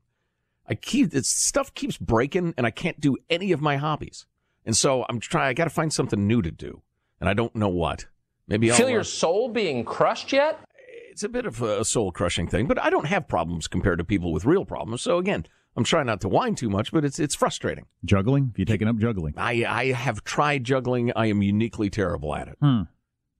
I 0.72 0.76
keep 0.76 1.14
it's 1.14 1.28
stuff 1.28 1.74
keeps 1.74 1.98
breaking, 1.98 2.54
and 2.58 2.66
I 2.66 2.72
can't 2.72 2.98
do 2.98 3.18
any 3.30 3.52
of 3.52 3.60
my 3.60 3.76
hobbies. 3.76 4.26
And 4.66 4.76
so 4.76 5.06
I'm 5.10 5.20
trying. 5.20 5.50
I 5.50 5.54
got 5.54 5.66
to 5.66 5.70
find 5.70 5.92
something 5.92 6.26
new 6.26 6.42
to 6.42 6.50
do, 6.50 6.82
and 7.20 7.28
I 7.28 7.34
don't 7.34 7.54
know 7.54 7.68
what. 7.68 8.06
Maybe 8.48 8.70
feel 8.70 8.86
I'll, 8.86 8.92
your 8.94 9.04
soul 9.04 9.50
being 9.50 9.84
crushed 9.84 10.32
yet? 10.32 10.62
It's 11.10 11.24
a 11.24 11.30
bit 11.30 11.46
of 11.46 11.62
a 11.62 11.84
soul 11.84 12.14
crushing 12.14 12.48
thing, 12.48 12.68
but 12.68 12.80
I 12.82 12.90
don't 12.90 13.08
have 13.08 13.28
problems 13.28 13.68
compared 13.68 13.98
to 13.98 14.06
people 14.06 14.32
with 14.32 14.46
real 14.46 14.64
problems. 14.64 15.02
So 15.02 15.18
again, 15.18 15.46
I'm 15.76 15.84
trying 15.84 16.06
not 16.06 16.22
to 16.22 16.30
whine 16.30 16.56
too 16.56 16.70
much, 16.70 16.94
but 16.94 17.04
it's 17.04 17.20
it's 17.20 17.36
frustrating. 17.36 17.88
Juggling? 18.06 18.48
Have 18.48 18.60
you 18.60 18.64
taken 18.64 18.88
up 18.88 18.96
juggling? 18.96 19.34
I 19.36 19.66
I 19.68 19.92
have 19.92 20.24
tried 20.24 20.64
juggling. 20.64 21.12
I 21.18 21.26
am 21.26 21.42
uniquely 21.42 21.90
terrible 21.90 22.34
at 22.34 22.48
it. 22.48 22.58
Hmm. 22.62 22.84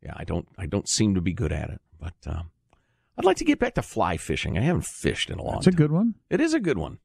Yeah, 0.04 0.16
I 0.18 0.26
don't 0.26 0.50
I 0.58 0.66
don't 0.66 0.90
seem 0.90 1.16
to 1.16 1.22
be 1.22 1.32
good 1.32 1.54
at 1.54 1.70
it, 1.70 1.80
but. 1.98 2.16
Um, 2.26 2.52
I'd 3.18 3.26
like 3.26 3.38
to 3.38 3.46
get 3.46 3.60
back 3.60 3.76
to 3.76 3.82
fly 3.82 4.18
fishing. 4.18 4.58
I 4.58 4.62
haven't 4.62 4.86
fished 4.86 5.30
in 5.30 5.38
a 5.38 5.44
long 5.44 5.52
time. 5.52 5.58
It's 5.60 5.66
time. 5.66 5.74
a 5.74 5.78
good 5.78 5.92
one. 5.92 6.16
It 6.30 6.42
is 6.42 6.54
a 6.54 6.60
good 6.60 6.78
one. 6.78 6.98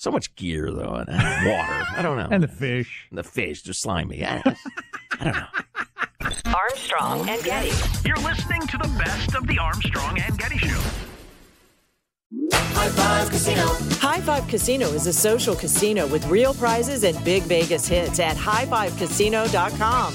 So 0.00 0.10
much 0.10 0.34
gear 0.34 0.72
though, 0.72 0.94
and 0.94 1.08
water. 1.08 1.86
I 1.94 2.00
don't 2.00 2.16
know. 2.16 2.28
And 2.30 2.42
the 2.42 2.48
fish. 2.48 3.06
And 3.10 3.18
the 3.18 3.22
fish, 3.22 3.62
they're 3.64 3.74
slimy. 3.74 4.24
I, 4.24 4.42
I 5.20 5.24
don't 5.24 5.34
know. 5.34 5.46
Armstrong 6.54 7.28
and 7.28 7.44
Getty. 7.44 7.70
You're 8.08 8.16
listening 8.16 8.62
to 8.62 8.78
the 8.78 8.88
best 8.98 9.34
of 9.34 9.46
the 9.46 9.58
Armstrong 9.58 10.18
and 10.18 10.38
Getty 10.38 10.56
Show. 10.56 10.80
High 12.50 12.88
Five 12.88 13.28
Casino. 13.28 13.66
High 13.98 14.20
Five 14.22 14.48
Casino 14.48 14.86
is 14.88 15.06
a 15.06 15.12
social 15.12 15.54
casino 15.54 16.06
with 16.06 16.26
real 16.28 16.54
prizes 16.54 17.04
and 17.04 17.22
big 17.22 17.42
Vegas 17.42 17.86
hits 17.86 18.20
at 18.20 18.38
highfivecasino.com. 18.38 20.14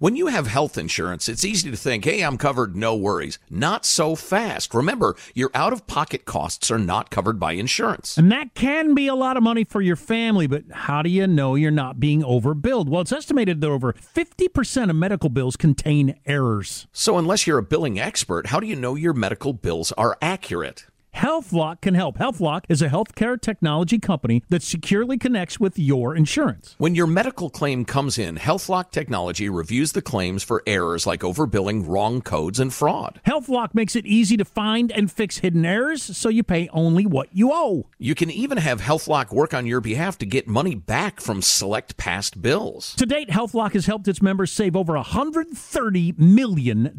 When 0.00 0.16
you 0.16 0.26
have 0.26 0.48
health 0.48 0.76
insurance, 0.76 1.28
it's 1.28 1.44
easy 1.44 1.70
to 1.70 1.76
think, 1.76 2.04
hey, 2.04 2.22
I'm 2.22 2.36
covered, 2.36 2.74
no 2.74 2.96
worries. 2.96 3.38
Not 3.48 3.86
so 3.86 4.16
fast. 4.16 4.74
Remember, 4.74 5.14
your 5.36 5.52
out 5.54 5.72
of 5.72 5.86
pocket 5.86 6.24
costs 6.24 6.68
are 6.72 6.80
not 6.80 7.10
covered 7.10 7.38
by 7.38 7.52
insurance. 7.52 8.18
And 8.18 8.32
that 8.32 8.54
can 8.54 8.96
be 8.96 9.06
a 9.06 9.14
lot 9.14 9.36
of 9.36 9.44
money 9.44 9.62
for 9.62 9.80
your 9.80 9.94
family, 9.94 10.48
but 10.48 10.64
how 10.72 11.02
do 11.02 11.08
you 11.08 11.28
know 11.28 11.54
you're 11.54 11.70
not 11.70 12.00
being 12.00 12.24
overbilled? 12.24 12.88
Well, 12.88 13.02
it's 13.02 13.12
estimated 13.12 13.60
that 13.60 13.70
over 13.70 13.92
50% 13.92 14.90
of 14.90 14.96
medical 14.96 15.28
bills 15.28 15.54
contain 15.54 16.18
errors. 16.26 16.88
So, 16.92 17.16
unless 17.16 17.46
you're 17.46 17.58
a 17.58 17.62
billing 17.62 18.00
expert, 18.00 18.48
how 18.48 18.58
do 18.58 18.66
you 18.66 18.74
know 18.74 18.96
your 18.96 19.12
medical 19.12 19.52
bills 19.52 19.92
are 19.92 20.18
accurate? 20.20 20.86
HealthLock 21.14 21.80
can 21.80 21.94
help. 21.94 22.18
HealthLock 22.18 22.64
is 22.68 22.82
a 22.82 22.88
healthcare 22.88 23.40
technology 23.40 23.98
company 23.98 24.42
that 24.48 24.62
securely 24.62 25.16
connects 25.16 25.60
with 25.60 25.78
your 25.78 26.16
insurance. 26.16 26.74
When 26.78 26.96
your 26.96 27.06
medical 27.06 27.50
claim 27.50 27.84
comes 27.84 28.18
in, 28.18 28.36
HealthLock 28.36 28.90
technology 28.90 29.48
reviews 29.48 29.92
the 29.92 30.02
claims 30.02 30.42
for 30.42 30.62
errors 30.66 31.06
like 31.06 31.20
overbilling, 31.20 31.86
wrong 31.86 32.20
codes, 32.20 32.58
and 32.58 32.74
fraud. 32.74 33.20
HealthLock 33.26 33.74
makes 33.74 33.94
it 33.94 34.06
easy 34.06 34.36
to 34.36 34.44
find 34.44 34.90
and 34.90 35.10
fix 35.10 35.38
hidden 35.38 35.64
errors 35.64 36.02
so 36.02 36.28
you 36.28 36.42
pay 36.42 36.68
only 36.72 37.06
what 37.06 37.28
you 37.32 37.50
owe. 37.52 37.86
You 37.98 38.16
can 38.16 38.30
even 38.30 38.58
have 38.58 38.80
HealthLock 38.80 39.32
work 39.32 39.54
on 39.54 39.66
your 39.66 39.80
behalf 39.80 40.18
to 40.18 40.26
get 40.26 40.48
money 40.48 40.74
back 40.74 41.20
from 41.20 41.42
select 41.42 41.96
past 41.96 42.42
bills. 42.42 42.92
To 42.96 43.06
date, 43.06 43.28
HealthLock 43.28 43.72
has 43.74 43.86
helped 43.86 44.08
its 44.08 44.20
members 44.20 44.50
save 44.50 44.76
over 44.76 44.94
$130 44.94 46.18
million. 46.18 46.92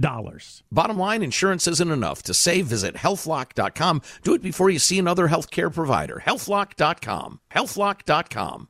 Bottom 0.71 0.97
line, 0.97 1.21
insurance 1.21 1.67
isn't 1.67 1.91
enough. 1.91 2.23
To 2.23 2.33
save, 2.33 2.67
visit 2.67 2.95
healthlock.com. 2.95 4.01
Do 4.23 4.33
it 4.33 4.41
before 4.41 4.69
you 4.69 4.79
see 4.79 4.99
another 4.99 5.27
healthcare 5.27 5.73
provider. 5.73 6.21
Healthlock.com. 6.25 7.39
Healthlock.com. 7.51 8.69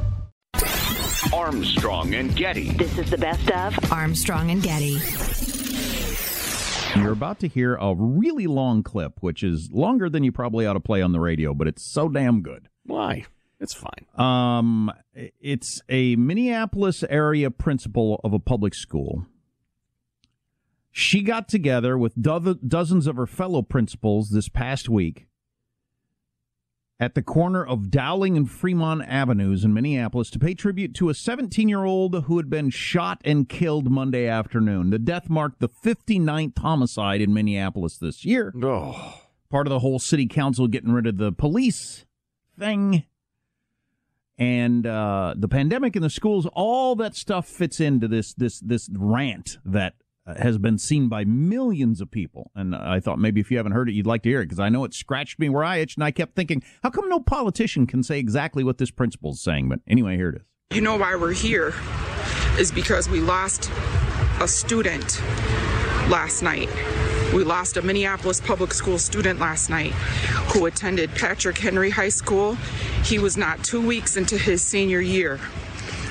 Armstrong 1.33 2.13
and 2.15 2.35
Getty. 2.35 2.71
This 2.71 2.97
is 2.97 3.09
the 3.09 3.17
best 3.17 3.49
of 3.51 3.91
Armstrong 3.91 4.51
and 4.51 4.61
Getty. 4.61 4.97
You're 6.99 7.13
about 7.13 7.39
to 7.39 7.47
hear 7.47 7.75
a 7.75 7.93
really 7.95 8.47
long 8.47 8.83
clip, 8.83 9.19
which 9.21 9.43
is 9.43 9.69
longer 9.71 10.09
than 10.09 10.23
you 10.23 10.31
probably 10.31 10.65
ought 10.65 10.73
to 10.73 10.79
play 10.79 11.01
on 11.01 11.11
the 11.13 11.19
radio, 11.19 11.53
but 11.53 11.67
it's 11.67 11.89
so 11.89 12.09
damn 12.09 12.41
good. 12.41 12.67
Why? 12.85 13.25
It's 13.59 13.73
fine. 13.73 14.05
Um, 14.17 14.91
it's 15.13 15.81
a 15.87 16.15
Minneapolis 16.17 17.03
area 17.09 17.51
principal 17.51 18.19
of 18.23 18.33
a 18.33 18.39
public 18.39 18.73
school. 18.73 19.25
She 20.91 21.21
got 21.21 21.47
together 21.47 21.97
with 21.97 22.21
do- 22.21 22.59
dozens 22.67 23.07
of 23.07 23.15
her 23.15 23.27
fellow 23.27 23.61
principals 23.61 24.31
this 24.31 24.49
past 24.49 24.89
week 24.89 25.27
at 27.01 27.15
the 27.15 27.21
corner 27.23 27.65
of 27.65 27.89
Dowling 27.89 28.37
and 28.37 28.49
Fremont 28.49 29.01
Avenues 29.07 29.65
in 29.65 29.73
Minneapolis 29.73 30.29
to 30.29 30.39
pay 30.39 30.53
tribute 30.53 30.93
to 30.93 31.09
a 31.09 31.15
17 31.15 31.67
year 31.67 31.83
old 31.83 32.25
who 32.25 32.37
had 32.37 32.47
been 32.47 32.69
shot 32.69 33.19
and 33.25 33.49
killed 33.49 33.89
Monday 33.89 34.27
afternoon. 34.27 34.91
The 34.91 34.99
death 34.99 35.27
marked 35.27 35.59
the 35.59 35.67
59th 35.67 36.59
homicide 36.59 37.19
in 37.19 37.33
Minneapolis 37.33 37.97
this 37.97 38.23
year. 38.23 38.53
Oh. 38.61 39.19
Part 39.49 39.65
of 39.65 39.71
the 39.71 39.79
whole 39.79 39.97
city 39.97 40.27
council 40.27 40.67
getting 40.67 40.91
rid 40.91 41.07
of 41.07 41.17
the 41.17 41.31
police 41.31 42.05
thing. 42.57 43.03
And 44.37 44.85
uh, 44.85 45.33
the 45.35 45.47
pandemic 45.47 45.95
in 45.95 46.03
the 46.03 46.09
schools, 46.09 46.47
all 46.53 46.95
that 46.97 47.15
stuff 47.15 47.47
fits 47.47 47.79
into 47.79 48.07
this 48.07 48.33
this 48.33 48.59
this 48.59 48.89
rant 48.93 49.57
that 49.65 49.95
has 50.39 50.57
been 50.57 50.77
seen 50.77 51.07
by 51.09 51.23
millions 51.25 52.01
of 52.01 52.11
people. 52.11 52.51
And 52.55 52.75
I 52.75 52.99
thought 52.99 53.19
maybe 53.19 53.41
if 53.41 53.51
you 53.51 53.57
haven't 53.57 53.73
heard 53.73 53.89
it, 53.89 53.93
you'd 53.93 54.07
like 54.07 54.23
to 54.23 54.29
hear 54.29 54.41
it 54.41 54.45
because 54.45 54.59
I 54.59 54.69
know 54.69 54.83
it 54.83 54.93
scratched 54.93 55.39
me 55.39 55.49
where 55.49 55.63
I 55.63 55.77
itched, 55.77 55.97
and 55.97 56.03
I 56.03 56.11
kept 56.11 56.35
thinking, 56.35 56.63
how 56.83 56.89
come 56.89 57.09
no 57.09 57.19
politician 57.19 57.87
can 57.87 58.03
say 58.03 58.19
exactly 58.19 58.63
what 58.63 58.77
this 58.77 58.91
principal 58.91 59.31
is 59.31 59.41
saying? 59.41 59.69
But 59.69 59.79
anyway, 59.87 60.15
here 60.15 60.29
it 60.29 60.35
is. 60.37 60.75
You 60.75 60.81
know 60.81 60.97
why 60.97 61.15
we're 61.15 61.33
here. 61.33 61.73
is 62.57 62.71
because 62.71 63.09
we 63.09 63.19
lost 63.19 63.71
a 64.39 64.47
student 64.47 65.21
last 66.09 66.41
night. 66.41 66.69
We 67.33 67.43
lost 67.43 67.77
a 67.77 67.81
Minneapolis 67.81 68.41
public 68.41 68.73
school 68.73 68.97
student 68.97 69.39
last 69.39 69.69
night 69.69 69.91
who 70.53 70.65
attended 70.65 71.09
Patrick 71.11 71.57
Henry 71.57 71.89
High 71.89 72.09
School. 72.09 72.55
He 73.05 73.19
was 73.19 73.37
not 73.37 73.63
two 73.63 73.85
weeks 73.85 74.17
into 74.17 74.37
his 74.37 74.61
senior 74.61 74.99
year 74.99 75.37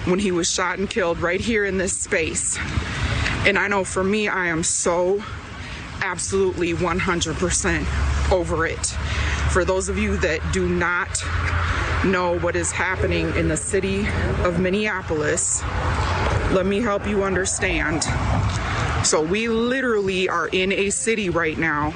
when 0.06 0.18
he 0.18 0.32
was 0.32 0.50
shot 0.50 0.78
and 0.78 0.88
killed 0.88 1.18
right 1.18 1.40
here 1.40 1.66
in 1.66 1.76
this 1.76 1.96
space. 1.96 2.58
And 3.46 3.58
I 3.58 3.68
know 3.68 3.84
for 3.84 4.04
me, 4.04 4.28
I 4.28 4.46
am 4.48 4.62
so 4.62 5.24
absolutely 6.02 6.74
100% 6.74 8.30
over 8.32 8.66
it. 8.66 8.86
For 9.50 9.64
those 9.64 9.88
of 9.88 9.98
you 9.98 10.16
that 10.18 10.40
do 10.52 10.68
not 10.68 11.22
know 12.04 12.38
what 12.38 12.54
is 12.56 12.70
happening 12.70 13.34
in 13.36 13.48
the 13.48 13.56
city 13.56 14.06
of 14.44 14.60
Minneapolis, 14.60 15.62
let 16.52 16.66
me 16.66 16.80
help 16.80 17.06
you 17.06 17.24
understand. 17.24 18.04
So, 19.06 19.22
we 19.22 19.48
literally 19.48 20.28
are 20.28 20.48
in 20.48 20.72
a 20.72 20.90
city 20.90 21.30
right 21.30 21.56
now 21.56 21.94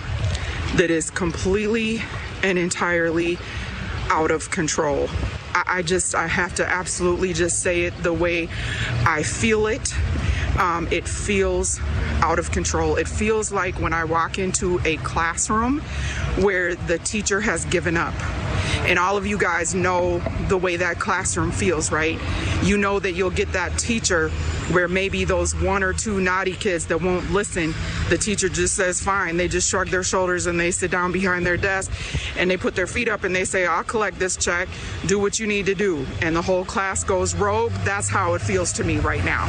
that 0.77 0.91
is 0.91 1.11
completely 1.11 2.03
and 2.43 2.59
entirely 2.59 3.39
out 4.09 4.31
of 4.31 4.51
control. 4.51 5.09
I, 5.55 5.83
just, 5.83 6.15
I 6.15 6.27
have 6.27 6.55
to 6.57 6.67
absolutely 6.67 7.33
just 7.33 7.61
say 7.61 7.83
it 7.83 7.95
the 8.03 8.13
way 8.13 8.49
I 9.07 9.23
feel 9.23 9.67
it. 9.67 9.95
Um, 10.59 10.87
it 10.91 11.09
feels 11.09 11.81
out 12.23 12.39
of 12.39 12.51
control. 12.53 12.97
It 12.97 13.09
feels 13.09 13.53
like 13.53 13.81
when 13.81 13.93
I 13.93 14.05
walk 14.05 14.39
into 14.39 14.81
a 14.85 14.97
classroom 14.99 15.81
where 16.41 16.75
the 16.75 16.99
teacher 16.99 17.41
has 17.41 17.65
given 17.67 17.97
up. 17.97 18.15
And 18.87 18.99
all 18.99 19.17
of 19.17 19.27
you 19.27 19.39
guys 19.39 19.75
know 19.75 20.19
the 20.49 20.59
way 20.59 20.77
that 20.77 20.99
classroom 20.99 21.51
feels, 21.51 21.91
right? 21.91 22.21
You 22.63 22.77
know 22.77 22.99
that 22.99 23.13
you'll 23.13 23.31
get 23.31 23.53
that 23.53 23.79
teacher 23.79 24.29
where 24.73 24.89
maybe 24.89 25.25
those 25.25 25.55
one 25.55 25.83
or 25.83 25.93
two 25.93 26.21
naughty 26.21 26.53
kids 26.53 26.87
that 26.87 27.01
won't 27.01 27.31
listen, 27.31 27.75
the 28.09 28.19
teacher 28.19 28.49
just 28.49 28.75
says 28.75 29.03
fine. 29.03 29.37
They 29.37 29.49
just 29.49 29.69
shrug 29.69 29.89
their 29.89 30.03
shoulders 30.03 30.47
and 30.47 30.59
they 30.59 30.71
sit 30.71 30.91
down 30.91 31.13
behind 31.13 31.47
their 31.47 31.57
desk 31.57 31.91
and 32.37 32.51
they 32.51 32.57
put 32.57 32.75
their 32.75 32.87
feet 32.87 33.09
up 33.09 33.25
and 33.25 33.35
they 33.35 33.45
say, 33.45 33.67
I'll 33.67 33.85
collect 33.85 34.19
this 34.19 34.37
check, 34.37 34.69
do 35.07 35.19
what 35.19 35.39
you 35.39 35.47
need 35.47 35.67
to 35.67 35.75
do. 35.75 36.07
And 36.23 36.35
the 36.35 36.43
whole 36.43 36.65
class 36.65 37.05
goes 37.05 37.35
rogue. 37.35 37.73
That's 37.85 38.09
how 38.09 38.35
it 38.35 38.43
feels 38.43 38.73
to 38.75 38.85
me 38.85 38.99
right 38.99 39.25
now. 39.25 39.47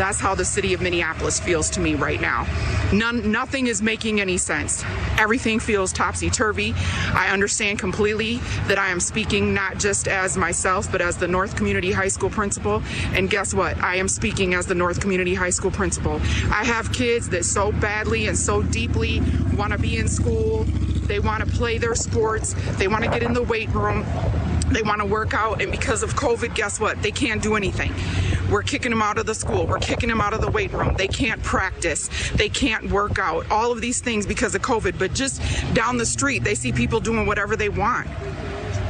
That's 0.00 0.18
how 0.18 0.34
the 0.34 0.46
city 0.46 0.72
of 0.72 0.80
Minneapolis 0.80 1.38
feels 1.38 1.68
to 1.70 1.78
me 1.78 1.94
right 1.94 2.22
now. 2.22 2.46
None, 2.90 3.30
nothing 3.30 3.66
is 3.66 3.82
making 3.82 4.18
any 4.18 4.38
sense. 4.38 4.82
Everything 5.18 5.60
feels 5.60 5.92
topsy 5.92 6.30
turvy. 6.30 6.72
I 7.12 7.28
understand 7.28 7.78
completely 7.78 8.36
that 8.66 8.78
I 8.78 8.88
am 8.88 8.98
speaking 8.98 9.52
not 9.52 9.76
just 9.76 10.08
as 10.08 10.38
myself, 10.38 10.90
but 10.90 11.02
as 11.02 11.18
the 11.18 11.28
North 11.28 11.54
Community 11.54 11.92
High 11.92 12.08
School 12.08 12.30
principal. 12.30 12.82
And 13.12 13.28
guess 13.28 13.52
what? 13.52 13.76
I 13.76 13.96
am 13.96 14.08
speaking 14.08 14.54
as 14.54 14.64
the 14.64 14.74
North 14.74 15.00
Community 15.00 15.34
High 15.34 15.50
School 15.50 15.70
principal. 15.70 16.14
I 16.50 16.64
have 16.64 16.90
kids 16.94 17.28
that 17.28 17.44
so 17.44 17.70
badly 17.70 18.26
and 18.26 18.38
so 18.38 18.62
deeply 18.62 19.20
want 19.54 19.74
to 19.74 19.78
be 19.78 19.98
in 19.98 20.08
school. 20.08 20.64
They 21.08 21.20
want 21.20 21.44
to 21.44 21.50
play 21.50 21.76
their 21.76 21.94
sports. 21.94 22.54
They 22.78 22.88
want 22.88 23.04
to 23.04 23.10
get 23.10 23.22
in 23.22 23.34
the 23.34 23.42
weight 23.42 23.68
room. 23.74 24.06
They 24.70 24.82
want 24.82 25.00
to 25.00 25.06
work 25.06 25.34
out. 25.34 25.60
And 25.60 25.70
because 25.70 26.02
of 26.02 26.14
COVID, 26.14 26.54
guess 26.54 26.78
what? 26.78 27.02
They 27.02 27.10
can't 27.10 27.42
do 27.42 27.56
anything. 27.56 27.92
We're 28.50 28.62
kicking 28.62 28.90
them 28.90 29.02
out 29.02 29.18
of 29.18 29.26
the 29.26 29.34
school. 29.34 29.66
We're 29.66 29.78
kicking 29.78 30.08
them 30.08 30.20
out 30.20 30.34
of 30.34 30.40
the 30.40 30.50
weight 30.50 30.72
room. 30.72 30.96
They 30.96 31.08
can't 31.08 31.42
practice. 31.42 32.08
They 32.34 32.48
can't 32.48 32.90
work 32.90 33.18
out. 33.18 33.48
All 33.50 33.70
of 33.70 33.80
these 33.80 34.00
things 34.00 34.26
because 34.26 34.54
of 34.54 34.62
COVID. 34.62 34.98
But 34.98 35.14
just 35.14 35.40
down 35.72 35.98
the 35.98 36.06
street, 36.06 36.42
they 36.42 36.54
see 36.54 36.72
people 36.72 37.00
doing 37.00 37.26
whatever 37.26 37.56
they 37.56 37.68
want. 37.68 38.08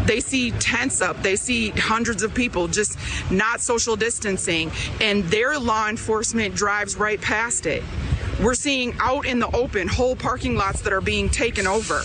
They 0.06 0.20
see 0.20 0.50
tents 0.52 1.00
up. 1.00 1.22
They 1.22 1.36
see 1.36 1.70
hundreds 1.70 2.22
of 2.22 2.34
people 2.34 2.68
just 2.68 2.98
not 3.30 3.60
social 3.60 3.96
distancing, 3.96 4.72
and 5.00 5.24
their 5.24 5.58
law 5.58 5.88
enforcement 5.88 6.54
drives 6.54 6.96
right 6.96 7.20
past 7.20 7.66
it. 7.66 7.84
We're 8.42 8.54
seeing 8.54 8.94
out 8.98 9.26
in 9.26 9.38
the 9.38 9.54
open 9.54 9.86
whole 9.86 10.16
parking 10.16 10.56
lots 10.56 10.80
that 10.80 10.92
are 10.94 11.02
being 11.02 11.28
taken 11.28 11.66
over 11.66 12.02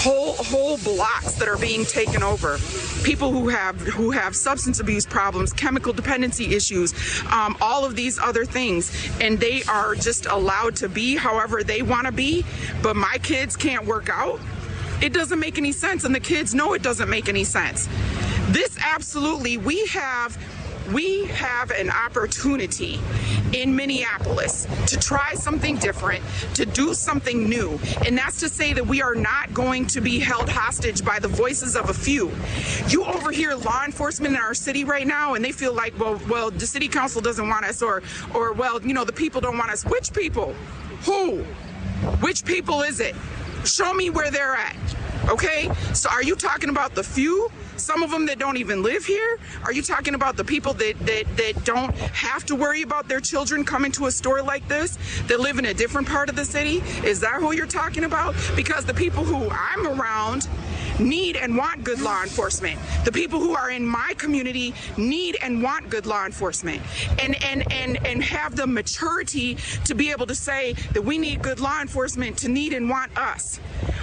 whole 0.00 0.32
whole 0.32 0.78
blocks 0.78 1.34
that 1.34 1.46
are 1.46 1.58
being 1.58 1.84
taken 1.84 2.22
over. 2.22 2.58
People 3.02 3.30
who 3.30 3.48
have 3.48 3.78
who 3.80 4.10
have 4.10 4.34
substance 4.34 4.80
abuse 4.80 5.04
problems 5.04 5.52
chemical 5.52 5.92
dependency 5.92 6.54
issues 6.54 6.94
um, 7.30 7.56
all 7.60 7.84
of 7.84 7.96
these 7.96 8.18
other 8.18 8.46
things. 8.46 8.90
And 9.20 9.38
they 9.38 9.62
are 9.64 9.94
just 9.94 10.24
allowed 10.24 10.76
to 10.76 10.88
be 10.88 11.16
however 11.16 11.62
they 11.62 11.82
want 11.82 12.06
to 12.06 12.12
be 12.12 12.44
but 12.82 12.96
my 12.96 13.18
kids 13.22 13.56
can't 13.56 13.84
work 13.84 14.08
out. 14.08 14.40
It 15.02 15.12
doesn't 15.12 15.38
make 15.38 15.58
any 15.58 15.72
sense 15.72 16.04
and 16.04 16.14
the 16.14 16.20
kids 16.20 16.54
know 16.54 16.72
it 16.72 16.82
doesn't 16.82 17.10
make 17.10 17.28
any 17.28 17.44
sense. 17.44 17.86
This 18.48 18.78
absolutely 18.82 19.58
we 19.58 19.86
have 19.88 20.38
we 20.92 21.26
have 21.26 21.70
an 21.70 21.90
opportunity 21.90 23.00
in 23.52 23.74
Minneapolis 23.74 24.66
to 24.86 24.98
try 24.98 25.34
something 25.34 25.76
different, 25.76 26.22
to 26.54 26.66
do 26.66 26.94
something 26.94 27.48
new. 27.48 27.78
And 28.04 28.16
that's 28.16 28.40
to 28.40 28.48
say 28.48 28.72
that 28.72 28.86
we 28.86 29.02
are 29.02 29.14
not 29.14 29.52
going 29.54 29.86
to 29.88 30.00
be 30.00 30.18
held 30.18 30.48
hostage 30.48 31.04
by 31.04 31.18
the 31.18 31.28
voices 31.28 31.76
of 31.76 31.90
a 31.90 31.94
few. 31.94 32.30
You 32.88 33.04
overhear 33.04 33.56
law 33.56 33.84
enforcement 33.84 34.34
in 34.34 34.40
our 34.40 34.54
city 34.54 34.84
right 34.84 35.06
now 35.06 35.34
and 35.34 35.44
they 35.44 35.52
feel 35.52 35.74
like, 35.74 35.98
well, 35.98 36.20
well, 36.28 36.50
the 36.50 36.66
city 36.66 36.88
council 36.88 37.20
doesn't 37.20 37.48
want 37.48 37.64
us 37.64 37.82
or 37.82 38.02
or 38.34 38.52
well, 38.52 38.80
you 38.82 38.94
know, 38.94 39.04
the 39.04 39.12
people 39.12 39.40
don't 39.40 39.58
want 39.58 39.70
us. 39.70 39.84
Which 39.84 40.12
people? 40.12 40.54
Who? 41.04 41.42
Which 42.20 42.44
people 42.44 42.82
is 42.82 43.00
it? 43.00 43.14
Show 43.64 43.92
me 43.94 44.10
where 44.10 44.30
they're 44.30 44.54
at. 44.54 44.76
Okay? 45.28 45.70
So 45.92 46.08
are 46.10 46.22
you 46.22 46.34
talking 46.34 46.70
about 46.70 46.94
the 46.94 47.02
few? 47.02 47.50
Some 47.80 48.02
of 48.02 48.10
them 48.10 48.26
that 48.26 48.38
don't 48.38 48.58
even 48.58 48.82
live 48.82 49.04
here? 49.04 49.38
Are 49.64 49.72
you 49.72 49.82
talking 49.82 50.14
about 50.14 50.36
the 50.36 50.44
people 50.44 50.74
that, 50.74 50.98
that, 51.00 51.24
that 51.36 51.64
don't 51.64 51.94
have 51.96 52.44
to 52.46 52.54
worry 52.54 52.82
about 52.82 53.08
their 53.08 53.20
children 53.20 53.64
coming 53.64 53.90
to 53.92 54.06
a 54.06 54.10
store 54.10 54.42
like 54.42 54.66
this, 54.68 54.98
that 55.26 55.40
live 55.40 55.58
in 55.58 55.66
a 55.66 55.74
different 55.74 56.06
part 56.08 56.28
of 56.28 56.36
the 56.36 56.44
city? 56.44 56.82
Is 57.06 57.20
that 57.20 57.40
who 57.40 57.52
you're 57.52 57.66
talking 57.66 58.04
about? 58.04 58.34
Because 58.54 58.84
the 58.84 58.94
people 58.94 59.24
who 59.24 59.48
I'm 59.50 59.86
around 59.86 60.46
need 61.00 61.36
and 61.36 61.56
want 61.56 61.84
good 61.84 62.00
law 62.00 62.22
enforcement. 62.22 62.78
The 63.04 63.12
people 63.12 63.40
who 63.40 63.54
are 63.54 63.70
in 63.70 63.84
my 63.84 64.14
community 64.16 64.74
need 64.96 65.36
and 65.42 65.62
want 65.62 65.90
good 65.90 66.06
law 66.06 66.26
enforcement 66.26 66.82
and 67.18 67.42
and 67.42 67.70
and 67.72 68.06
and 68.06 68.22
have 68.22 68.56
the 68.56 68.66
maturity 68.66 69.56
to 69.84 69.94
be 69.94 70.10
able 70.10 70.26
to 70.26 70.34
say 70.34 70.74
that 70.92 71.02
we 71.02 71.18
need 71.18 71.42
good 71.42 71.60
law 71.60 71.80
enforcement 71.80 72.36
to 72.38 72.48
need 72.48 72.72
and 72.72 72.88
want 72.88 73.16
us. 73.18 73.56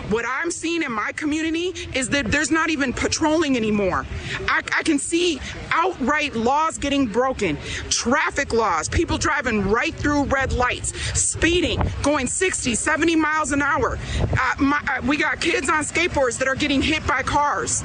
What 0.09 0.25
I'm 0.27 0.51
seeing 0.51 0.83
in 0.83 0.91
my 0.91 1.11
community 1.11 1.73
is 1.93 2.09
that 2.09 2.31
there's 2.31 2.49
not 2.49 2.69
even 2.69 2.93
patrolling 2.93 3.57
anymore. 3.57 4.05
I, 4.47 4.63
I 4.77 4.83
can 4.83 4.99
see 4.99 5.41
outright 5.71 6.33
laws 6.33 6.77
getting 6.77 7.07
broken, 7.07 7.57
traffic 7.89 8.53
laws, 8.53 8.87
people 8.87 9.17
driving 9.17 9.69
right 9.69 9.93
through 9.93 10.23
red 10.25 10.53
lights, 10.53 10.97
speeding, 11.19 11.81
going 12.03 12.27
60, 12.27 12.73
70 12.75 13.15
miles 13.17 13.51
an 13.51 13.61
hour. 13.61 13.99
Uh, 14.21 14.55
my, 14.59 14.81
uh, 14.89 15.01
we 15.05 15.17
got 15.17 15.41
kids 15.41 15.69
on 15.69 15.83
skateboards 15.83 16.37
that 16.39 16.47
are 16.47 16.55
getting 16.55 16.81
hit 16.87 17.05
by 17.05 17.21
cars 17.21 17.83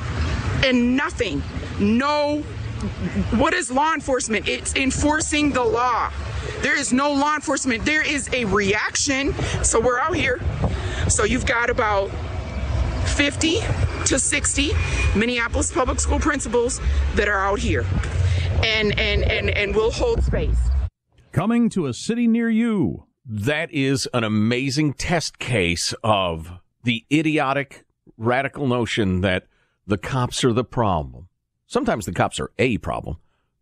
and 0.64 0.96
nothing. 0.96 1.42
No. 1.78 2.40
What 3.36 3.52
is 3.52 3.70
law 3.70 3.94
enforcement? 3.94 4.48
It's 4.48 4.74
enforcing 4.74 5.52
the 5.52 5.64
law. 5.64 6.10
There 6.60 6.78
is 6.78 6.92
no 6.92 7.12
law 7.12 7.34
enforcement. 7.34 7.84
There 7.84 8.02
is 8.02 8.32
a 8.32 8.44
reaction. 8.46 9.34
So 9.64 9.80
we're 9.80 9.98
out 9.98 10.14
here. 10.14 10.40
So 11.08 11.24
you've 11.24 11.46
got 11.46 11.68
about 11.68 12.10
50 13.16 13.58
to 14.06 14.18
60 14.18 14.70
Minneapolis 15.16 15.72
public 15.72 16.00
school 16.00 16.20
principals 16.20 16.80
that 17.14 17.28
are 17.28 17.44
out 17.44 17.58
here. 17.58 17.84
And 18.64 18.96
and 18.98 19.24
and 19.24 19.50
and 19.50 19.74
we'll 19.74 19.90
hold 19.90 20.22
space. 20.22 20.58
Coming 21.32 21.68
to 21.70 21.86
a 21.86 21.94
city 21.94 22.28
near 22.28 22.48
you. 22.48 23.06
That 23.24 23.72
is 23.72 24.08
an 24.12 24.24
amazing 24.24 24.94
test 24.94 25.38
case 25.38 25.94
of 26.02 26.52
the 26.84 27.04
idiotic, 27.12 27.84
radical 28.22 28.66
notion 28.66 29.20
that 29.20 29.46
the 29.86 29.98
cops 29.98 30.44
are 30.44 30.52
the 30.52 30.64
problem. 30.64 31.28
Sometimes 31.66 32.06
the 32.06 32.12
cops 32.12 32.38
are 32.38 32.50
a 32.58 32.78
problem, 32.78 33.16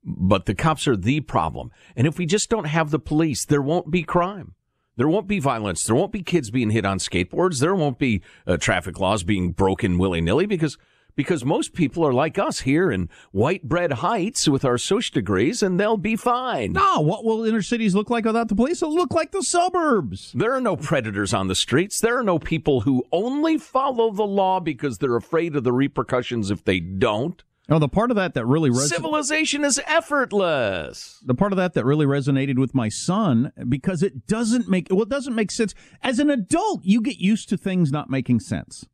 but 0.05 0.47
the 0.47 0.55
cops 0.55 0.87
are 0.89 0.97
the 0.97 1.21
problem. 1.21 1.71
And 1.97 2.07
if 2.07 2.19
we 2.19 2.27
just 2.27 2.51
don't 2.51 2.65
have 2.67 2.91
the 2.91 2.99
police, 2.99 3.45
there 3.45 3.63
won't 3.63 3.91
be 3.91 4.03
crime. 4.03 4.55
There 4.97 5.09
won't 5.09 5.29
be 5.29 5.39
violence. 5.39 5.85
There 5.85 5.97
won't 5.97 6.13
be 6.13 6.23
kids 6.23 6.51
being 6.51 6.71
hit 6.71 6.85
on 6.85 6.99
skateboards. 6.99 7.61
There 7.61 7.75
won't 7.75 7.99
be 7.99 8.23
uh, 8.47 8.59
traffic 8.59 9.01
laws 9.01 9.23
being 9.23 9.53
broken 9.53 9.97
willy 9.97 10.21
nilly 10.21 10.47
because 10.47 10.77
because 11.17 11.45
most 11.45 11.75
people 11.75 12.07
are 12.07 12.13
like 12.13 12.39
us 12.39 12.61
here 12.61 12.91
in 12.91 13.09
white 13.33 13.69
bread 13.69 13.93
heights 13.95 14.49
with 14.49 14.65
our 14.65 14.79
social 14.79 15.15
degrees, 15.15 15.63
and 15.63 15.79
they'll 15.79 15.97
be 15.97 16.17
fine. 16.17 16.73
No, 16.73 17.01
what 17.01 17.25
will 17.25 17.45
inner 17.45 17.63
cities 17.63 17.95
look 17.95 18.11
like 18.11 18.25
without 18.25 18.49
the 18.49 18.55
police? 18.55 18.83
It'll 18.83 18.95
look 18.95 19.13
like 19.13 19.33
the 19.33 19.43
suburbs. 19.43 20.33
There 20.35 20.53
are 20.53 20.61
no 20.61 20.77
predators 20.77 21.35
on 21.35 21.49
the 21.49 21.55
streets. 21.55 22.01
There 22.01 22.19
are 22.19 22.25
no 22.25 22.39
people 22.39 22.83
who 22.83 23.05
only 23.13 23.59
follow 23.59 24.13
the 24.13 24.27
law 24.27 24.61
because 24.61 24.99
they're 24.99 25.17
afraid 25.17 25.57
of 25.57 25.65
the 25.65 25.73
repercussions 25.73 26.51
if 26.51 26.65
they 26.65 26.81
don't. 26.81 27.43
No, 27.71 27.79
the 27.79 27.89
part 27.89 28.11
of 28.11 28.17
that 28.17 28.35
that 28.35 28.45
really 28.47 28.69
resonated. 28.69 28.89
Civilization 28.89 29.65
is 29.65 29.81
effortless. 29.87 31.23
The 31.25 31.37
part 31.37 31.53
of 31.53 31.57
that 31.57 31.75
that 31.75 31.85
really 31.85 32.05
resonated 32.05 32.59
with 32.59 32.75
my 32.75 32.89
son 32.89 33.53
because 33.69 34.03
it 34.03 34.27
doesn't 34.27 34.69
make 34.69 34.89
well, 34.91 35.03
it 35.03 35.09
doesn't 35.09 35.37
make 35.37 35.53
sense. 35.53 35.73
As 36.03 36.19
an 36.19 36.31
adult, 36.31 36.85
you 36.85 37.01
get 37.01 37.19
used 37.19 37.49
to 37.51 37.57
things 37.57 37.93
not 37.93 38.11
making 38.11 38.41
sense. 38.41 38.87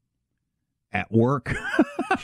At 0.93 1.11
work, 1.13 1.53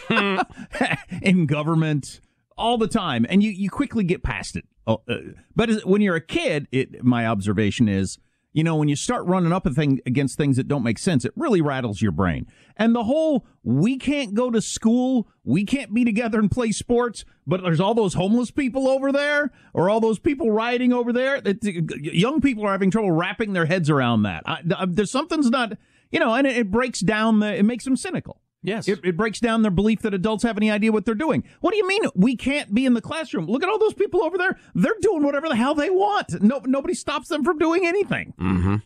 hmm. 0.08 0.38
in 1.22 1.46
government, 1.46 2.20
all 2.56 2.78
the 2.78 2.88
time, 2.88 3.26
and 3.28 3.42
you 3.42 3.50
you 3.50 3.68
quickly 3.68 4.04
get 4.04 4.22
past 4.22 4.56
it. 4.56 4.64
Oh, 4.86 5.02
uh, 5.08 5.16
but 5.54 5.70
as, 5.70 5.84
when 5.84 6.00
you're 6.00 6.16
a 6.16 6.20
kid, 6.20 6.68
it 6.72 7.04
my 7.04 7.26
observation 7.26 7.88
is, 7.88 8.18
you 8.52 8.64
know, 8.64 8.76
when 8.76 8.88
you 8.88 8.96
start 8.96 9.24
running 9.26 9.52
up 9.52 9.64
a 9.64 9.70
thing 9.70 10.00
against 10.04 10.36
things 10.36 10.56
that 10.56 10.68
don't 10.68 10.82
make 10.82 10.98
sense, 10.98 11.24
it 11.24 11.32
really 11.36 11.60
rattles 11.60 12.02
your 12.02 12.12
brain. 12.12 12.46
And 12.76 12.94
the 12.94 13.04
whole 13.04 13.46
we 13.62 13.96
can't 13.96 14.34
go 14.34 14.50
to 14.50 14.60
school, 14.60 15.28
we 15.44 15.64
can't 15.64 15.94
be 15.94 16.04
together 16.04 16.38
and 16.38 16.50
play 16.50 16.72
sports, 16.72 17.24
but 17.46 17.62
there's 17.62 17.80
all 17.80 17.94
those 17.94 18.14
homeless 18.14 18.50
people 18.50 18.88
over 18.88 19.10
there, 19.10 19.50
or 19.72 19.88
all 19.88 20.00
those 20.00 20.18
people 20.18 20.50
rioting 20.50 20.92
over 20.92 21.12
there. 21.12 21.40
That 21.40 21.64
uh, 21.64 21.96
young 22.02 22.40
people 22.40 22.66
are 22.66 22.72
having 22.72 22.90
trouble 22.90 23.12
wrapping 23.12 23.54
their 23.54 23.66
heads 23.66 23.88
around 23.88 24.24
that. 24.24 24.42
I, 24.44 24.60
uh, 24.70 24.86
there's 24.88 25.10
something's 25.10 25.50
not, 25.50 25.78
you 26.10 26.20
know, 26.20 26.34
and 26.34 26.46
it, 26.46 26.56
it 26.58 26.70
breaks 26.70 27.00
down 27.00 27.40
the, 27.40 27.54
it 27.54 27.64
makes 27.64 27.84
them 27.84 27.96
cynical. 27.96 28.41
Yes. 28.62 28.86
It, 28.86 29.00
it, 29.04 29.16
breaks 29.16 29.40
down 29.40 29.62
their 29.62 29.72
belief 29.72 30.02
that 30.02 30.14
adults 30.14 30.44
have 30.44 30.56
any 30.56 30.70
idea 30.70 30.92
what 30.92 31.04
they're 31.04 31.14
doing. 31.16 31.42
What 31.60 31.72
do 31.72 31.76
you 31.78 31.86
mean 31.86 32.02
we 32.14 32.36
can't 32.36 32.72
be 32.72 32.86
in 32.86 32.94
the 32.94 33.00
classroom? 33.00 33.46
Look 33.46 33.62
at 33.62 33.68
all 33.68 33.78
those 33.78 33.94
people 33.94 34.22
over 34.22 34.38
there. 34.38 34.56
They're 34.74 34.94
doing 35.00 35.24
whatever 35.24 35.48
the 35.48 35.56
hell 35.56 35.74
they 35.74 35.90
want. 35.90 36.40
No, 36.40 36.60
nobody 36.64 36.94
stops 36.94 37.28
them 37.28 37.42
from 37.42 37.58
doing 37.58 37.86
anything. 37.86 38.34
Mm-hmm. 38.40 38.76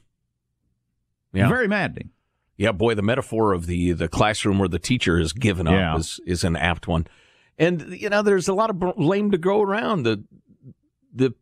Yeah. 1.35 1.49
Very 1.49 1.68
maddening. 1.68 2.11
Yeah, 2.57 2.72
boy, 2.72 2.95
the 2.95 3.03
metaphor 3.03 3.53
of 3.53 3.66
the 3.66 3.93
the 3.93 4.09
classroom 4.09 4.59
where 4.59 4.68
the 4.68 4.79
teacher 4.79 5.18
is 5.18 5.35
given 5.35 5.66
up 5.66 5.74
Yeah. 5.74 5.97
is 5.97 6.20
is 6.27 6.43
an 6.45 6.57
apt 6.57 6.89
one. 6.89 7.07
And 7.59 8.01
you 8.01 8.09
know, 8.09 8.22
there's 8.22 8.49
a 8.49 8.55
lot 8.55 8.70
of 8.70 8.79
blame 8.79 9.31
to 9.33 9.39
go 9.39 9.61
around. 9.61 10.05
The 10.05 10.24
the 11.12 11.35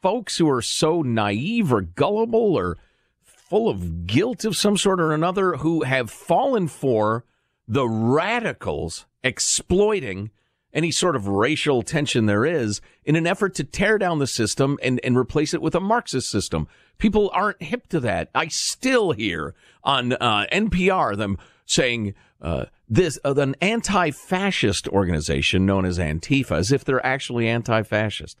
folks 0.00 0.38
who 0.38 0.48
are 0.48 0.62
so 0.62 1.02
naive 1.02 1.72
or 1.72 1.80
gullible 1.80 2.56
or 2.56 2.78
full 3.24 3.68
of 3.68 4.06
guilt 4.06 4.44
of 4.44 4.56
some 4.56 4.76
sort 4.76 5.00
or 5.00 5.12
another 5.12 5.54
who 5.56 5.82
have 5.82 6.10
fallen 6.10 6.68
for 6.68 7.24
the 7.72 7.88
radicals 7.88 9.06
exploiting 9.24 10.30
any 10.74 10.90
sort 10.90 11.16
of 11.16 11.26
racial 11.26 11.80
tension 11.80 12.26
there 12.26 12.44
is 12.44 12.82
in 13.02 13.16
an 13.16 13.26
effort 13.26 13.54
to 13.54 13.64
tear 13.64 13.96
down 13.96 14.18
the 14.18 14.26
system 14.26 14.78
and, 14.82 15.00
and 15.02 15.16
replace 15.16 15.54
it 15.54 15.62
with 15.62 15.74
a 15.74 15.80
Marxist 15.80 16.28
system. 16.30 16.68
People 16.98 17.30
aren't 17.32 17.62
hip 17.62 17.86
to 17.88 17.98
that. 18.00 18.28
I 18.34 18.48
still 18.48 19.12
hear 19.12 19.54
on 19.82 20.12
uh, 20.12 20.44
NPR 20.52 21.16
them 21.16 21.38
saying 21.64 22.12
uh, 22.42 22.66
this 22.90 23.18
uh, 23.24 23.34
an 23.36 23.56
anti-fascist 23.62 24.86
organization 24.88 25.64
known 25.64 25.86
as 25.86 25.98
Antifa, 25.98 26.58
as 26.58 26.72
if 26.72 26.84
they're 26.84 27.04
actually 27.04 27.48
anti-fascist. 27.48 28.38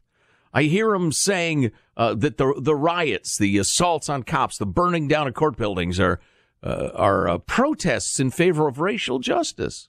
I 0.52 0.64
hear 0.64 0.90
them 0.90 1.10
saying 1.10 1.72
uh, 1.96 2.12
that 2.16 2.36
the 2.36 2.54
the 2.60 2.74
riots, 2.74 3.38
the 3.38 3.56
assaults 3.56 4.10
on 4.10 4.24
cops, 4.24 4.58
the 4.58 4.66
burning 4.66 5.08
down 5.08 5.26
of 5.26 5.32
court 5.32 5.56
buildings 5.56 5.98
are 5.98 6.20
uh, 6.62 6.90
are 6.94 7.28
uh, 7.28 7.38
protests 7.38 8.20
in 8.20 8.30
favor 8.30 8.68
of 8.68 8.78
racial 8.78 9.18
justice. 9.18 9.88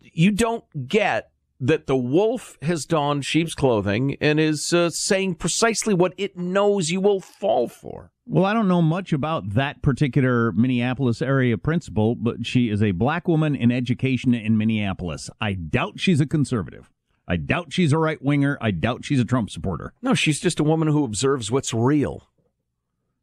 You 0.00 0.30
don't 0.30 0.88
get 0.88 1.30
that 1.60 1.86
the 1.86 1.96
wolf 1.96 2.56
has 2.62 2.84
donned 2.84 3.24
sheep's 3.24 3.54
clothing 3.54 4.16
and 4.20 4.38
is 4.38 4.72
uh, 4.72 4.90
saying 4.90 5.34
precisely 5.34 5.92
what 5.92 6.14
it 6.16 6.36
knows 6.36 6.90
you 6.90 7.00
will 7.00 7.20
fall 7.20 7.68
for. 7.68 8.12
Well, 8.26 8.44
I 8.44 8.52
don't 8.52 8.68
know 8.68 8.82
much 8.82 9.12
about 9.12 9.54
that 9.54 9.82
particular 9.82 10.52
Minneapolis 10.52 11.22
area 11.22 11.56
principal, 11.56 12.14
but 12.14 12.46
she 12.46 12.68
is 12.68 12.82
a 12.82 12.92
black 12.92 13.26
woman 13.26 13.56
in 13.56 13.72
education 13.72 14.34
in 14.34 14.58
Minneapolis. 14.58 15.30
I 15.40 15.54
doubt 15.54 15.98
she's 15.98 16.20
a 16.20 16.26
conservative. 16.26 16.90
I 17.26 17.36
doubt 17.36 17.72
she's 17.72 17.92
a 17.92 17.98
right 17.98 18.20
winger. 18.22 18.58
I 18.60 18.70
doubt 18.70 19.04
she's 19.04 19.20
a 19.20 19.24
Trump 19.24 19.50
supporter. 19.50 19.92
No, 20.00 20.14
she's 20.14 20.40
just 20.40 20.60
a 20.60 20.64
woman 20.64 20.88
who 20.88 21.04
observes 21.04 21.50
what's 21.50 21.74
real. 21.74 22.28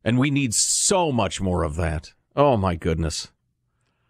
And 0.03 0.19
we 0.19 0.29
need 0.29 0.53
so 0.53 1.11
much 1.11 1.39
more 1.39 1.63
of 1.63 1.75
that. 1.75 2.13
Oh, 2.36 2.57
my 2.57 2.75
goodness. 2.75 3.31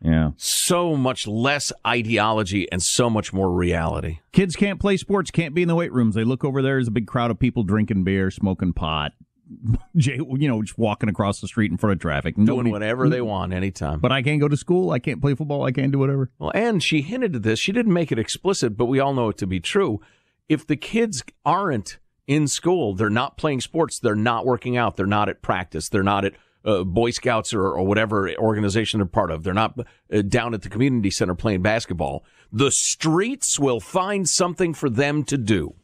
Yeah. 0.02 0.32
So 0.38 0.96
much 0.96 1.26
less 1.26 1.72
ideology 1.86 2.72
and 2.72 2.82
so 2.82 3.10
much 3.10 3.34
more 3.34 3.52
reality. 3.52 4.20
Kids 4.32 4.56
can't 4.56 4.80
play 4.80 4.98
sports, 4.98 5.32
can't 5.32 5.56
be 5.56 5.62
in 5.62 5.68
the 5.68 5.76
weight 5.76 5.94
rooms. 5.94 6.16
They 6.16 6.24
look 6.24 6.44
over 6.44 6.62
there, 6.62 6.76
there's 6.76 6.88
a 6.88 6.92
big 6.92 7.08
crowd 7.08 7.32
of 7.32 7.40
people 7.40 7.64
drinking 7.64 8.04
beer, 8.04 8.30
smoking 8.30 8.74
pot, 8.74 9.14
you 9.94 10.48
know, 10.48 10.62
just 10.62 10.78
walking 10.78 11.10
across 11.10 11.40
the 11.40 11.48
street 11.48 11.72
in 11.72 11.78
front 11.78 11.94
of 11.94 12.00
traffic. 12.00 12.36
Doing 12.36 12.70
whatever 12.70 13.10
they 13.10 13.22
want 13.22 13.54
anytime. 13.54 14.00
But 14.00 14.12
I 14.12 14.22
can't 14.22 14.42
go 14.42 14.48
to 14.48 14.58
school. 14.58 14.92
I 14.92 15.00
can't 15.00 15.22
play 15.22 15.34
football. 15.36 15.64
I 15.64 15.72
can't 15.72 15.92
do 15.92 16.00
whatever. 16.00 16.32
Well, 16.40 16.52
and 16.54 16.82
she 16.82 17.02
hinted 17.02 17.36
at 17.36 17.44
this. 17.44 17.60
She 17.60 17.72
didn't 17.72 17.94
make 17.94 18.12
it 18.12 18.20
explicit, 18.20 18.78
but 18.78 18.86
we 18.86 19.00
all 19.00 19.14
know 19.14 19.30
it 19.30 19.38
to 19.38 19.48
be 19.48 19.60
true. 19.60 20.02
If 20.50 20.68
the 20.68 20.76
kids 20.76 21.24
aren't 21.44 22.00
in 22.28 22.48
school, 22.48 22.96
they're 22.96 23.10
not 23.10 23.38
playing 23.38 23.62
sports, 23.62 24.00
they're 24.00 24.16
not 24.16 24.46
working 24.46 24.78
out, 24.78 24.98
they're 24.98 25.06
not 25.06 25.30
at 25.30 25.42
practice, 25.42 25.90
they're 25.90 26.04
not 26.04 26.26
at 26.26 26.34
uh, 26.66 26.84
Boy 26.84 27.12
Scouts 27.12 27.54
or, 27.54 27.64
or 27.64 27.86
whatever 27.86 28.30
organization 28.38 29.00
they're 29.00 29.06
part 29.06 29.32
of, 29.32 29.44
they're 29.44 29.54
not 29.54 29.80
uh, 30.12 30.22
down 30.22 30.54
at 30.54 30.64
the 30.64 30.70
community 30.70 31.12
center 31.12 31.36
playing 31.36 31.62
basketball, 31.62 32.26
the 32.52 32.72
streets 32.72 33.60
will 33.60 33.80
find 33.80 34.28
something 34.28 34.74
for 34.74 34.90
them 34.90 35.24
to 35.26 35.38
do. 35.38 35.76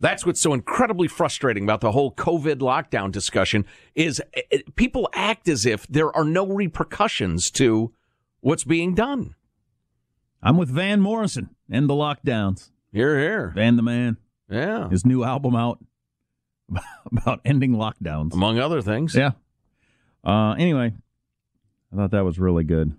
That's 0.00 0.24
what's 0.24 0.40
so 0.40 0.54
incredibly 0.54 1.08
frustrating 1.08 1.64
about 1.64 1.82
the 1.82 1.92
whole 1.92 2.14
COVID 2.14 2.56
lockdown 2.56 3.12
discussion 3.12 3.66
is 3.94 4.22
uh, 4.34 4.56
people 4.74 5.10
act 5.12 5.46
as 5.46 5.66
if 5.66 5.86
there 5.88 6.14
are 6.16 6.24
no 6.24 6.46
repercussions 6.46 7.50
to 7.52 7.92
what's 8.40 8.64
being 8.64 8.94
done. 8.94 9.34
I'm 10.42 10.56
with 10.56 10.70
Van 10.70 11.02
Morrison 11.02 11.50
and 11.70 11.88
the 11.88 11.94
lockdowns. 11.94 12.70
Here, 12.92 13.18
here. 13.18 13.52
Van 13.54 13.76
the 13.76 13.82
man. 13.82 14.16
Yeah. 14.48 14.88
His 14.88 15.04
new 15.04 15.22
album 15.22 15.54
out 15.54 15.78
about 17.12 17.40
ending 17.44 17.72
lockdowns. 17.72 18.32
Among 18.34 18.58
other 18.58 18.82
things. 18.82 19.14
Yeah. 19.14 19.32
Uh, 20.24 20.52
anyway, 20.52 20.92
I 21.92 21.96
thought 21.96 22.10
that 22.12 22.24
was 22.24 22.38
really 22.38 22.64
good. 22.64 22.92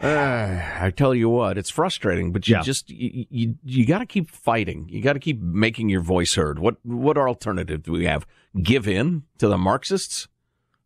Uh, 0.00 0.06
I 0.80 0.92
tell 0.94 1.14
you 1.14 1.28
what, 1.28 1.56
it's 1.58 1.70
frustrating, 1.70 2.32
but 2.32 2.46
you 2.48 2.56
Yeah. 2.56 2.62
just 2.62 2.90
you 2.90 3.26
you, 3.30 3.54
you 3.64 3.86
got 3.86 3.98
to 3.98 4.06
keep 4.06 4.30
fighting. 4.30 4.88
You 4.88 5.02
got 5.02 5.12
to 5.14 5.20
keep 5.20 5.40
making 5.40 5.88
your 5.88 6.00
voice 6.02 6.34
heard. 6.34 6.58
What 6.58 6.76
what 6.84 7.16
alternative 7.16 7.82
do 7.82 7.92
we 7.92 8.04
have? 8.06 8.26
Give 8.62 8.86
in 8.88 9.22
to 9.38 9.48
the 9.48 9.58
Marxists? 9.58 10.28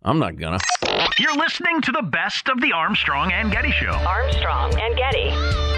I'm 0.03 0.19
not 0.19 0.37
gonna. 0.37 0.59
You're 1.19 1.37
listening 1.37 1.81
to 1.83 1.93
the 1.93 2.03
best 2.03 2.49
of 2.49 2.61
the 2.61 2.73
Armstrong 2.73 3.33
and 3.33 3.51
Getty 3.51 3.73
Show. 3.73 3.91
Armstrong 3.91 4.73
and 4.79 4.97
Getty. 4.97 5.78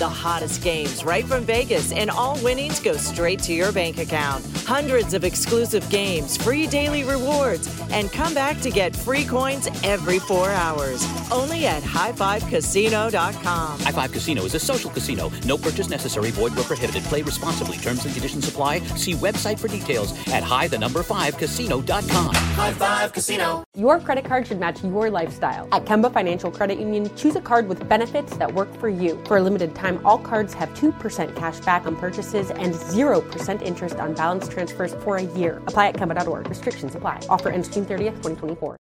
The 0.00 0.08
hottest 0.08 0.62
games 0.62 1.04
right 1.04 1.26
from 1.26 1.44
Vegas, 1.44 1.92
and 1.92 2.08
all 2.08 2.42
winnings 2.42 2.80
go 2.80 2.94
straight 2.94 3.38
to 3.40 3.52
your 3.52 3.70
bank 3.70 3.98
account. 3.98 4.42
Hundreds 4.64 5.12
of 5.12 5.24
exclusive 5.24 5.86
games, 5.90 6.38
free 6.38 6.66
daily 6.66 7.04
rewards, 7.04 7.68
and 7.90 8.10
come 8.10 8.32
back 8.32 8.58
to 8.62 8.70
get 8.70 8.96
free 8.96 9.26
coins 9.26 9.68
every 9.84 10.18
four 10.18 10.48
hours. 10.52 11.04
Only 11.30 11.66
at 11.66 11.82
highfivecasino.com. 11.82 13.80
High 13.80 13.92
Five 13.92 14.12
Casino 14.12 14.42
is 14.46 14.54
a 14.54 14.58
social 14.58 14.90
casino. 14.90 15.30
No 15.44 15.58
purchase 15.58 15.90
necessary. 15.90 16.30
Void 16.30 16.54
where 16.54 16.64
prohibited. 16.64 17.02
Play 17.02 17.20
responsibly. 17.20 17.76
Terms 17.76 18.02
and 18.06 18.14
conditions 18.14 18.48
apply. 18.48 18.78
See 18.96 19.12
website 19.12 19.58
for 19.58 19.68
details 19.68 20.14
at 20.28 20.42
high 20.42 20.66
the 20.66 20.78
number 20.78 21.02
five 21.02 21.36
casino.com. 21.36 22.34
High 22.34 22.72
Five 22.72 23.12
Casino. 23.12 23.64
Your 23.76 24.00
credit 24.00 24.24
card 24.24 24.46
should 24.46 24.60
match 24.60 24.82
your 24.82 25.10
lifestyle. 25.10 25.68
At 25.72 25.84
Kemba 25.84 26.10
Financial 26.10 26.50
Credit 26.50 26.78
Union, 26.78 27.14
choose 27.16 27.36
a 27.36 27.42
card 27.42 27.68
with 27.68 27.86
benefits 27.86 28.34
that 28.38 28.54
work 28.54 28.74
for 28.78 28.88
you. 28.88 29.22
For 29.26 29.36
a 29.36 29.42
limited 29.42 29.74
time, 29.90 30.06
all 30.06 30.18
cards 30.18 30.54
have 30.54 30.68
2% 30.70 31.36
cash 31.36 31.60
back 31.60 31.86
on 31.86 31.96
purchases 31.96 32.50
and 32.50 32.74
0% 32.74 33.62
interest 33.62 33.96
on 33.96 34.14
balance 34.14 34.48
transfers 34.48 34.94
for 34.94 35.16
a 35.16 35.22
year. 35.22 35.62
Apply 35.66 35.88
at 35.88 35.94
Kemba.org. 35.94 36.48
Restrictions 36.48 36.94
apply. 36.94 37.20
Offer 37.28 37.50
ends 37.50 37.68
June 37.68 37.84
30th, 37.84 38.16
2024. 38.22 38.78